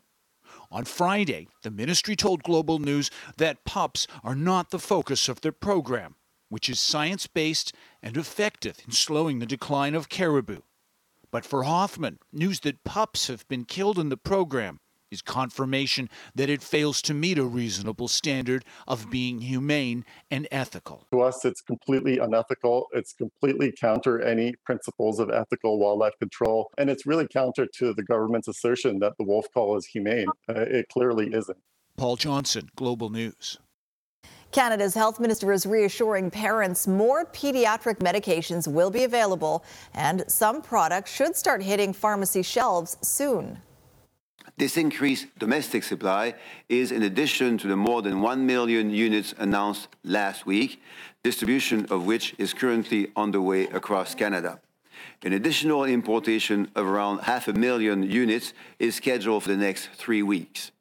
On 0.72 0.84
Friday, 0.84 1.48
the 1.62 1.70
ministry 1.70 2.14
told 2.14 2.44
Global 2.44 2.78
News 2.78 3.10
that 3.36 3.64
pups 3.64 4.06
are 4.22 4.36
not 4.36 4.70
the 4.70 4.78
focus 4.78 5.28
of 5.28 5.40
their 5.40 5.52
program, 5.52 6.14
which 6.48 6.68
is 6.68 6.78
science 6.78 7.26
based 7.26 7.72
and 8.02 8.16
effective 8.16 8.78
in 8.86 8.92
slowing 8.92 9.40
the 9.40 9.46
decline 9.46 9.96
of 9.96 10.08
caribou. 10.08 10.60
But 11.32 11.44
for 11.44 11.64
Hoffman, 11.64 12.18
news 12.32 12.60
that 12.60 12.84
pups 12.84 13.26
have 13.26 13.46
been 13.48 13.64
killed 13.64 13.98
in 13.98 14.10
the 14.10 14.16
program 14.16 14.78
is 15.10 15.22
confirmation 15.22 16.08
that 16.34 16.48
it 16.48 16.62
fails 16.62 17.02
to 17.02 17.14
meet 17.14 17.38
a 17.38 17.44
reasonable 17.44 18.08
standard 18.08 18.64
of 18.86 19.10
being 19.10 19.40
humane 19.40 20.04
and 20.30 20.46
ethical. 20.50 21.06
To 21.12 21.20
us, 21.20 21.44
it's 21.44 21.60
completely 21.60 22.18
unethical. 22.18 22.86
It's 22.92 23.12
completely 23.12 23.72
counter 23.72 24.20
any 24.20 24.54
principles 24.64 25.18
of 25.18 25.30
ethical 25.30 25.78
wildlife 25.78 26.18
control. 26.18 26.70
And 26.78 26.88
it's 26.88 27.06
really 27.06 27.26
counter 27.28 27.66
to 27.78 27.92
the 27.92 28.02
government's 28.02 28.48
assertion 28.48 28.98
that 29.00 29.14
the 29.18 29.24
wolf 29.24 29.46
cull 29.52 29.76
is 29.76 29.86
humane. 29.86 30.28
Uh, 30.48 30.60
it 30.60 30.86
clearly 30.92 31.32
isn't. 31.34 31.58
Paul 31.96 32.16
Johnson, 32.16 32.68
Global 32.76 33.10
News. 33.10 33.58
Canada's 34.52 34.94
health 34.94 35.20
minister 35.20 35.52
is 35.52 35.64
reassuring 35.64 36.28
parents 36.30 36.88
more 36.88 37.24
pediatric 37.26 37.98
medications 37.98 38.66
will 38.66 38.90
be 38.90 39.04
available 39.04 39.64
and 39.94 40.24
some 40.26 40.60
products 40.60 41.12
should 41.12 41.36
start 41.36 41.62
hitting 41.62 41.92
pharmacy 41.92 42.42
shelves 42.42 42.96
soon. 43.00 43.58
This 44.60 44.76
increased 44.76 45.26
domestic 45.38 45.82
supply 45.82 46.34
is 46.68 46.92
in 46.92 47.02
addition 47.02 47.56
to 47.56 47.66
the 47.66 47.76
more 47.76 48.02
than 48.02 48.20
1 48.20 48.44
million 48.44 48.90
units 48.90 49.32
announced 49.38 49.88
last 50.04 50.44
week, 50.44 50.82
distribution 51.22 51.86
of 51.88 52.04
which 52.04 52.34
is 52.36 52.52
currently 52.52 53.10
underway 53.16 53.68
across 53.68 54.14
Canada. 54.14 54.60
An 55.22 55.32
additional 55.32 55.84
importation 55.84 56.70
of 56.74 56.86
around 56.86 57.20
half 57.20 57.48
a 57.48 57.54
million 57.54 58.02
units 58.02 58.52
is 58.78 58.96
scheduled 58.96 59.44
for 59.44 59.48
the 59.48 59.56
next 59.56 59.88
three 59.94 60.22
weeks. 60.22 60.72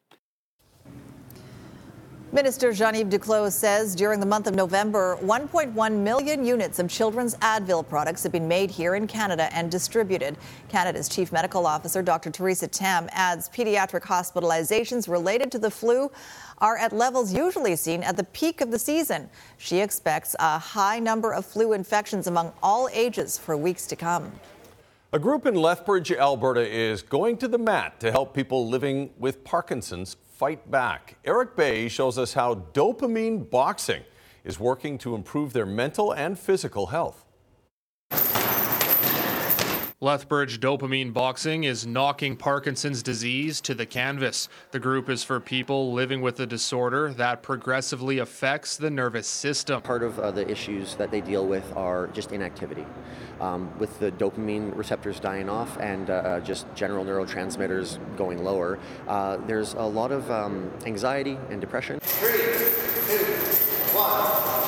Minister 2.31 2.71
Jean-Yves 2.71 3.11
Duclos 3.11 3.53
says 3.53 3.95
during 3.95 4.19
the 4.19 4.25
month 4.25 4.45
of 4.45 4.53
November, 4.53 5.17
1.1 5.21 5.91
million 5.97 6.45
units 6.45 6.77
of 6.77 6.87
children's 6.87 7.33
Advil 7.37 7.87
products 7.87 8.21
have 8.21 8.31
been 8.31 8.47
made 8.47 8.69
here 8.69 8.93
in 8.93 9.07
Canada 9.07 9.49
and 9.51 9.71
distributed. 9.71 10.37
Canada's 10.67 11.09
Chief 11.09 11.31
Medical 11.31 11.65
Officer, 11.65 12.03
Dr. 12.03 12.29
Theresa 12.29 12.67
Tam, 12.67 13.09
adds 13.13 13.49
pediatric 13.49 14.03
hospitalizations 14.03 15.09
related 15.09 15.51
to 15.51 15.57
the 15.57 15.71
flu 15.71 16.11
are 16.59 16.77
at 16.77 16.93
levels 16.93 17.33
usually 17.33 17.75
seen 17.75 18.03
at 18.03 18.15
the 18.15 18.25
peak 18.25 18.61
of 18.61 18.69
the 18.69 18.77
season. 18.77 19.27
She 19.57 19.79
expects 19.79 20.35
a 20.39 20.59
high 20.59 20.99
number 20.99 21.33
of 21.33 21.47
flu 21.47 21.73
infections 21.73 22.27
among 22.27 22.53
all 22.61 22.89
ages 22.93 23.39
for 23.39 23.57
weeks 23.57 23.87
to 23.87 23.95
come. 23.95 24.31
A 25.13 25.17
group 25.17 25.47
in 25.47 25.55
Lethbridge, 25.55 26.11
Alberta 26.11 26.61
is 26.61 27.01
going 27.01 27.37
to 27.37 27.47
the 27.47 27.57
mat 27.57 27.99
to 28.01 28.11
help 28.11 28.35
people 28.35 28.69
living 28.69 29.09
with 29.17 29.43
Parkinson's 29.43 30.15
fight 30.39 30.71
back. 30.71 31.17
Eric 31.25 31.57
Bay 31.57 31.89
shows 31.89 32.17
us 32.17 32.33
how 32.33 32.55
dopamine 32.55 33.49
boxing 33.49 34.01
is 34.45 34.57
working 34.57 34.97
to 34.97 35.13
improve 35.13 35.51
their 35.51 35.65
mental 35.65 36.13
and 36.13 36.39
physical 36.39 36.85
health. 36.85 37.25
Lethbridge 40.01 40.61
Dopamine 40.61 41.11
Boxing 41.11 41.65
is 41.65 41.85
knocking 41.85 42.37
Parkinson's 42.37 43.03
disease 43.03 43.59
to 43.59 43.73
the 43.73 43.85
canvas. 43.85 44.47
The 44.71 44.79
group 44.79 45.09
is 45.09 45.25
for 45.25 45.41
people 45.41 45.91
living 45.91 46.21
with 46.21 46.39
a 46.39 46.45
disorder 46.45 47.11
that 47.15 47.43
progressively 47.43 48.19
affects 48.19 48.77
the 48.77 48.89
nervous 48.89 49.27
system. 49.27 49.81
Part 49.81 50.03
of 50.03 50.17
uh, 50.17 50.31
the 50.31 50.49
issues 50.49 50.95
that 50.95 51.11
they 51.11 51.19
deal 51.19 51.45
with 51.45 51.75
are 51.75 52.07
just 52.07 52.31
inactivity. 52.31 52.85
Um, 53.41 53.77
with 53.77 53.99
the 53.99 54.13
dopamine 54.13 54.73
receptors 54.73 55.19
dying 55.19 55.49
off 55.49 55.77
and 55.79 56.09
uh, 56.09 56.13
uh 56.13 56.39
just 56.39 56.73
general 56.75 57.03
neurotransmitters 57.03 57.99
going 58.15 58.41
lower, 58.41 58.79
uh, 59.09 59.35
there's 59.47 59.73
a 59.73 59.83
lot 59.83 60.13
of 60.13 60.31
um, 60.31 60.71
anxiety 60.85 61.37
and 61.49 61.59
depression. 61.59 61.99
Three, 61.99 62.31
two, 62.31 63.97
one, 63.97 64.23
time. 64.23 64.58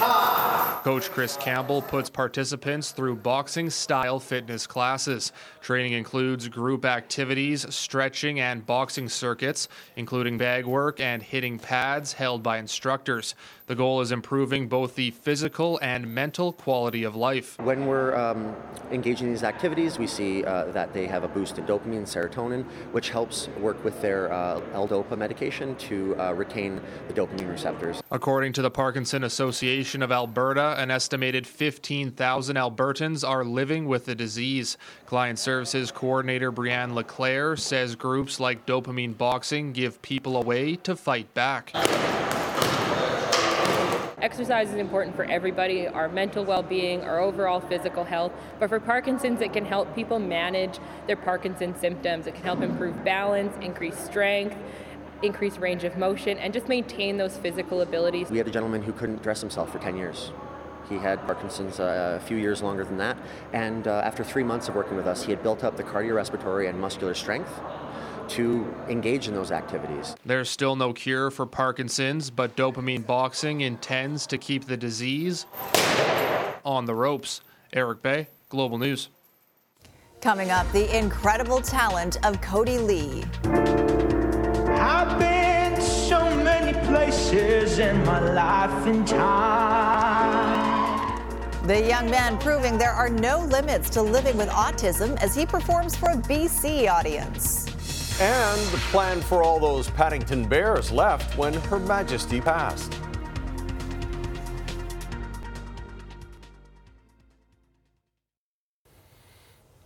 Coach 0.84 1.12
Chris 1.12 1.38
Campbell 1.38 1.84
puts 1.84 2.10
participants 2.10 2.90
through 2.90 3.16
boxing 3.18 3.70
style 3.70 4.20
fitness 4.20 4.66
classes. 4.66 5.32
Training 5.62 5.94
includes 5.94 6.48
group 6.48 6.86
activities, 6.86 7.72
stretching, 7.74 8.40
and 8.40 8.66
boxing 8.66 9.08
circuits, 9.08 9.68
including 9.96 10.40
bag 10.40 10.66
work 10.66 11.00
and 11.00 11.22
hitting 11.22 11.60
pads 11.60 12.14
held 12.14 12.42
by 12.42 12.58
instructors. 12.58 13.36
The 13.72 13.76
goal 13.76 14.02
is 14.02 14.12
improving 14.12 14.68
both 14.68 14.96
the 14.96 15.12
physical 15.12 15.80
and 15.82 16.06
mental 16.14 16.52
quality 16.52 17.06
of 17.06 17.16
life. 17.16 17.58
When 17.62 17.86
we're 17.86 18.14
um, 18.18 18.54
engaging 18.92 19.28
in 19.28 19.34
these 19.34 19.46
activities, 19.46 19.98
we 19.98 20.08
see 20.08 20.44
uh, 20.44 20.66
that 20.74 20.94
they 20.94 21.08
have 21.08 21.24
a 21.24 21.30
boost 21.30 21.58
in 21.58 21.66
dopamine 21.66 22.00
and 22.00 22.06
serotonin, 22.06 22.66
which 22.92 23.12
helps 23.12 23.48
work 23.62 23.82
with 23.86 24.02
their 24.02 24.30
uh, 24.30 24.60
L-DOPA 24.74 25.18
medication 25.18 25.78
to 25.78 26.20
uh, 26.20 26.34
retain 26.34 26.82
the 27.08 27.14
dopamine 27.14 27.50
receptors. 27.50 28.04
According 28.12 28.52
to 28.52 28.62
the 28.62 28.70
Parkinson 28.70 29.24
Association 29.24 30.04
of 30.04 30.12
Alberta, 30.12 30.76
an 30.78 30.92
estimated 30.92 31.48
15,000 31.48 32.58
Albertans 32.58 33.26
are 33.26 33.46
living 33.46 33.86
with 33.86 34.04
the 34.04 34.16
disease. 34.16 34.76
Client 35.06 35.40
Services 35.40 35.92
Coordinator 35.92 36.52
Brianne 36.52 36.94
Leclaire 36.94 37.56
says 37.56 37.96
groups 37.96 38.38
like 38.38 38.66
Dopamine 38.66 39.18
Boxing 39.18 39.72
give 39.72 40.02
people 40.02 40.36
a 40.36 40.42
way 40.42 40.76
to 40.76 40.94
fight 40.94 41.34
back. 41.34 41.72
Exercise 44.22 44.70
is 44.70 44.76
important 44.76 45.16
for 45.16 45.24
everybody, 45.26 45.88
our 45.88 46.08
mental 46.08 46.46
well 46.46 46.62
being, 46.62 47.02
our 47.02 47.20
overall 47.20 47.60
physical 47.60 48.04
health. 48.04 48.32
But 48.60 48.70
for 48.70 48.80
Parkinson's, 48.80 49.42
it 49.42 49.52
can 49.52 49.66
help 49.66 49.96
people 49.96 50.20
manage 50.20 50.78
their 51.08 51.16
Parkinson's 51.16 51.80
symptoms. 51.80 52.28
It 52.28 52.36
can 52.36 52.44
help 52.44 52.62
improve 52.62 53.04
balance, 53.04 53.56
increase 53.62 53.98
strength, 53.98 54.56
increase 55.24 55.58
range 55.58 55.84
of 55.84 55.98
motion, 55.98 56.38
and 56.38 56.54
just 56.54 56.68
maintain 56.68 57.18
those 57.18 57.36
physical 57.38 57.82
abilities. 57.82 58.30
We 58.30 58.38
had 58.38 58.48
a 58.48 58.52
gentleman 58.52 58.84
who 58.84 58.94
couldn't 58.94 59.24
dress 59.24 59.42
himself 59.42 59.72
for 59.72 59.80
10 59.80 59.98
years. 59.98 60.32
He 60.88 60.98
had 60.98 61.26
Parkinson's 61.26 61.80
uh, 61.80 62.20
a 62.22 62.24
few 62.24 62.38
years 62.38 62.62
longer 62.62 62.84
than 62.84 62.98
that. 62.98 63.18
And 63.54 63.88
uh, 63.88 64.02
after 64.04 64.24
three 64.24 64.44
months 64.44 64.70
of 64.70 64.76
working 64.76 64.98
with 64.98 65.08
us, 65.08 65.24
he 65.24 65.32
had 65.32 65.42
built 65.42 65.64
up 65.64 65.78
the 65.78 65.84
cardiorespiratory 65.84 66.70
and 66.70 66.80
muscular 66.80 67.16
strength 67.16 67.52
to 68.30 68.74
engage 68.88 69.28
in 69.28 69.34
those 69.34 69.52
activities. 69.52 70.16
There's 70.26 70.50
still 70.50 70.76
no 70.76 70.94
cure 70.94 71.32
for 71.32 71.46
Parkinson's, 71.46 72.30
but 72.30 72.56
dopamine 72.56 73.06
boxing 73.06 73.62
intends 73.62 74.26
to 74.28 74.38
keep 74.38 74.66
the 74.66 74.78
disease 74.78 75.46
on 76.64 76.86
the 76.86 76.96
ropes. 76.96 77.42
Eric 77.74 78.02
Bay, 78.02 78.28
Global 78.50 78.78
News. 78.78 79.10
Coming 80.22 80.52
up, 80.52 80.72
the 80.72 80.96
incredible 80.98 81.62
talent 81.62 82.18
of 82.26 82.40
Kodi 82.42 82.78
Lee. 82.86 83.24
I've 84.74 85.18
been 85.18 85.82
so 85.82 86.20
many 86.44 86.78
places 86.88 87.80
in 87.80 88.06
my 88.06 88.20
life 88.20 88.86
and 88.86 89.08
time. 89.08 90.82
The 91.66 91.80
young 91.80 92.10
man 92.12 92.38
proving 92.40 92.78
there 92.78 92.92
are 92.92 93.10
no 93.10 93.40
limits 93.40 93.90
to 93.92 94.02
living 94.02 94.36
with 94.36 94.50
autism 94.50 95.18
as 95.22 95.34
he 95.34 95.46
performs 95.46 95.96
for 95.96 96.10
a 96.10 96.18
BC 96.18 96.90
audience. 96.92 97.71
And 98.22 98.62
the 98.68 98.78
plan 98.92 99.20
for 99.20 99.42
all 99.42 99.60
those 99.60 99.90
Paddington 99.90 100.48
Bears 100.48 100.92
left 100.92 101.36
when 101.40 101.56
Her 101.56 101.80
Majesty 101.80 102.40
passed. 102.40 102.94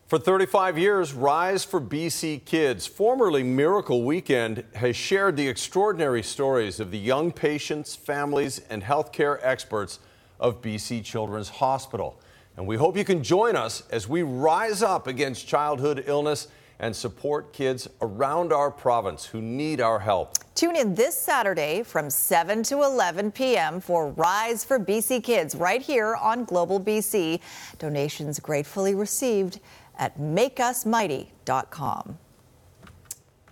For 0.08 0.20
35 0.20 0.78
years, 0.78 1.14
Rise 1.14 1.64
for 1.64 1.80
BC 1.80 2.44
Kids, 2.44 2.86
formerly 2.86 3.42
Miracle 3.42 4.04
Weekend, 4.04 4.66
has 4.76 4.98
shared 4.98 5.38
the 5.38 5.48
extraordinary 5.48 6.22
stories 6.22 6.82
of 6.82 6.92
the 6.92 7.00
young 7.00 7.32
patients, 7.32 7.96
families, 7.96 8.60
and 8.70 8.84
healthcare 8.84 9.40
experts 9.44 10.00
of 10.42 10.62
BC 10.62 11.06
Children's 11.06 11.48
Hospital. 11.48 12.20
And 12.58 12.68
we 12.68 12.76
hope 12.76 12.98
you 12.98 13.06
can 13.06 13.24
join 13.24 13.56
us 13.56 13.84
as 13.92 14.10
we 14.10 14.24
rise 14.24 14.84
up 14.84 15.08
against 15.08 15.48
childhood 15.48 16.04
illness 16.06 16.50
and 16.80 16.96
support 16.96 17.54
kids 17.54 17.88
around 18.02 18.52
our 18.54 18.72
province 18.72 19.26
who 19.26 19.42
need 19.42 19.82
our 19.82 20.00
help. 20.00 20.38
Tune 20.56 20.76
in 20.76 20.96
this 20.96 21.16
Saturday 21.18 21.84
from 21.84 22.10
7 22.10 22.64
to 22.64 22.84
11 22.84 23.32
p.m. 23.32 23.80
for 23.80 24.10
Rise 24.12 24.64
for 24.64 24.80
BC 24.80 25.24
Kids 25.24 25.56
right 25.56 25.82
here 25.82 26.16
on 26.16 26.46
Global 26.46 26.80
BC. 26.80 27.40
Donations 27.78 28.40
gratefully 28.40 28.96
received 28.96 29.60
at 29.98 30.18
makeusmighty.com. 30.20 32.18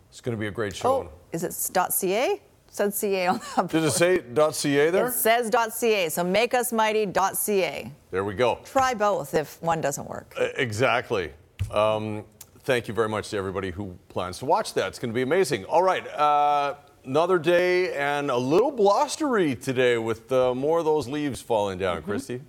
It's 0.09 0.21
going 0.21 0.37
to 0.37 0.39
be 0.39 0.47
a 0.47 0.51
great 0.51 0.75
show. 0.75 0.89
Oh, 0.89 1.09
is 1.31 1.43
it 1.43 1.53
.ca? 1.53 2.39
Said 2.69 2.93
.ca 2.93 3.27
on 3.27 3.39
that. 3.55 3.69
Did 3.69 3.83
it 3.83 3.91
say 3.91 4.19
.ca 4.19 4.89
there? 4.89 5.07
It 5.07 5.13
says 5.13 5.49
.ca, 5.51 6.09
so 6.09 6.23
makeusmighty.ca. 6.23 7.91
There 8.11 8.23
we 8.23 8.33
go. 8.33 8.59
Try 8.63 8.93
both 8.93 9.33
if 9.33 9.61
one 9.61 9.81
doesn't 9.81 10.07
work. 10.07 10.33
Uh, 10.39 10.47
exactly. 10.55 11.31
Um, 11.71 12.23
thank 12.63 12.87
you 12.87 12.93
very 12.93 13.09
much 13.09 13.29
to 13.29 13.37
everybody 13.37 13.71
who 13.71 13.97
plans 14.09 14.39
to 14.39 14.45
watch 14.45 14.73
that. 14.75 14.87
It's 14.87 14.99
going 14.99 15.11
to 15.11 15.15
be 15.15 15.21
amazing. 15.21 15.65
All 15.65 15.83
right. 15.83 16.07
Uh, 16.07 16.75
another 17.05 17.37
day 17.37 17.93
and 17.95 18.31
a 18.31 18.37
little 18.37 18.71
blustery 18.71 19.55
today 19.55 19.97
with 19.97 20.31
uh, 20.31 20.55
more 20.55 20.79
of 20.79 20.85
those 20.85 21.07
leaves 21.07 21.41
falling 21.41 21.77
down, 21.77 21.97
mm-hmm. 21.97 22.09
Christy. 22.09 22.41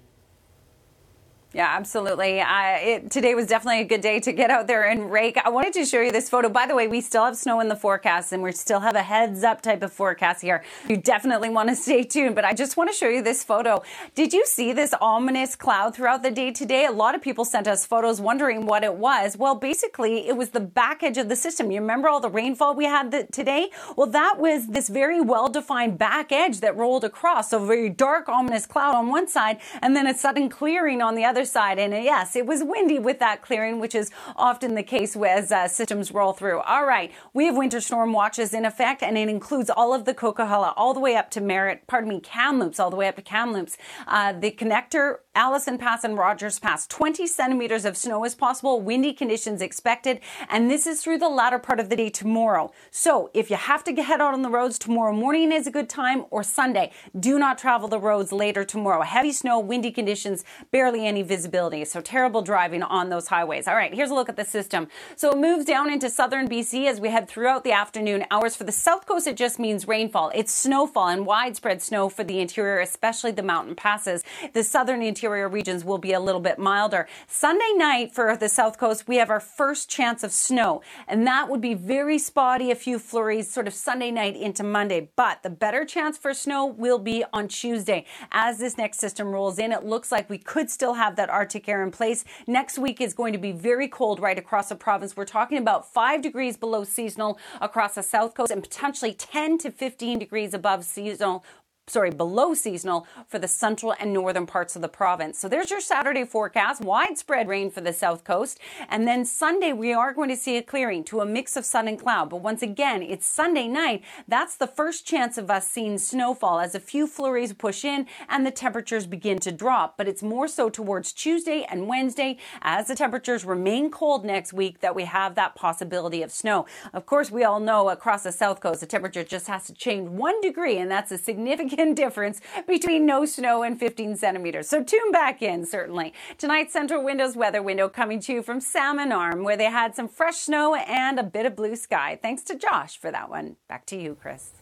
Yeah, 1.55 1.73
absolutely. 1.73 2.41
Uh, 2.41 2.79
it, 2.81 3.11
today 3.13 3.37
was 3.37 3.47
definitely 3.47 3.83
a 3.83 3.85
good 3.85 4.01
day 4.01 4.19
to 4.19 4.33
get 4.33 4.51
out 4.51 4.67
there 4.67 4.89
and 4.89 5.13
rake. 5.13 5.39
I 5.45 5.51
wanted 5.51 5.73
to 5.75 5.85
show 5.85 6.01
you 6.01 6.11
this 6.11 6.29
photo. 6.29 6.49
By 6.49 6.67
the 6.67 6.75
way, 6.75 6.89
we 6.89 7.01
still 7.01 7.25
have 7.25 7.37
snow 7.37 7.61
in 7.61 7.69
the 7.69 7.77
forecast 7.77 8.33
and 8.33 8.43
we 8.43 8.51
still 8.51 8.81
have 8.81 8.97
a 8.97 9.03
heads 9.05 9.45
up 9.45 9.63
type 9.63 9.85
of 9.85 9.93
forecast 9.93 10.43
here. 10.43 10.65
You 10.89 10.97
definitely 10.97 11.51
want 11.51 11.69
to 11.69 11.77
stay 11.85 12.03
tuned, 12.03 12.35
but 12.35 12.45
I 12.45 12.55
just 12.55 12.77
want 12.77 12.91
to 12.91 12.97
show 12.97 13.07
you 13.07 13.23
this 13.23 13.45
photo. 13.45 13.85
Did 14.17 14.33
you 14.33 14.45
see 14.47 14.73
this 14.73 14.93
ominous 15.01 15.55
cloud 15.55 15.95
throughout 15.95 16.25
the 16.25 16.33
day 16.33 16.51
today? 16.51 16.87
A 16.87 16.91
lot 16.91 17.15
of 17.15 17.23
people 17.23 17.45
sent 17.45 17.69
us 17.69 17.87
photos 17.87 18.21
wondering 18.21 18.67
what 18.67 18.83
it 18.83 18.97
was. 18.97 19.37
Well, 19.37 19.55
basically, 19.55 20.27
it 20.27 20.37
was 20.37 20.51
the 20.51 20.61
back 20.61 21.05
edge 21.05 21.19
of 21.19 21.29
the 21.29 21.37
system. 21.37 21.71
You 21.71 21.81
remember 21.81 22.09
all 22.09 22.19
the 22.19 22.31
rainfall 22.31 22.75
we 22.75 22.87
had 22.87 23.13
the, 23.13 23.29
today? 23.31 23.71
Well, 23.97 24.09
that 24.09 24.39
was 24.41 24.67
this 24.67 24.89
very 24.89 25.21
well 25.21 25.47
defined 25.47 25.99
back 25.99 26.33
edge 26.33 26.59
that 26.63 26.77
rolled 26.77 27.05
across. 27.05 27.51
So, 27.51 27.65
very 27.65 27.91
dark, 27.91 28.29
ominous 28.29 28.67
cloud 28.67 28.97
on 28.97 29.09
one 29.09 29.29
side 29.29 29.61
and 29.81 29.95
then 29.95 30.09
a 30.09 30.15
sudden 30.15 30.49
clearing 30.49 31.01
on 31.01 31.15
the 31.15 31.25
other 31.25 31.44
other 31.45 31.51
side. 31.51 31.79
And 31.79 31.93
yes, 31.93 32.37
it 32.37 32.47
was 32.47 32.63
windy 32.65 32.99
with 32.99 33.19
that 33.19 33.43
clearing, 33.43 33.79
which 33.81 33.95
is 33.95 34.11
often 34.37 34.75
the 34.75 34.83
case 34.83 35.17
as 35.17 35.53
uh, 35.53 35.69
systems 35.69 36.13
roll 36.13 36.33
through. 36.33 36.61
All 36.61 36.87
right, 36.87 37.13
we 37.33 37.47
have 37.47 37.57
winter 37.57 37.81
storm 37.81 38.13
watches 38.13 38.55
in 38.55 38.65
effect, 38.65 39.03
and 39.03 39.19
it 39.19 39.29
includes 39.29 39.71
all 39.71 39.93
of 39.93 40.05
the 40.05 40.15
Coquihalla 40.15 40.73
all 40.77 40.95
the 40.95 41.01
way 41.01 41.17
up 41.17 41.31
to 41.33 41.41
Merritt, 41.41 41.87
pardon 41.87 42.09
me, 42.09 42.21
Kamloops, 42.21 42.81
all 42.81 42.91
the 42.91 42.97
way 42.97 43.09
up 43.09 43.17
to 43.17 43.23
Kamloops. 43.23 43.77
Uh, 44.07 44.33
the 44.33 44.51
connector, 44.51 45.19
Allison 45.35 45.79
Pass 45.79 46.05
and 46.05 46.17
Rogers 46.17 46.59
Pass, 46.59 46.87
20 46.87 47.27
centimeters 47.27 47.85
of 47.85 47.97
snow 47.97 48.25
is 48.25 48.35
possible, 48.35 48.81
windy 48.81 49.13
conditions 49.13 49.61
expected, 49.61 50.21
and 50.49 50.71
this 50.71 50.87
is 50.87 51.03
through 51.03 51.19
the 51.19 51.29
latter 51.29 51.59
part 51.59 51.81
of 51.81 51.89
the 51.89 51.97
day 51.97 52.09
tomorrow. 52.09 52.73
So 52.91 53.31
if 53.35 53.51
you 53.51 53.57
have 53.57 53.85
to 53.85 53.95
head 54.03 54.21
out 54.21 54.35
on 54.35 54.43
the 54.43 54.51
roads 54.51 54.79
tomorrow 54.79 55.13
morning 55.13 55.53
is 55.53 55.67
a 55.67 55.71
good 55.71 55.89
time, 55.89 56.25
or 56.31 56.43
Sunday, 56.43 56.93
do 57.19 57.39
not 57.39 57.59
travel 57.59 57.89
the 57.89 57.99
roads 57.99 58.33
later 58.33 58.65
tomorrow. 58.65 59.03
Heavy 59.03 59.33
snow, 59.33 59.59
windy 59.59 59.91
conditions, 59.91 60.45
barely 60.71 61.07
any 61.07 61.23
visibility. 61.23 61.34
So 61.43 62.01
terrible 62.01 62.43
driving 62.43 62.83
on 62.83 63.09
those 63.09 63.29
highways. 63.29 63.67
All 63.67 63.75
right, 63.75 63.93
here's 63.93 64.11
a 64.11 64.15
look 64.15 64.29
at 64.29 64.37
the 64.37 64.45
system. 64.45 64.89
So 65.17 65.33
it 65.33 65.39
moves 65.39 65.65
down 65.65 65.93
into 65.93 66.09
southern 66.11 66.49
BC 66.49 66.87
as 66.87 67.01
we 67.01 67.11
head 67.11 67.29
throughout 67.29 67.65
the 67.65 67.73
afternoon 67.73 68.25
hours. 68.31 68.55
For 68.57 68.65
the 68.65 68.73
south 68.73 69.07
coast, 69.07 69.27
it 69.27 69.37
just 69.37 69.59
means 69.59 69.89
rainfall. 69.89 70.31
It's 70.35 70.53
snowfall 70.53 71.09
and 71.09 71.27
widespread 71.27 71.83
snow 71.83 72.09
for 72.09 72.25
the 72.25 72.41
interior, 72.41 72.81
especially 72.81 73.33
the 73.33 73.43
mountain 73.43 73.75
passes. 73.75 74.23
The 74.53 74.63
southern 74.65 75.03
interior 75.03 75.49
regions 75.49 75.85
will 75.85 75.99
be 75.99 76.13
a 76.13 76.21
little 76.21 76.41
bit 76.41 76.59
milder. 76.59 77.09
Sunday 77.27 77.73
night 77.77 78.15
for 78.15 78.37
the 78.37 78.49
south 78.49 78.79
coast, 78.79 79.09
we 79.09 79.17
have 79.17 79.31
our 79.31 79.41
first 79.41 79.89
chance 79.89 80.23
of 80.23 80.33
snow, 80.33 80.83
and 81.09 81.27
that 81.27 81.49
would 81.49 81.61
be 81.61 81.75
very 81.75 82.19
spotty, 82.19 82.71
a 82.71 82.75
few 82.75 82.99
flurries 82.99 83.51
sort 83.51 83.67
of 83.67 83.75
Sunday 83.75 84.11
night 84.11 84.37
into 84.37 84.63
Monday. 84.63 85.09
But 85.17 85.43
the 85.43 85.51
better 85.51 85.85
chance 85.85 86.19
for 86.19 86.35
snow 86.35 86.67
will 86.67 86.99
be 86.99 87.25
on 87.33 87.49
Tuesday. 87.49 88.05
As 88.33 88.59
this 88.59 88.79
next 88.79 88.99
system 89.01 89.29
rolls 89.29 89.59
in, 89.59 89.73
it 89.73 89.85
looks 89.85 90.11
like 90.13 90.29
we 90.29 90.39
could 90.39 90.71
still 90.71 90.95
have 90.95 91.17
that 91.17 91.24
Arctic 91.31 91.69
air 91.69 91.83
in 91.83 91.91
place. 91.91 92.25
Next 92.47 92.79
week 92.79 93.01
is 93.01 93.15
going 93.15 93.33
to 93.33 93.39
be 93.39 93.53
very 93.53 93.89
cold 93.89 94.21
right 94.21 94.39
across 94.39 94.69
the 94.69 94.77
province. 94.77 95.17
We're 95.17 95.25
talking 95.25 95.59
about 95.59 95.93
five 95.93 96.23
degrees 96.23 96.57
below 96.57 96.85
seasonal 96.85 97.39
across 97.61 97.95
the 97.95 98.03
south 98.03 98.35
coast 98.35 98.51
and 98.51 98.63
potentially 98.63 99.13
10 99.15 99.59
to 99.59 99.71
15 99.71 100.19
degrees 100.19 100.55
above 100.55 100.85
seasonal 100.85 101.45
sorry, 101.87 102.11
below 102.11 102.55
seasonal 102.55 103.07
for 103.27 103.39
the 103.39 103.49
central 103.49 103.95
and 104.01 104.13
northern 104.13 104.47
parts 104.47 104.75
of 104.75 104.83
the 104.83 104.89
province. 104.89 105.39
So 105.39 105.49
there's 105.49 105.71
your 105.71 105.81
Saturday 105.81 106.25
forecast. 106.25 106.83
Widespread 106.83 107.47
rain 107.47 107.71
for 107.71 107.83
the 107.83 107.93
south 107.93 108.25
coast. 108.25 108.59
And 108.89 109.07
then 109.07 109.25
Sunday, 109.25 109.73
we 109.73 109.93
are 109.93 110.15
going 110.15 110.31
to 110.31 110.37
see 110.37 110.57
a 110.57 110.63
clearing 110.63 111.05
to 111.05 111.21
a 111.21 111.27
mix 111.27 111.57
of 111.57 111.65
sun 111.65 111.87
and 111.87 111.99
cloud. 111.99 112.31
But 112.31 112.41
once 112.41 112.63
again, 112.63 113.03
it's 113.03 113.27
Sunday 113.27 113.69
night. 113.69 114.03
That's 114.27 114.57
the 114.57 114.67
first 114.67 115.07
chance 115.07 115.37
of 115.37 115.51
us 115.51 115.69
seeing 115.69 115.99
snowfall 115.99 116.61
as 116.61 116.75
a 116.75 116.81
few 116.81 117.07
flurries 117.07 117.53
push 117.53 117.85
in 117.85 118.07
and 118.29 118.47
the 118.47 118.51
temperatures 118.51 119.07
begin 119.07 119.39
to 119.41 119.53
drop. 119.53 119.99
But 119.99 120.09
it's 120.09 120.23
more 120.23 120.49
so 120.49 120.71
towards 120.71 121.13
Tuesday 121.13 121.67
and 121.69 121.87
Wednesday 121.87 122.39
as 122.63 122.89
the 122.89 122.95
temperatures 122.95 123.45
remain 123.45 123.91
cold 123.91 124.25
next 124.25 124.53
week 124.53 124.81
that 124.81 124.95
we 124.95 125.05
have 125.05 125.35
that 125.35 125.55
possibility 125.55 126.23
of 126.23 126.33
snow. 126.33 126.65
Of 126.95 127.05
course, 127.05 127.31
we 127.31 127.45
all 127.45 127.61
know 127.61 127.91
across 127.91 128.23
the 128.23 128.33
south 128.33 128.61
coast, 128.61 128.81
the 128.81 128.87
temperature 128.87 129.23
just 129.23 129.49
has 129.49 129.67
to 129.67 129.75
change 129.75 130.09
one 130.09 130.41
degree, 130.41 130.79
and 130.79 130.91
that's 130.91 131.13
a 131.13 131.19
significant 131.19 131.74
significant 131.75 131.97
difference 131.97 132.41
between 132.67 133.07
no 133.07 133.25
snow 133.25 133.63
and 133.63 133.79
15 133.79 134.17
centimeters. 134.17 134.69
So 134.69 134.83
tune 134.83 135.11
back 135.13 135.43
in, 135.43 135.67
certainly. 135.67 136.13
Tonight's 136.39 136.73
Central 136.73 137.03
Windows 137.05 137.37
weather 137.37 137.63
window 137.63 137.89
coming 137.89 138.21
to 138.21 138.33
you 138.33 138.43
from 138.43 138.61
Salmon 138.61 139.13
Arm, 139.13 139.45
where 139.45 139.57
they 139.57 139.65
had 139.65 139.95
some 139.95 140.09
fresh 140.09 140.37
snow 140.37 140.75
and 140.75 141.19
a 141.19 141.23
bit 141.23 141.47
of 141.47 141.57
blue 141.57 141.77
sky. 141.77 142.19
Thanks 142.21 142.43
to 142.45 142.57
Josh 142.57 142.97
for 142.99 143.11
that 143.11 143.29
one. 143.29 143.57
Back 143.69 143.87
to 143.87 143.97
you, 143.97 144.17
Chris 144.21 144.53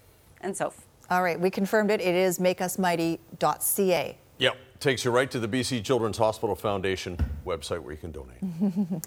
and 0.40 0.56
Soph. 0.56 0.86
All 1.10 1.22
right, 1.22 1.38
we 1.38 1.50
confirmed 1.50 1.90
it. 1.90 2.00
It 2.00 2.14
is 2.14 2.38
makeusmighty.ca. 2.38 4.18
Yep. 4.38 4.56
Takes 4.82 5.04
you 5.04 5.12
right 5.12 5.30
to 5.30 5.38
the 5.38 5.46
BC 5.46 5.84
Children's 5.84 6.18
Hospital 6.18 6.56
Foundation 6.56 7.16
website 7.46 7.78
where 7.78 7.92
you 7.92 7.98
can 7.98 8.10
donate. 8.10 8.40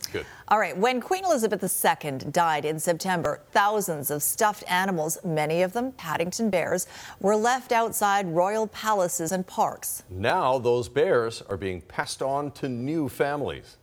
Good. 0.14 0.26
All 0.48 0.58
right. 0.58 0.78
When 0.78 1.02
Queen 1.02 1.26
Elizabeth 1.26 1.62
II 1.62 2.32
died 2.32 2.64
in 2.64 2.80
September, 2.80 3.42
thousands 3.52 4.10
of 4.10 4.24
stuffed 4.24 4.64
animals, 4.70 5.18
many 5.26 5.64
of 5.64 5.74
them 5.74 5.92
Paddington 5.92 6.50
bears, 6.50 6.88
were 7.20 7.36
left 7.36 7.74
outside 7.74 8.26
royal 8.26 8.68
palaces 8.68 9.34
and 9.34 9.46
parks. 9.46 10.04
Now 10.10 10.60
those 10.60 10.88
bears 10.88 11.42
are 11.42 11.58
being 11.58 11.82
passed 11.82 12.22
on 12.22 12.52
to 12.52 12.70
new 12.70 13.10
families. 13.10 13.76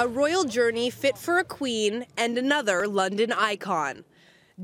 A 0.00 0.08
royal 0.08 0.44
journey 0.44 0.88
fit 0.88 1.18
for 1.18 1.38
a 1.38 1.44
queen 1.44 2.06
and 2.16 2.38
another 2.38 2.88
London 2.88 3.30
icon. 3.30 4.04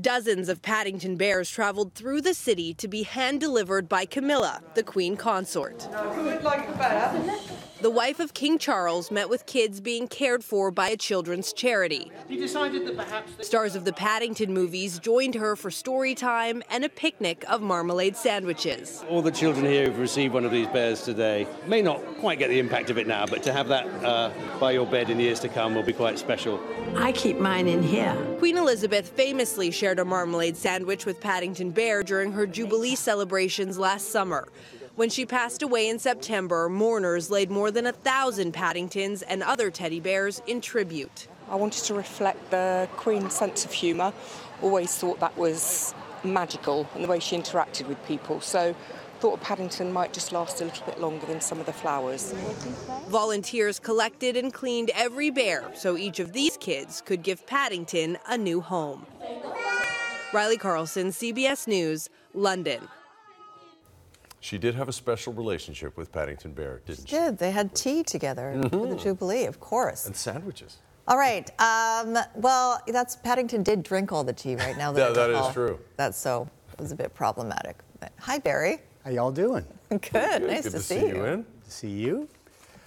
Dozens 0.01 0.49
of 0.49 0.63
Paddington 0.63 1.17
bears 1.17 1.51
traveled 1.51 1.93
through 1.93 2.21
the 2.21 2.33
city 2.33 2.73
to 2.73 2.87
be 2.87 3.03
hand 3.03 3.39
delivered 3.39 3.87
by 3.87 4.05
Camilla, 4.05 4.63
the 4.73 4.81
Queen 4.81 5.15
consort. 5.15 5.87
The 7.83 7.89
wife 7.89 8.21
of 8.21 8.33
King 8.33 8.59
Charles 8.59 9.11
met 9.11 9.27
with 9.27 9.45
kids 9.45 9.81
being 9.81 10.07
cared 10.07 10.41
for 10.41 10.71
by 10.71 10.87
a 10.87 10.95
children's 10.95 11.51
charity. 11.51 12.09
He 12.29 12.37
decided 12.37 12.87
that 12.87 12.95
perhaps 12.95 13.45
stars 13.45 13.75
of 13.75 13.83
the 13.83 13.91
Paddington 13.91 14.53
movies 14.53 14.99
joined 14.99 15.35
her 15.35 15.57
for 15.57 15.69
story 15.69 16.15
time 16.15 16.63
and 16.69 16.85
a 16.85 16.89
picnic 16.89 17.43
of 17.49 17.61
marmalade 17.61 18.15
sandwiches. 18.15 19.03
All 19.09 19.21
the 19.21 19.31
children 19.31 19.65
here 19.65 19.87
who've 19.87 19.99
received 19.99 20.33
one 20.33 20.45
of 20.45 20.51
these 20.51 20.67
bears 20.67 21.03
today 21.03 21.45
may 21.67 21.81
not 21.81 21.99
quite 22.19 22.39
get 22.39 22.47
the 22.47 22.57
impact 22.57 22.89
of 22.89 22.97
it 22.97 23.05
now, 23.05 23.25
but 23.25 23.43
to 23.43 23.51
have 23.51 23.67
that 23.67 23.85
uh, 24.01 24.31
by 24.61 24.71
your 24.71 24.87
bed 24.87 25.09
in 25.09 25.19
years 25.19 25.41
to 25.41 25.49
come 25.49 25.75
will 25.75 25.83
be 25.83 25.91
quite 25.91 26.17
special. 26.17 26.61
I 26.95 27.11
keep 27.11 27.37
mine 27.37 27.67
in 27.67 27.83
here. 27.83 28.15
Queen 28.39 28.57
Elizabeth 28.57 29.09
famously 29.09 29.71
shared 29.71 29.99
a 29.99 30.05
marmalade 30.05 30.55
sandwich 30.55 31.05
with 31.05 31.19
Paddington 31.19 31.71
Bear 31.71 32.01
during 32.01 32.31
her 32.31 32.47
Jubilee 32.47 32.95
celebrations 32.95 33.77
last 33.77 34.09
summer. 34.09 34.47
When 34.95 35.09
she 35.09 35.25
passed 35.25 35.63
away 35.63 35.89
in 35.89 35.97
September, 35.97 36.69
mourners 36.69 37.31
laid 37.31 37.49
more 37.49 37.71
than 37.71 37.87
a 37.87 37.91
thousand 37.91 38.53
Paddingtons 38.53 39.23
and 39.27 39.41
other 39.41 39.71
teddy 39.71 39.99
bears 39.99 40.39
in 40.45 40.61
tribute. 40.61 41.27
I 41.49 41.55
wanted 41.55 41.83
to 41.85 41.95
reflect 41.95 42.51
the 42.51 42.87
Queen's 42.95 43.33
sense 43.33 43.65
of 43.65 43.71
humour. 43.71 44.13
Always 44.61 44.95
thought 44.95 45.19
that 45.19 45.35
was 45.35 45.95
magical 46.23 46.87
and 46.93 47.03
the 47.03 47.07
way 47.07 47.19
she 47.19 47.35
interacted 47.35 47.87
with 47.87 48.05
people. 48.05 48.39
So 48.39 48.75
thought 49.19 49.41
a 49.41 49.43
Paddington 49.43 49.91
might 49.91 50.13
just 50.13 50.31
last 50.31 50.61
a 50.61 50.65
little 50.65 50.85
bit 50.85 51.01
longer 51.01 51.25
than 51.25 51.41
some 51.41 51.59
of 51.59 51.65
the 51.65 51.73
flowers. 51.73 52.31
Volunteers 53.07 53.79
collected 53.79 54.37
and 54.37 54.53
cleaned 54.53 54.91
every 54.93 55.31
bear 55.31 55.71
so 55.73 55.97
each 55.97 56.19
of 56.19 56.33
these 56.33 56.55
kids 56.57 57.01
could 57.03 57.23
give 57.23 57.47
Paddington 57.47 58.19
a 58.27 58.37
new 58.37 58.61
home. 58.61 59.07
Riley 60.33 60.57
Carlson, 60.57 61.07
CBS 61.07 61.67
News, 61.67 62.09
London. 62.35 62.89
She 64.43 64.57
did 64.57 64.75
have 64.75 64.89
a 64.89 64.93
special 64.93 65.31
relationship 65.31 65.95
with 65.95 66.11
Paddington 66.11 66.51
Bear, 66.51 66.81
didn't 66.85 67.07
she? 67.07 67.15
she? 67.15 67.21
Did. 67.21 67.37
They 67.37 67.51
had 67.51 67.73
tea 67.73 68.03
together 68.03 68.53
mm-hmm. 68.53 68.77
for 68.77 68.87
the 68.87 68.97
Jubilee, 68.97 69.45
of 69.45 69.61
course. 69.61 70.05
And 70.05 70.13
sandwiches. 70.13 70.79
All 71.07 71.17
right. 71.17 71.49
Um, 71.61 72.17
well, 72.35 72.81
that's 72.87 73.15
Paddington 73.15 73.63
did 73.63 73.83
drink 73.83 74.11
all 74.11 74.25
the 74.25 74.33
tea 74.33 74.57
right 74.57 74.77
now. 74.77 74.91
That, 74.91 75.13
that 75.15 75.29
is 75.29 75.53
true. 75.53 75.79
That's 75.95 76.17
so 76.17 76.49
it 76.73 76.81
was 76.81 76.91
a 76.91 76.95
bit 76.95 77.13
problematic. 77.13 77.77
But, 78.01 78.11
hi, 78.19 78.37
Barry. 78.37 78.81
How 79.05 79.11
y'all 79.11 79.31
doing? 79.31 79.65
Good. 79.89 80.01
Good. 80.11 80.41
Nice 80.43 80.63
Good 80.63 80.71
to, 80.71 80.77
to 80.77 80.79
see, 80.79 80.99
see 80.99 81.07
you. 81.07 81.15
you 81.15 81.23
in. 81.23 81.45
To 81.45 81.71
see 81.71 81.89
you. 81.89 82.27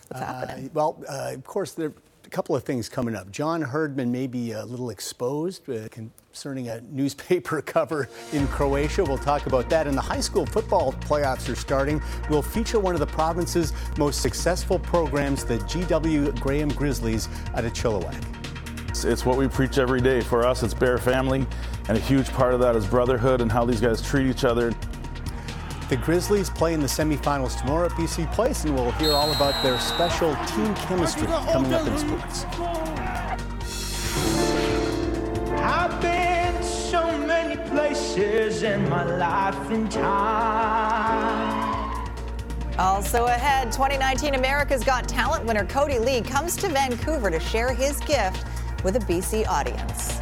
What's 0.09 0.23
uh, 0.23 0.27
happening? 0.27 0.71
Well, 0.75 1.03
uh, 1.09 1.33
of 1.33 1.45
course, 1.45 1.73
there 1.73 1.95
a 2.27 2.31
couple 2.31 2.57
of 2.57 2.65
things 2.65 2.89
coming 2.89 3.15
up. 3.15 3.31
John 3.31 3.63
Herdman 3.63 4.11
may 4.11 4.27
be 4.27 4.53
a 4.53 4.65
little 4.65 4.91
exposed 4.91 5.71
uh, 5.71 5.89
concerning 5.89 6.69
a 6.69 6.81
newspaper 6.81 7.63
cover 7.63 8.09
in 8.33 8.49
Croatia. 8.49 9.05
We'll 9.05 9.17
talk 9.17 9.47
about 9.47 9.71
that. 9.71 9.87
And 9.87 9.97
the 9.97 10.03
high 10.03 10.21
school 10.21 10.45
football 10.45 10.93
playoffs 10.93 11.51
are 11.51 11.55
starting. 11.55 12.03
We'll 12.29 12.43
feature 12.43 12.81
one 12.81 12.95
of 12.95 13.01
the 13.01 13.07
province's 13.07 13.73
most 13.97 14.23
successful 14.23 14.79
programs, 14.79 15.45
the 15.45 15.59
GW 15.59 16.39
Graham 16.41 16.69
Grizzlies 16.71 17.29
out 17.55 17.65
of 17.65 17.73
Chilliwack. 17.73 18.25
It's 19.05 19.27
what 19.27 19.37
we 19.37 19.47
preach 19.47 19.79
every 19.79 20.01
day. 20.01 20.21
For 20.21 20.45
us, 20.45 20.63
it's 20.63 20.75
Bear 20.75 20.99
Family, 20.99 21.47
and 21.89 21.97
a 21.97 22.01
huge 22.01 22.29
part 22.33 22.55
of 22.55 22.61
that 22.61 22.75
is 22.75 22.87
brotherhood 22.87 23.41
and 23.41 23.53
how 23.53 23.65
these 23.65 23.81
guys 23.81 24.01
treat 24.01 24.27
each 24.27 24.45
other. 24.45 24.73
The 25.89 25.97
Grizzlies 25.97 26.51
play 26.51 26.75
in 26.75 26.81
the 26.81 26.89
semifinals 26.89 27.61
tomorrow 27.61 27.87
at 27.87 27.93
BC 27.93 28.33
Place, 28.33 28.65
and 28.65 28.75
we'll 28.75 28.91
hear 28.93 29.13
all 29.13 29.33
about 29.33 29.63
their 29.63 29.79
special 29.79 30.35
team 30.47 30.75
chemistry 30.75 31.29
coming 31.29 31.73
up 31.73 31.87
in 31.87 31.97
sports. 31.97 32.45
I've 35.63 36.01
been 36.03 36.61
so 36.65 37.17
many 37.19 37.57
places 37.71 38.65
in 38.65 38.89
my 38.89 39.05
life 39.05 39.71
and 39.71 39.89
time. 39.89 41.67
Also 42.81 43.27
ahead, 43.27 43.71
2019 43.71 44.35
America's 44.35 44.83
Got 44.83 45.09
Talent 45.09 45.45
winner 45.45 45.65
Kodi 45.65 46.05
Lee 46.05 46.21
comes 46.21 46.57
to 46.57 46.69
Vancouver 46.69 47.31
to 47.31 47.39
share 47.39 47.73
his 47.73 48.01
gift 48.01 48.45
with 48.83 48.97
a 48.97 49.01
BC 49.01 49.47
audience. 49.47 50.19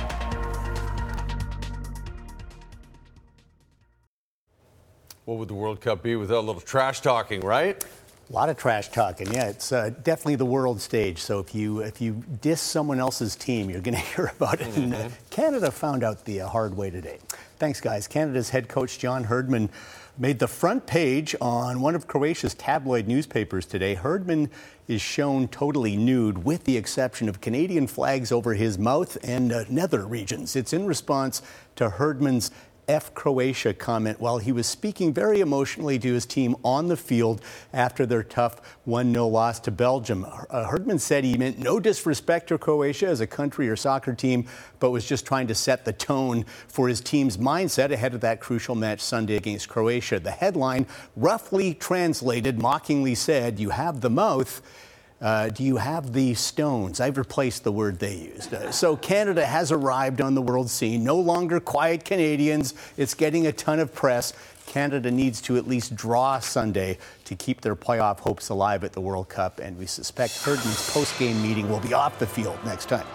What 5.25 5.39
would 5.39 5.49
the 5.49 5.55
World 5.55 5.81
Cup 5.81 6.03
be 6.03 6.17
without 6.17 6.41
a 6.41 6.47
little 6.47 6.61
trash 6.61 7.01
talking, 7.01 7.41
right? 7.41 7.83
A 8.29 8.33
lot 8.33 8.51
of 8.51 8.59
trash 8.59 8.89
talking. 8.91 9.33
Yeah, 9.33 9.49
it's 9.49 9.73
uh, 9.73 9.91
definitely 10.03 10.37
the 10.37 10.45
world 10.45 10.83
stage. 10.83 11.19
So 11.19 11.39
if 11.39 11.55
you 11.55 11.81
if 11.81 12.01
you 12.01 12.23
diss 12.43 12.61
someone 12.61 13.01
else's 13.01 13.35
team, 13.35 13.71
you're 13.71 13.81
going 13.81 13.95
to 13.99 14.01
hear 14.01 14.33
about 14.37 14.61
it. 14.61 14.69
Mm-hmm. 14.69 14.83
And 14.83 14.95
uh, 14.95 15.09
Canada 15.31 15.71
found 15.71 16.05
out 16.05 16.27
the 16.27 16.43
uh, 16.43 16.49
hard 16.49 16.77
way 16.77 16.91
today. 16.91 17.19
Thanks, 17.59 17.81
guys. 17.81 18.07
Canada's 18.07 18.51
head 18.51 18.69
coach 18.69 18.99
John 18.99 19.25
Herdman 19.25 19.71
made 20.19 20.39
the 20.39 20.47
front 20.47 20.87
page 20.87 21.35
on 21.41 21.81
one 21.81 21.95
of 21.95 22.07
Croatia's 22.07 22.55
tabloid 22.55 23.09
newspapers 23.09 23.65
today. 23.65 23.95
Herdman 23.95 24.51
is 24.89 25.01
shown 25.01 25.49
totally 25.49 25.97
nude, 25.97 26.45
with 26.45 26.65
the 26.65 26.77
exception 26.77 27.29
of 27.29 27.41
Canadian 27.41 27.87
flags 27.87 28.31
over 28.31 28.55
his 28.55 28.79
mouth 28.79 29.17
and 29.25 29.53
uh, 29.53 29.65
nether 29.71 30.07
regions. 30.07 30.55
It's 30.55 30.75
in 30.75 30.87
response 30.87 31.41
to 31.77 31.89
Herdman's 31.89 32.51
F 32.89 33.15
Croatia 33.15 33.73
comment 33.75 34.21
while 34.21 34.39
he 34.39 34.53
was 34.53 34.67
speaking 34.67 35.13
very 35.13 35.41
emotionally 35.41 35.99
to 35.99 36.13
his 36.13 36.27
team 36.27 36.57
on 36.65 36.89
the 36.89 36.97
field 36.97 37.41
after 37.73 38.07
their 38.07 38.23
tough 38.23 38.61
1 38.85 39.13
0 39.13 39.27
loss 39.29 39.61
to 39.61 39.71
Belgium. 39.71 40.27
Uh, 40.51 40.67
Herdman 40.67 40.99
said 40.99 41.25
he 41.25 41.37
meant 41.37 41.59
no 41.59 41.81
disrespect 41.81 42.49
to 42.49 42.59
Croatia 42.59 43.07
as 43.07 43.21
a 43.21 43.27
country 43.27 43.69
or 43.69 43.77
soccer 43.77 44.15
team, 44.15 44.47
but 44.81 44.91
was 44.91 45.07
just 45.07 45.27
trying 45.27 45.47
to 45.47 45.55
set 45.55 45.85
the 45.85 45.93
tone 45.93 46.45
for 46.69 46.89
his 46.89 47.01
team's 47.01 47.37
mindset 47.37 47.91
ahead 47.91 48.15
of 48.15 48.21
that 48.21 48.41
crucial 48.41 48.75
match 48.75 49.01
Sunday 49.01 49.37
against 49.37 49.69
Croatia. 49.69 50.21
The 50.21 50.31
headline, 50.31 50.87
roughly 51.17 51.75
translated, 51.75 52.59
mockingly 52.59 53.15
said, 53.15 53.59
You 53.59 53.71
have 53.71 54.01
the 54.01 54.11
mouth 54.11 54.63
uh, 55.21 55.49
do 55.49 55.63
you 55.63 55.77
have 55.77 56.13
the 56.13 56.35
stones? 56.35 57.01
I've 57.01 57.17
replaced 57.17 57.65
the 57.65 57.73
word 57.73 57.99
they 57.99 58.17
used. 58.17 58.53
Uh, 58.53 58.71
so 58.71 58.97
Canada 58.97 59.47
has 59.47 59.73
arrived 59.73 60.21
on 60.21 60.35
the 60.35 60.43
world 60.43 60.69
scene. 60.69 61.05
No 61.05 61.17
longer 61.17 61.61
quiet 61.61 62.05
Canadians. 62.05 62.75
It's 62.97 63.15
getting 63.15 63.47
a 63.47 63.53
ton 63.53 63.79
of 63.79 63.95
press. 63.95 64.33
Canada 64.67 65.11
needs 65.11 65.41
to 65.43 65.57
at 65.57 65.69
least 65.69 65.95
draw 65.95 66.39
Sunday 66.41 66.99
to 67.25 67.35
keep 67.37 67.61
their 67.61 67.77
playoff 67.77 68.21
hopes 68.21 68.49
alive 68.49 68.83
at 68.83 68.93
the 68.93 69.01
World 69.01 69.29
Cup, 69.29 69.61
and 69.61 69.79
we 69.79 69.87
suspect 69.87 70.39
Herdman's 70.43 70.91
post-game 70.91 71.41
meeting 71.43 71.69
will 71.69 71.81
be 71.81 71.93
off 71.93 72.19
the 72.19 72.27
field 72.27 72.59
next 72.65 72.89
time. 72.89 73.07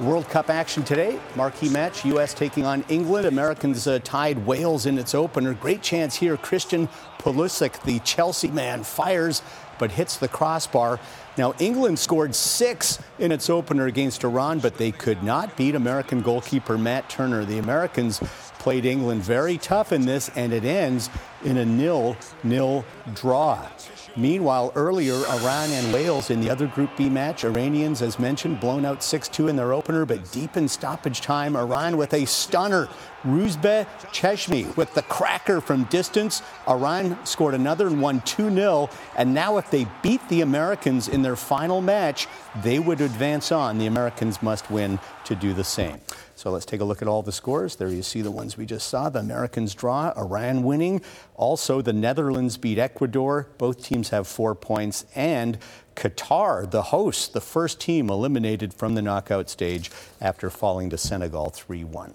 World 0.00 0.28
Cup 0.28 0.48
action 0.50 0.82
today. 0.82 1.18
Marquee 1.36 1.68
match, 1.68 2.04
U.S. 2.06 2.34
taking 2.34 2.64
on 2.64 2.84
England. 2.88 3.26
Americans 3.26 3.86
uh, 3.86 3.98
tied 4.02 4.46
Wales 4.46 4.86
in 4.86 4.98
its 4.98 5.14
opener. 5.14 5.54
Great 5.54 5.82
chance 5.82 6.16
here. 6.16 6.36
Christian 6.36 6.88
Pulisic, 7.18 7.82
the 7.82 7.98
Chelsea 8.00 8.48
man, 8.48 8.82
fires 8.84 9.42
but 9.78 9.90
hits 9.90 10.16
the 10.16 10.28
crossbar. 10.28 11.00
Now, 11.38 11.54
England 11.58 11.98
scored 11.98 12.34
six 12.34 12.98
in 13.18 13.32
its 13.32 13.48
opener 13.48 13.86
against 13.86 14.22
Iran, 14.22 14.58
but 14.58 14.76
they 14.76 14.92
could 14.92 15.22
not 15.22 15.56
beat 15.56 15.74
American 15.74 16.20
goalkeeper 16.20 16.76
Matt 16.76 17.08
Turner. 17.08 17.46
The 17.46 17.58
Americans 17.58 18.20
played 18.62 18.84
England 18.84 19.20
very 19.20 19.58
tough 19.58 19.90
in 19.90 20.06
this, 20.06 20.30
and 20.36 20.52
it 20.52 20.64
ends 20.64 21.10
in 21.44 21.56
a 21.56 21.64
nil-nil 21.64 22.84
draw. 23.12 23.68
Meanwhile, 24.14 24.72
earlier, 24.76 25.14
Iran 25.14 25.70
and 25.70 25.92
Wales 25.92 26.30
in 26.30 26.40
the 26.40 26.48
other 26.48 26.68
Group 26.68 26.90
B 26.96 27.08
match, 27.08 27.44
Iranians, 27.44 28.02
as 28.02 28.20
mentioned, 28.20 28.60
blown 28.60 28.84
out 28.84 29.02
6 29.02 29.28
2 29.28 29.48
in 29.48 29.56
their 29.56 29.72
opener, 29.72 30.04
but 30.04 30.30
deep 30.30 30.56
in 30.56 30.68
stoppage 30.68 31.22
time, 31.22 31.56
Iran 31.56 31.96
with 31.96 32.14
a 32.14 32.24
stunner. 32.24 32.88
Rouzbeh 33.24 33.86
Cheshmi 34.12 34.76
with 34.76 34.92
the 34.94 35.02
cracker 35.02 35.60
from 35.60 35.84
distance. 35.84 36.42
Iran 36.68 37.16
scored 37.24 37.54
another 37.54 37.86
and 37.86 38.02
won 38.02 38.20
2 38.22 38.52
0. 38.52 38.90
And 39.16 39.32
now, 39.32 39.58
if 39.58 39.70
they 39.70 39.86
beat 40.02 40.28
the 40.28 40.40
Americans 40.40 41.08
in 41.08 41.22
their 41.22 41.36
final 41.36 41.80
match, 41.80 42.26
they 42.62 42.80
would 42.80 43.00
advance 43.00 43.52
on. 43.52 43.78
The 43.78 43.86
Americans 43.86 44.42
must 44.42 44.70
win 44.70 44.98
to 45.24 45.34
do 45.34 45.54
the 45.54 45.64
same. 45.64 46.00
So 46.42 46.50
let's 46.50 46.66
take 46.66 46.80
a 46.80 46.84
look 46.84 47.02
at 47.02 47.06
all 47.06 47.22
the 47.22 47.30
scores. 47.30 47.76
There 47.76 47.88
you 47.88 48.02
see 48.02 48.20
the 48.20 48.32
ones 48.32 48.56
we 48.56 48.66
just 48.66 48.88
saw. 48.88 49.08
The 49.08 49.20
Americans 49.20 49.76
draw, 49.76 50.12
Iran 50.16 50.64
winning. 50.64 51.00
Also, 51.36 51.80
the 51.80 51.92
Netherlands 51.92 52.56
beat 52.56 52.78
Ecuador. 52.78 53.46
Both 53.58 53.84
teams 53.84 54.08
have 54.08 54.26
four 54.26 54.56
points. 54.56 55.06
And 55.14 55.58
Qatar, 55.94 56.68
the 56.68 56.82
hosts, 56.82 57.28
the 57.28 57.40
first 57.40 57.80
team 57.80 58.10
eliminated 58.10 58.74
from 58.74 58.96
the 58.96 59.02
knockout 59.02 59.50
stage 59.50 59.92
after 60.20 60.50
falling 60.50 60.90
to 60.90 60.98
Senegal 60.98 61.50
3 61.50 61.84
1. 61.84 62.12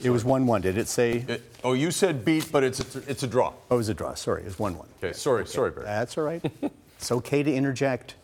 It 0.00 0.10
was 0.10 0.24
1 0.24 0.46
1. 0.46 0.60
Did 0.60 0.78
it 0.78 0.86
say? 0.86 1.24
It, 1.26 1.42
oh, 1.64 1.72
you 1.72 1.90
said 1.90 2.24
beat, 2.24 2.52
but 2.52 2.62
it's 2.62 2.94
a, 2.94 3.02
it's 3.10 3.24
a 3.24 3.26
draw. 3.26 3.52
Oh, 3.68 3.74
it 3.74 3.78
was 3.78 3.88
a 3.88 3.94
draw. 3.94 4.14
Sorry, 4.14 4.42
it 4.42 4.44
was 4.44 4.60
1 4.60 4.78
1. 4.78 4.88
Okay, 5.02 5.12
sorry, 5.12 5.42
okay. 5.42 5.50
sorry, 5.50 5.72
Barry. 5.72 5.86
That's 5.86 6.16
all 6.16 6.22
right. 6.22 6.52
it's 6.98 7.10
okay 7.10 7.42
to 7.42 7.52
interject. 7.52 8.14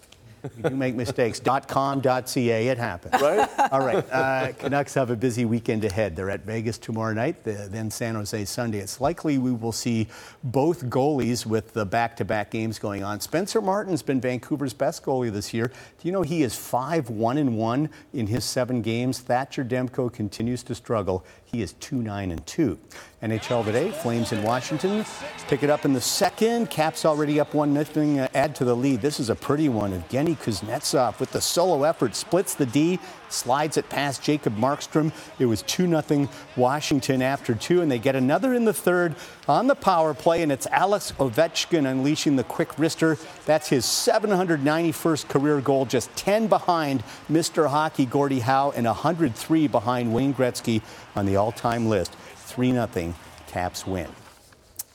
We 0.56 0.68
do 0.68 0.76
make 0.76 0.94
mistakes. 0.94 1.40
.com, 1.66 2.02
.ca, 2.02 2.68
it 2.68 2.78
happens. 2.78 3.20
Right? 3.20 3.48
All 3.72 3.80
right. 3.80 4.04
Uh, 4.10 4.52
Canucks 4.52 4.94
have 4.94 5.10
a 5.10 5.16
busy 5.16 5.44
weekend 5.44 5.84
ahead. 5.84 6.16
They're 6.16 6.30
at 6.30 6.42
Vegas 6.42 6.78
tomorrow 6.78 7.12
night, 7.12 7.44
the, 7.44 7.68
then 7.70 7.90
San 7.90 8.14
Jose 8.14 8.44
Sunday. 8.44 8.78
It's 8.78 9.00
likely 9.00 9.38
we 9.38 9.52
will 9.52 9.72
see 9.72 10.08
both 10.44 10.86
goalies 10.86 11.46
with 11.46 11.72
the 11.72 11.84
back-to-back 11.84 12.50
games 12.50 12.78
going 12.78 13.02
on. 13.02 13.20
Spencer 13.20 13.60
Martin's 13.60 14.02
been 14.02 14.20
Vancouver's 14.20 14.74
best 14.74 15.02
goalie 15.02 15.32
this 15.32 15.52
year. 15.52 15.68
Do 15.68 16.08
you 16.08 16.12
know 16.12 16.22
he 16.22 16.42
is 16.42 16.54
5-1 16.54 17.38
and 17.38 17.56
1 17.56 17.90
in 18.14 18.26
his 18.26 18.44
seven 18.44 18.82
games? 18.82 19.20
Thatcher 19.20 19.64
Demko 19.64 20.12
continues 20.12 20.62
to 20.64 20.74
struggle. 20.74 21.24
He 21.50 21.62
is 21.62 21.72
2-9 21.74 22.30
and 22.30 22.46
2. 22.46 22.78
NHL 23.20 23.64
today, 23.64 23.90
Flames 23.90 24.30
in 24.30 24.44
Washington. 24.44 25.04
Pick 25.48 25.64
it 25.64 25.70
up 25.70 25.84
in 25.84 25.92
the 25.92 26.00
second. 26.00 26.70
Caps 26.70 27.04
already 27.04 27.40
up 27.40 27.52
1 27.52 27.74
nothing. 27.74 28.20
Uh, 28.20 28.28
add 28.32 28.54
to 28.54 28.64
the 28.64 28.76
lead. 28.76 29.00
This 29.00 29.18
is 29.18 29.28
a 29.28 29.34
pretty 29.34 29.68
one. 29.68 29.90
Evgeny 29.92 30.36
Kuznetsov 30.36 31.18
with 31.18 31.32
the 31.32 31.40
solo 31.40 31.82
effort 31.82 32.14
splits 32.14 32.54
the 32.54 32.66
D, 32.66 33.00
slides 33.28 33.76
it 33.76 33.88
past 33.88 34.22
Jacob 34.22 34.56
Markstrom. 34.56 35.12
It 35.40 35.46
was 35.46 35.62
2 35.62 35.88
0 36.00 36.28
Washington 36.54 37.20
after 37.20 37.56
two, 37.56 37.80
and 37.80 37.90
they 37.90 37.98
get 37.98 38.14
another 38.14 38.54
in 38.54 38.64
the 38.64 38.72
third 38.72 39.16
on 39.48 39.66
the 39.66 39.74
power 39.74 40.14
play, 40.14 40.42
and 40.42 40.52
it's 40.52 40.68
Alex 40.68 41.12
Ovechkin 41.18 41.90
unleashing 41.90 42.36
the 42.36 42.44
quick 42.44 42.68
wrister. 42.76 43.18
That's 43.46 43.68
his 43.68 43.84
791st 43.84 45.28
career 45.28 45.60
goal, 45.60 45.86
just 45.86 46.14
10 46.14 46.46
behind 46.46 47.02
Mr. 47.28 47.68
Hockey 47.68 48.06
Gordie 48.06 48.40
Howe 48.40 48.72
and 48.76 48.86
103 48.86 49.66
behind 49.66 50.14
Wayne 50.14 50.34
Gretzky 50.34 50.82
on 51.16 51.26
the 51.26 51.37
all 51.38 51.52
time 51.52 51.88
list. 51.88 52.12
3 52.36 52.72
0 52.72 53.14
Caps 53.46 53.86
win. 53.86 54.08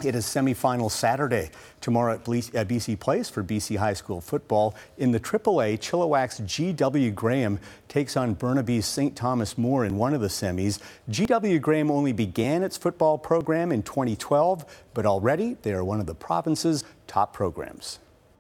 It 0.04 0.16
is 0.16 0.26
semifinal 0.26 0.92
Saturday 0.92 1.50
tomorrow 1.80 2.14
at 2.14 2.26
BC 2.26 3.00
Place 3.00 3.30
for 3.30 3.42
BC 3.42 3.78
High 3.78 3.94
School 3.94 4.20
football. 4.20 4.76
In 4.98 5.12
the 5.12 5.20
AAA, 5.20 5.80
Chilliwack's 5.80 6.42
GW 6.42 7.16
Graham 7.16 7.60
takes 7.88 8.18
on 8.18 8.34
Burnaby's 8.34 8.86
St. 8.86 9.16
Thomas 9.16 9.58
More 9.58 9.86
in 9.86 9.98
one 9.98 10.14
of 10.14 10.20
the 10.20 10.28
semis. 10.28 10.80
GW 11.10 11.62
Graham 11.62 11.90
only 11.90 12.12
began 12.12 12.64
its 12.64 12.76
football 12.76 13.18
program 13.18 13.72
in 13.72 13.82
2012, 13.82 14.66
but 14.94 15.06
already 15.06 15.56
they 15.62 15.72
are 15.72 15.86
one 15.86 16.02
of 16.02 16.06
the 16.06 16.16
province's 16.16 16.84
top 17.08 17.34
programs. 17.34 18.00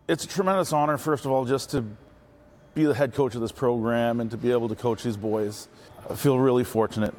It's 0.09 0.25
a 0.25 0.27
tremendous 0.27 0.73
honor, 0.73 0.97
first 0.97 1.23
of 1.23 1.31
all, 1.31 1.45
just 1.45 1.69
to 1.71 1.85
be 2.73 2.83
the 2.83 2.93
head 2.93 3.13
coach 3.13 3.35
of 3.35 3.41
this 3.41 3.53
program 3.53 4.19
and 4.19 4.29
to 4.31 4.37
be 4.37 4.51
able 4.51 4.67
to 4.67 4.75
coach 4.75 5.03
these 5.03 5.15
boys. 5.15 5.69
I 6.09 6.15
feel 6.15 6.37
really 6.39 6.65
fortunate 6.65 7.13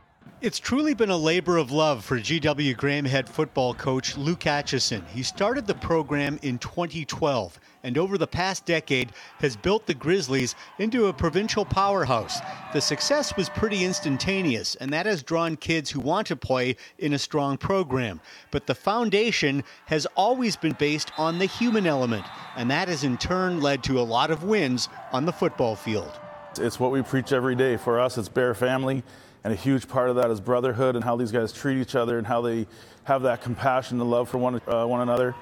It's 0.45 0.59
truly 0.59 0.93
been 0.93 1.09
a 1.09 1.17
labor 1.17 1.57
of 1.57 1.71
love 1.71 2.05
for 2.05 2.19
GW 2.19 2.77
Graham 2.77 3.07
head 3.07 3.31
football 3.31 3.73
coach 3.73 4.19
Luke 4.19 4.47
Atchison. 4.47 5.03
He 5.07 5.23
started 5.23 5.67
the 5.67 5.75
program 5.75 6.39
in 6.43 6.59
2012 6.59 7.59
and 7.83 7.97
over 7.97 8.19
the 8.19 8.27
past 8.27 8.67
decade 8.67 9.13
has 9.39 9.57
built 9.57 9.87
the 9.87 9.95
Grizzlies 9.95 10.55
into 10.79 11.07
a 11.07 11.15
provincial 11.15 11.65
powerhouse. 11.65 12.41
The 12.75 12.83
success 12.83 13.35
was 13.39 13.49
pretty 13.49 13.87
instantaneous, 13.87 14.75
and 14.75 14.93
that 14.93 15.07
has 15.07 15.23
drawn 15.23 15.57
kids 15.57 15.89
who 15.91 16.01
want 16.01 16.27
to 16.27 16.37
play 16.37 16.77
in 16.99 17.15
a 17.15 17.19
strong 17.19 17.57
program. 17.57 18.21
But 18.51 18.67
the 18.67 18.75
foundation 18.75 19.65
has 19.87 20.07
always 20.15 20.57
been 20.57 20.75
based 20.75 21.11
on 21.17 21.39
the 21.39 21.47
human 21.47 21.87
element, 21.87 22.27
and 22.55 22.71
that 22.71 22.89
has 22.89 23.03
in 23.03 23.17
turn 23.17 23.63
led 23.63 23.83
to 23.85 23.99
a 23.99 24.03
lot 24.03 24.31
of 24.31 24.45
wins 24.45 24.91
on 25.11 25.25
the 25.25 25.33
football 25.33 25.75
field. 25.75 26.21
It's 26.59 26.79
what 26.79 26.91
we 26.91 27.01
preach 27.01 27.33
every 27.33 27.55
day. 27.55 27.79
For 27.79 27.99
us, 27.99 28.19
it's 28.19 28.29
Bear 28.29 28.55
Family. 28.55 29.05
And 29.45 29.53
a 29.53 29.57
huge 29.57 29.87
part 29.89 30.09
of 30.09 30.17
that 30.17 30.31
is 30.31 30.41
brotherhood 30.41 30.97
and 30.97 31.05
how 31.05 31.17
these 31.17 31.31
guys 31.31 31.53
treat 31.53 31.79
each 31.79 31.95
other 31.95 32.17
and 32.17 32.27
how 32.27 32.41
they 32.41 32.67
have 33.05 33.23
that 33.23 33.43
compassion 33.43 34.01
and 34.01 34.11
love 34.11 34.31
for 34.31 34.39
one, 34.39 34.61
uh, 34.67 34.87
one 34.87 35.03
another. 35.03 35.35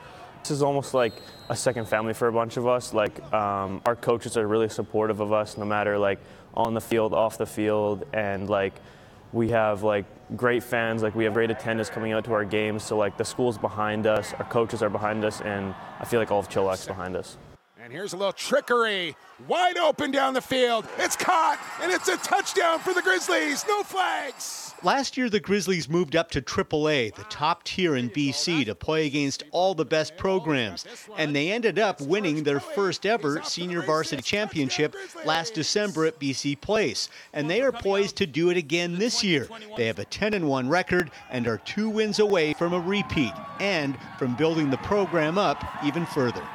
This 0.43 0.51
is 0.51 0.63
almost 0.63 0.93
like 0.93 1.13
a 1.49 1.55
second 1.55 1.87
family 1.87 2.13
for 2.13 2.27
a 2.27 2.33
bunch 2.33 2.57
of 2.57 2.67
us. 2.67 2.93
Like 2.93 3.23
um, 3.33 3.81
our 3.87 3.95
coaches 3.95 4.37
are 4.37 4.47
really 4.47 4.69
supportive 4.69 5.21
of 5.21 5.33
us, 5.33 5.57
no 5.57 5.65
matter 5.65 5.97
like 5.97 6.19
on 6.55 6.75
the 6.75 6.81
field, 6.81 7.15
off 7.15 7.39
the 7.39 7.47
field, 7.47 8.05
and 8.13 8.51
like 8.51 8.75
we 9.33 9.51
have 9.51 9.85
like 9.85 10.05
great 10.37 10.65
fans. 10.65 11.05
Like 11.05 11.15
we 11.15 11.23
have 11.23 11.35
great 11.35 11.53
attendance 11.53 11.89
coming 11.89 12.13
out 12.13 12.25
to 12.25 12.33
our 12.33 12.45
games. 12.45 12.83
So 12.83 12.97
like 12.97 13.17
the 13.17 13.25
school's 13.25 13.57
behind 13.57 14.09
us, 14.09 14.35
our 14.35 14.45
coaches 14.47 14.83
are 14.83 14.91
behind 14.91 15.25
us, 15.25 15.41
and 15.43 15.77
I 16.01 16.05
feel 16.07 16.19
like 16.19 16.33
all 16.33 16.41
of 16.41 16.49
Chilliwack's 16.49 16.89
behind 16.89 17.15
us. 17.15 17.37
And 17.83 17.93
here's 17.93 18.13
a 18.13 18.17
little 18.17 18.33
trickery. 18.33 19.17
Wide 19.49 19.77
open 19.77 20.13
down 20.13 20.35
the 20.35 20.41
field. 20.41 20.87
It's 20.99 21.17
caught, 21.17 21.59
and 21.83 21.91
it's 21.91 22.07
a 22.07 22.17
touchdown 22.19 22.79
for 22.79 22.95
the 22.95 23.03
Grizzlies. 23.03 23.65
No 23.67 23.83
flags. 23.83 24.73
Last 24.85 25.17
year, 25.17 25.29
the 25.29 25.41
Grizzlies 25.41 25.89
moved 25.89 26.15
up 26.15 26.31
to 26.31 26.41
AAA, 26.41 27.13
the 27.17 27.25
top 27.25 27.65
tier 27.65 27.97
in 27.97 28.09
BC, 28.09 28.67
to 28.67 28.77
play 28.77 29.07
against 29.07 29.43
all 29.51 29.75
the 29.75 29.85
best 29.85 30.17
programs. 30.17 30.85
And 31.19 31.35
they 31.35 31.51
ended 31.51 31.81
up 31.81 32.01
winning 32.01 32.45
their 32.45 32.61
first 32.61 33.05
ever 33.05 33.43
senior 33.43 33.83
varsity 33.83 34.23
championship 34.23 34.95
last 35.25 35.55
December 35.55 36.07
at 36.07 36.21
BC 36.21 36.61
Place. 36.61 37.09
And 37.33 37.51
they 37.51 37.63
are 37.63 37.73
poised 37.73 38.15
to 38.19 38.27
do 38.27 38.51
it 38.51 38.57
again 38.57 39.01
this 39.01 39.25
year. 39.25 39.49
They 39.77 39.87
have 39.87 39.99
a 39.99 40.05
10 40.05 40.47
1 40.47 40.69
record 40.69 41.11
and 41.33 41.49
are 41.49 41.59
two 41.59 41.89
wins 41.89 42.21
away 42.21 42.53
from 42.53 42.75
a 42.75 42.81
repeat 42.81 43.33
and 43.59 43.99
from 44.21 44.37
building 44.37 44.71
the 44.71 44.77
program 44.79 45.37
up 45.37 45.65
even 45.85 46.07
further 46.07 46.47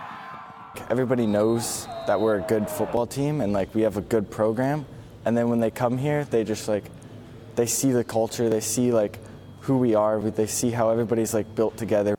everybody 0.89 1.25
knows 1.25 1.87
that 2.07 2.19
we're 2.19 2.37
a 2.37 2.41
good 2.41 2.69
football 2.69 3.05
team 3.05 3.41
and 3.41 3.53
like 3.53 3.73
we 3.75 3.81
have 3.81 3.97
a 3.97 4.01
good 4.01 4.29
program. 4.29 4.85
And 5.25 5.37
then 5.37 5.49
when 5.49 5.59
they 5.59 5.71
come 5.71 5.97
here, 5.97 6.23
they 6.25 6.43
just 6.43 6.67
like 6.67 6.85
they 7.55 7.65
see 7.65 7.91
the 7.91 8.03
culture, 8.03 8.49
they 8.49 8.61
see 8.61 8.91
like 8.91 9.19
who 9.61 9.77
we 9.77 9.95
are, 9.95 10.19
they 10.21 10.47
see 10.47 10.71
how 10.71 10.89
everybody's 10.89 11.33
like 11.33 11.53
built 11.55 11.77
together. 11.77 12.17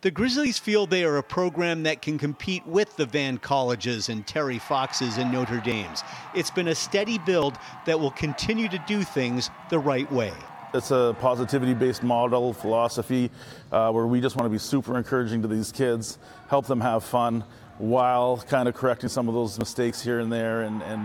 The 0.00 0.12
Grizzlies 0.12 0.58
feel 0.58 0.86
they 0.86 1.02
are 1.02 1.16
a 1.16 1.22
program 1.24 1.82
that 1.82 2.02
can 2.02 2.18
compete 2.18 2.64
with 2.64 2.96
the 2.96 3.04
Van 3.04 3.36
Colleges 3.36 4.08
and 4.08 4.24
Terry 4.24 4.60
Foxes 4.60 5.18
and 5.18 5.32
Notre 5.32 5.58
Dames. 5.58 6.04
It's 6.36 6.52
been 6.52 6.68
a 6.68 6.74
steady 6.74 7.18
build 7.18 7.58
that 7.84 7.98
will 7.98 8.12
continue 8.12 8.68
to 8.68 8.78
do 8.86 9.02
things 9.02 9.50
the 9.70 9.78
right 9.80 10.10
way. 10.12 10.32
It's 10.72 10.92
a 10.92 11.16
positivity 11.18 11.74
based 11.74 12.04
model, 12.04 12.52
philosophy, 12.52 13.30
uh, 13.72 13.90
where 13.90 14.06
we 14.06 14.20
just 14.20 14.36
want 14.36 14.46
to 14.46 14.50
be 14.50 14.58
super 14.58 14.96
encouraging 14.96 15.42
to 15.42 15.48
these 15.48 15.72
kids, 15.72 16.18
help 16.48 16.66
them 16.66 16.80
have 16.80 17.02
fun, 17.02 17.42
while 17.78 18.36
kind 18.48 18.68
of 18.68 18.74
correcting 18.74 19.08
some 19.08 19.28
of 19.28 19.34
those 19.34 19.58
mistakes 19.58 20.02
here 20.02 20.20
and 20.20 20.32
there 20.32 20.62
and, 20.62 20.82
and 20.82 21.00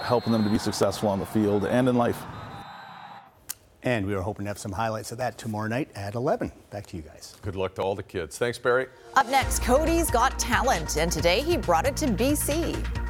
helping 0.00 0.32
them 0.32 0.44
to 0.44 0.50
be 0.50 0.58
successful 0.58 1.08
on 1.08 1.18
the 1.18 1.26
field 1.26 1.64
and 1.66 1.88
in 1.88 1.96
life. 1.96 2.22
And 3.84 4.06
we 4.06 4.14
were 4.14 4.22
hoping 4.22 4.44
to 4.44 4.48
have 4.48 4.58
some 4.58 4.70
highlights 4.70 5.10
of 5.10 5.18
that 5.18 5.38
tomorrow 5.38 5.66
night 5.66 5.90
at 5.96 6.14
11. 6.14 6.52
Back 6.70 6.86
to 6.88 6.96
you 6.96 7.02
guys. 7.02 7.36
Good 7.42 7.56
luck 7.56 7.74
to 7.74 7.82
all 7.82 7.96
the 7.96 8.02
kids. 8.02 8.38
Thanks, 8.38 8.56
Barry. 8.56 8.86
Up 9.14 9.28
next, 9.28 9.62
Kodi's 9.62 10.08
Got 10.08 10.38
Talent, 10.38 10.96
and 10.96 11.10
today 11.10 11.40
he 11.40 11.56
brought 11.56 11.86
it 11.86 11.96
to 11.96 12.06
BC. 12.06 13.01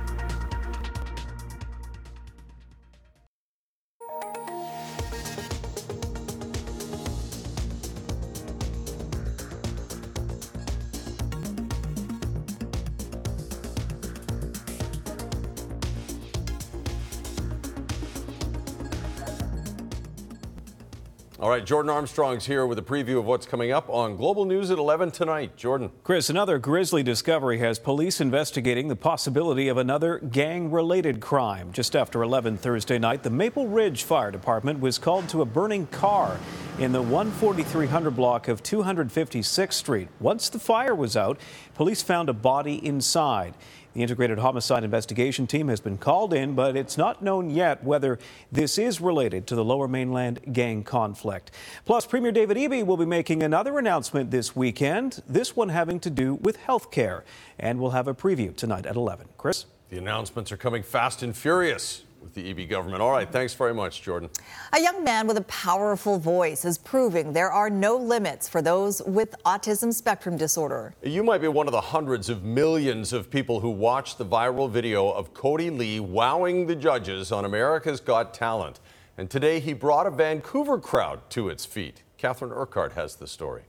Right, 21.63 21.69
Jordan 21.69 21.91
Armstrong's 21.91 22.47
here 22.47 22.67
with 22.67 22.77
a 22.79 22.83
preview 22.83 23.19
of 23.19 23.25
what's 23.25 23.47
coming 23.47 23.71
up 23.71 23.89
on 23.89 24.17
Global 24.17 24.45
News 24.45 24.73
at 24.73 24.79
11 24.79 25.13
tonight. 25.13 25.57
Jordan. 25.57 25.93
Chris, 26.03 26.29
another 26.29 26.59
grisly 26.59 27.05
discovery 27.05 27.59
has 27.59 27.79
police 27.79 28.21
investigating 28.21 28.89
the 28.89 28.97
possibility 28.97 29.69
of 29.69 29.77
another 29.77 30.19
gang 30.19 30.73
related 30.73 31.21
crime. 31.21 31.71
Just 31.73 31.95
after 31.95 32.23
11 32.23 32.57
Thursday 32.57 32.99
night, 32.99 33.23
the 33.23 33.31
Maple 33.31 33.69
Ridge 33.69 34.03
Fire 34.03 34.33
Department 34.33 34.81
was 34.81 34.99
called 34.99 35.29
to 35.29 35.41
a 35.41 35.45
burning 35.45 35.87
car 35.87 36.37
in 36.81 36.91
the 36.91 37.03
14300 37.03 38.11
block 38.11 38.49
of 38.49 38.63
256th 38.63 39.73
Street. 39.73 40.09
Once 40.19 40.49
the 40.49 40.59
fire 40.59 40.97
was 40.97 41.17
out, 41.17 41.39
police 41.75 42.03
found 42.03 42.29
a 42.29 42.33
body 42.33 42.85
inside. 42.85 43.55
The 43.95 44.03
Integrated 44.03 44.39
Homicide 44.39 44.85
Investigation 44.85 45.47
Team 45.47 45.69
has 45.69 45.81
been 45.81 45.99
called 45.99 46.33
in, 46.33 46.55
but 46.55 46.77
it's 46.77 46.97
not 46.97 47.21
known 47.21 47.51
yet 47.51 47.85
whether 47.85 48.19
this 48.51 48.79
is 48.79 49.03
related 49.03 49.47
to 49.49 49.55
the 49.55 49.65
Lower 49.65 49.87
Mainland 49.87 50.41
gang 50.51 50.83
conflict. 50.83 51.51
Plus, 51.85 52.07
Premier 52.07 52.33
David 52.33 52.57
Eby 52.57 52.87
will 52.87 52.97
be 52.97 53.05
making 53.05 53.43
another 53.43 53.79
announcement 53.79 54.31
this 54.31 54.57
weekend, 54.57 55.23
this 55.29 55.55
one 55.55 55.69
having 55.69 56.01
to 56.01 56.11
do 56.11 56.37
with 56.37 56.57
health 56.57 56.91
care. 56.91 57.23
And 57.59 57.81
we'll 57.81 57.91
have 57.91 58.09
a 58.09 58.15
preview 58.15 58.57
tonight 58.57 58.87
at 58.87 58.97
11. 58.97 59.29
Chris? 59.37 59.67
The 59.91 59.99
announcements 59.99 60.51
are 60.51 60.57
coming 60.57 60.83
fast 60.83 61.23
and 61.23 61.37
furious 61.37 62.05
with 62.23 62.35
the 62.35 62.55
Eby 62.55 62.69
government. 62.69 63.03
All 63.03 63.11
right, 63.11 63.31
thanks 63.31 63.53
very 63.55 63.75
much, 63.75 64.03
Jordan. 64.03 64.31
A 64.73 64.81
young 64.81 65.03
man 65.03 65.27
with 65.27 65.37
a 65.37 65.43
powerful 65.43 66.19
voice 66.19 66.65
is 66.65 66.79
proving 66.79 67.33
there 67.33 67.51
are 67.51 67.69
no 67.69 67.97
limits 67.97 68.49
for 68.49 68.63
those 68.63 69.03
with 69.03 69.35
autism 69.45 69.93
spectrum 69.93 70.37
disorder. 70.37 70.95
You 71.03 71.23
might 71.23 71.41
be 71.41 71.49
one 71.49 71.67
of 71.67 71.73
the 71.73 71.81
hundreds 71.81 72.29
of 72.29 72.45
millions 72.45 73.13
of 73.13 73.31
people 73.31 73.61
who 73.61 73.71
watched 73.71 74.19
the 74.19 74.25
viral 74.25 74.71
video 74.71 75.11
of 75.11 75.35
Kodi 75.35 75.77
Lee 75.77 76.01
wowing 76.01 76.67
the 76.67 76.77
judges 76.77 77.33
on 77.33 77.45
America's 77.45 78.01
Got 78.01 78.33
Talent. 78.33 78.81
And 79.19 79.29
today 79.29 79.61
he 79.61 79.73
brought 79.73 80.07
a 80.07 80.11
Vancouver 80.11 80.79
crowd 80.79 81.29
to 81.31 81.49
its 81.49 81.67
feet. 81.67 82.03
Catherine 82.17 82.53
Urquhart 82.53 82.93
has 82.93 83.17
the 83.17 83.27
story. 83.27 83.63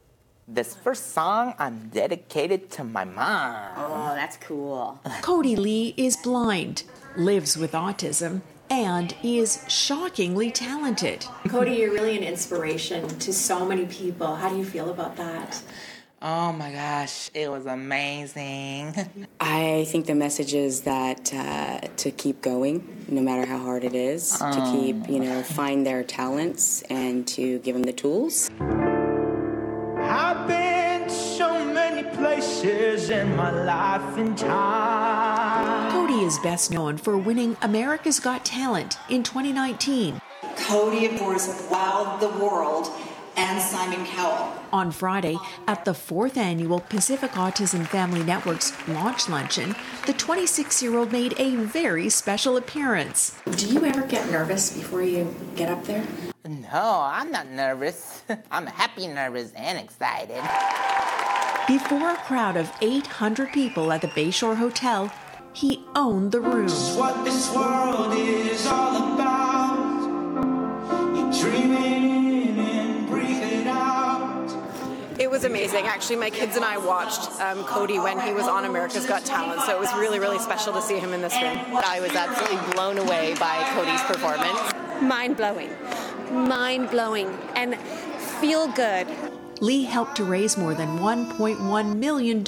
This 0.48 0.76
first 0.76 1.14
song 1.14 1.56
I'm 1.58 1.90
dedicated 1.90 2.70
to 2.72 2.84
my 2.84 3.06
mom. 3.06 3.72
Oh, 3.78 4.14
that's 4.14 4.38
cool. 4.38 5.00
Kodi 5.22 5.58
Lee 5.58 5.94
is 5.96 6.18
blind 6.18 6.84
lives 7.16 7.58
with 7.58 7.72
autism, 7.74 8.42
and 8.70 9.16
is 9.24 9.64
shockingly 9.68 10.52
talented. 10.52 11.22
Kodi, 11.46 11.78
you're 11.78 11.92
really 11.92 12.18
an 12.18 12.24
inspiration 12.24 13.08
to 13.20 13.34
so 13.34 13.66
many 13.66 13.86
people. 13.86 14.36
How 14.36 14.50
do 14.50 14.58
you 14.58 14.66
feel 14.66 14.90
about 14.90 15.16
that? 15.18 15.62
Oh 16.26 16.54
my 16.54 16.72
gosh, 16.72 17.30
it 17.34 17.52
was 17.52 17.66
amazing. 17.66 18.96
I 19.42 19.86
think 19.90 20.06
the 20.06 20.16
message 20.16 20.54
is 20.54 20.82
that 20.82 21.34
uh, 21.34 21.82
to 21.98 22.12
keep 22.12 22.42
going, 22.42 23.06
no 23.10 23.20
matter 23.22 23.46
how 23.46 23.58
hard 23.58 23.84
it 23.84 23.94
is, 23.94 24.42
um. 24.42 24.54
to 24.54 24.72
keep, 24.72 25.10
you 25.10 25.20
know, 25.20 25.44
find 25.44 25.86
their 25.86 26.02
talents 26.02 26.82
and 26.84 27.28
to 27.28 27.60
give 27.60 27.76
them 27.76 27.84
the 27.84 27.92
tools. 27.92 28.50
I've 29.98 30.48
been 30.48 31.10
so 31.10 31.66
many 31.66 32.08
places 32.16 33.10
in 33.10 33.36
my 33.36 33.52
life 33.52 34.18
and 34.18 34.38
time. 34.38 35.43
Kodi 36.24 36.28
is 36.28 36.40
best 36.40 36.72
known 36.72 36.98
for 36.98 37.18
winning 37.18 37.58
America's 37.62 38.22
Got 38.22 38.46
Talent 38.46 38.98
in 39.10 39.24
2019. 39.24 40.22
Kodi, 40.56 41.12
of 41.12 41.20
course, 41.20 41.68
wowed 41.68 42.22
the 42.22 42.30
world 42.42 42.90
and 43.36 43.62
Simon 43.62 44.06
Cowell. 44.06 44.54
On 44.72 44.90
Friday, 44.90 45.38
at 45.68 45.84
the 45.84 45.94
fourth 45.94 46.38
annual 46.38 46.80
Pacific 46.80 47.32
Autism 47.32 47.86
Family 47.86 48.24
Network's 48.24 48.72
launch 48.88 49.28
luncheon, 49.28 49.76
the 50.06 50.14
26 50.14 50.82
year 50.82 50.98
old 50.98 51.12
made 51.12 51.38
a 51.38 51.58
very 51.58 52.08
special 52.08 52.56
appearance. 52.56 53.38
Do 53.58 53.68
you 53.68 53.84
ever 53.84 54.04
get 54.04 54.32
nervous 54.32 54.74
before 54.74 55.02
you 55.02 55.36
get 55.58 55.70
up 55.70 55.84
there? 55.84 56.06
No, 56.48 57.02
I'm 57.04 57.32
not 57.32 57.50
nervous. 57.50 58.24
I'm 58.52 58.68
happy, 58.68 59.08
nervous, 59.08 59.52
and 59.58 59.78
excited. 59.78 60.42
Before 61.68 62.12
a 62.12 62.18
crowd 62.18 62.56
of 62.56 62.72
800 62.82 63.52
people 63.52 63.92
at 63.92 64.02
the 64.02 64.10
Bayshore 64.10 64.56
Hotel, 64.56 65.12
he 65.54 65.84
owned 65.96 66.32
the 66.32 66.42
room. 66.42 66.70
what 66.98 67.24
this 67.24 67.54
world 67.54 68.14
is 68.16 68.66
all 68.68 69.14
about. 69.14 70.02
You're 71.16 71.32
dreaming 71.32 72.60
and 72.60 73.08
breathing 73.08 73.68
out. 73.68 74.50
It 75.20 75.30
was 75.30 75.44
amazing. 75.44 75.86
Actually, 75.86 76.18
my 76.18 76.30
kids 76.30 76.56
and 76.56 76.66
I 76.66 76.78
watched 76.78 77.30
um, 77.40 77.64
Kodi 77.64 78.02
when 78.04 78.20
he 78.20 78.34
was 78.34 78.48
on 78.48 78.66
America's 78.66 79.06
Got 79.06 79.26
Talent, 79.26 79.62
so 79.62 79.76
it 79.76 79.80
was 79.80 79.94
really, 79.96 80.20
really 80.20 80.40
special 80.40 80.74
to 80.74 80.82
see 80.82 81.00
him 81.00 81.14
in 81.14 81.22
this 81.22 81.34
room. 81.36 81.58
I 81.86 82.00
was 82.02 82.12
absolutely 82.12 82.74
blown 82.74 82.98
away 82.98 83.36
by 83.40 83.64
Kodi's 83.74 84.02
performance. 84.04 84.74
Mind 85.02 85.38
blowing 85.38 85.70
mind 86.34 86.90
blowing 86.90 87.28
and 87.56 87.76
feel 88.42 88.68
good. 88.70 89.08
Lee 89.62 89.84
helped 89.84 90.18
to 90.18 90.24
raise 90.24 90.58
more 90.58 90.74
than 90.74 91.00
$1.1 91.00 91.96
million, 91.96 92.44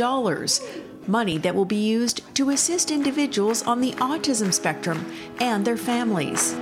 money 1.08 1.38
that 1.40 1.56
will 1.56 1.66
be 1.66 1.76
used 1.76 2.22
to 2.36 2.50
assist 2.50 2.92
individuals 2.92 3.64
on 3.64 3.82
the 3.82 3.92
autism 3.94 4.54
spectrum 4.54 5.06
and 5.40 5.66
their 5.66 5.78
families. 5.78 6.54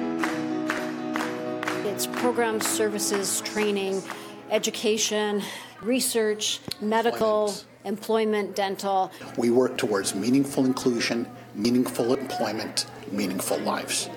It's 1.86 2.08
programs, 2.08 2.66
services, 2.68 3.42
training, 3.42 4.02
education, 4.50 5.42
research, 5.82 6.60
medical, 6.82 7.54
employment, 7.86 8.56
dental. 8.56 9.12
We 9.38 9.50
work 9.50 9.78
towards 9.78 10.16
meaningful 10.16 10.66
inclusion, 10.66 11.28
meaningful 11.56 12.14
employment, 12.14 12.86
meaningful 13.12 13.60
lives. 13.60 14.10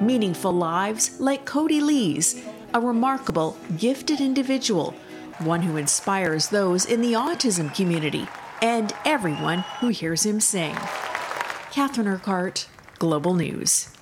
Meaningful 0.00 0.52
lives 0.52 1.20
like 1.20 1.44
Kodi 1.44 1.80
Lee's, 1.80 2.42
a 2.72 2.80
remarkable, 2.80 3.56
gifted 3.76 4.20
individual, 4.20 4.94
one 5.40 5.62
who 5.62 5.76
inspires 5.76 6.48
those 6.48 6.84
in 6.84 7.00
the 7.00 7.14
autism 7.14 7.74
community 7.74 8.28
and 8.62 8.92
everyone 9.04 9.60
who 9.80 9.88
hears 9.88 10.24
him 10.24 10.40
sing. 10.40 10.74
Catherine 11.70 12.08
Urquhart, 12.08 12.66
Global 12.98 13.34
News. 13.34 13.94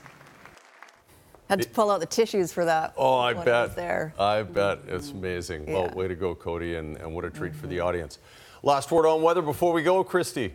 Had 1.49 1.63
to 1.63 1.69
pull 1.69 1.91
out 1.91 2.01
the 2.01 2.07
tissues 2.07 2.53
for 2.53 2.65
that. 2.67 2.93
Oh, 2.97 3.17
I 3.19 3.33
bet. 3.33 3.75
there. 3.75 4.13
I 4.19 4.43
bet. 4.43 4.81
It's 4.87 5.13
amazing. 5.13 5.73
Well, 5.73 5.89
way 5.91 6.07
to 6.07 6.15
go, 6.15 6.35
Kodi, 6.35 6.79
and, 6.79 6.97
and 6.99 7.15
what 7.15 7.25
a 7.25 7.31
treat 7.31 7.55
for 7.55 7.67
the 7.67 7.81
audience. 7.81 8.19
Last 8.63 8.91
word 8.91 9.07
on 9.07 9.23
weather 9.23 9.41
before 9.41 9.73
we 9.73 9.83
go, 9.83 10.05
Christy. 10.05 10.53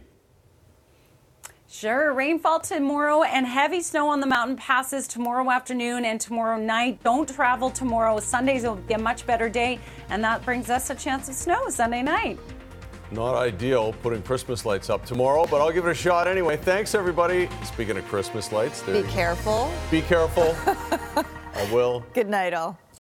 Sure. 1.73 2.13
Rainfall 2.13 2.59
tomorrow 2.59 3.23
and 3.23 3.47
heavy 3.47 3.81
snow 3.81 4.07
on 4.07 4.19
the 4.19 4.27
mountain 4.27 4.55
passes 4.55 5.07
tomorrow 5.07 5.49
afternoon 5.49 6.05
and 6.05 6.21
tomorrow 6.21 6.55
night. 6.55 7.01
Don't 7.03 7.27
travel 7.27 7.71
tomorrow. 7.71 8.19
Sundays 8.19 8.61
will 8.61 8.75
be 8.75 8.93
a 8.93 8.99
much 8.99 9.25
better 9.25 9.49
day, 9.49 9.79
and 10.09 10.23
that 10.23 10.45
brings 10.45 10.69
us 10.69 10.91
a 10.91 10.95
chance 10.95 11.29
of 11.29 11.33
snow 11.33 11.67
Sunday 11.69 12.03
night. 12.03 12.37
Not 13.09 13.33
ideal 13.33 13.91
putting 14.03 14.21
Christmas 14.21 14.67
lights 14.67 14.91
up 14.91 15.03
tomorrow, 15.03 15.47
but 15.49 15.61
I'll 15.61 15.71
give 15.71 15.87
it 15.87 15.91
a 15.91 15.95
shot 15.95 16.27
anyway. 16.27 16.57
Thanks, 16.57 16.93
everybody. 16.93 17.49
Speaking 17.63 17.97
of 17.97 18.05
Christmas 18.05 18.51
lights, 18.51 18.83
there 18.83 19.01
Be 19.01 19.09
careful. 19.09 19.71
Be 19.89 20.03
careful. 20.03 20.55
I 21.55 21.73
will. 21.73 22.05
Good 22.13 22.29
night, 22.29 22.53
all. 22.53 22.77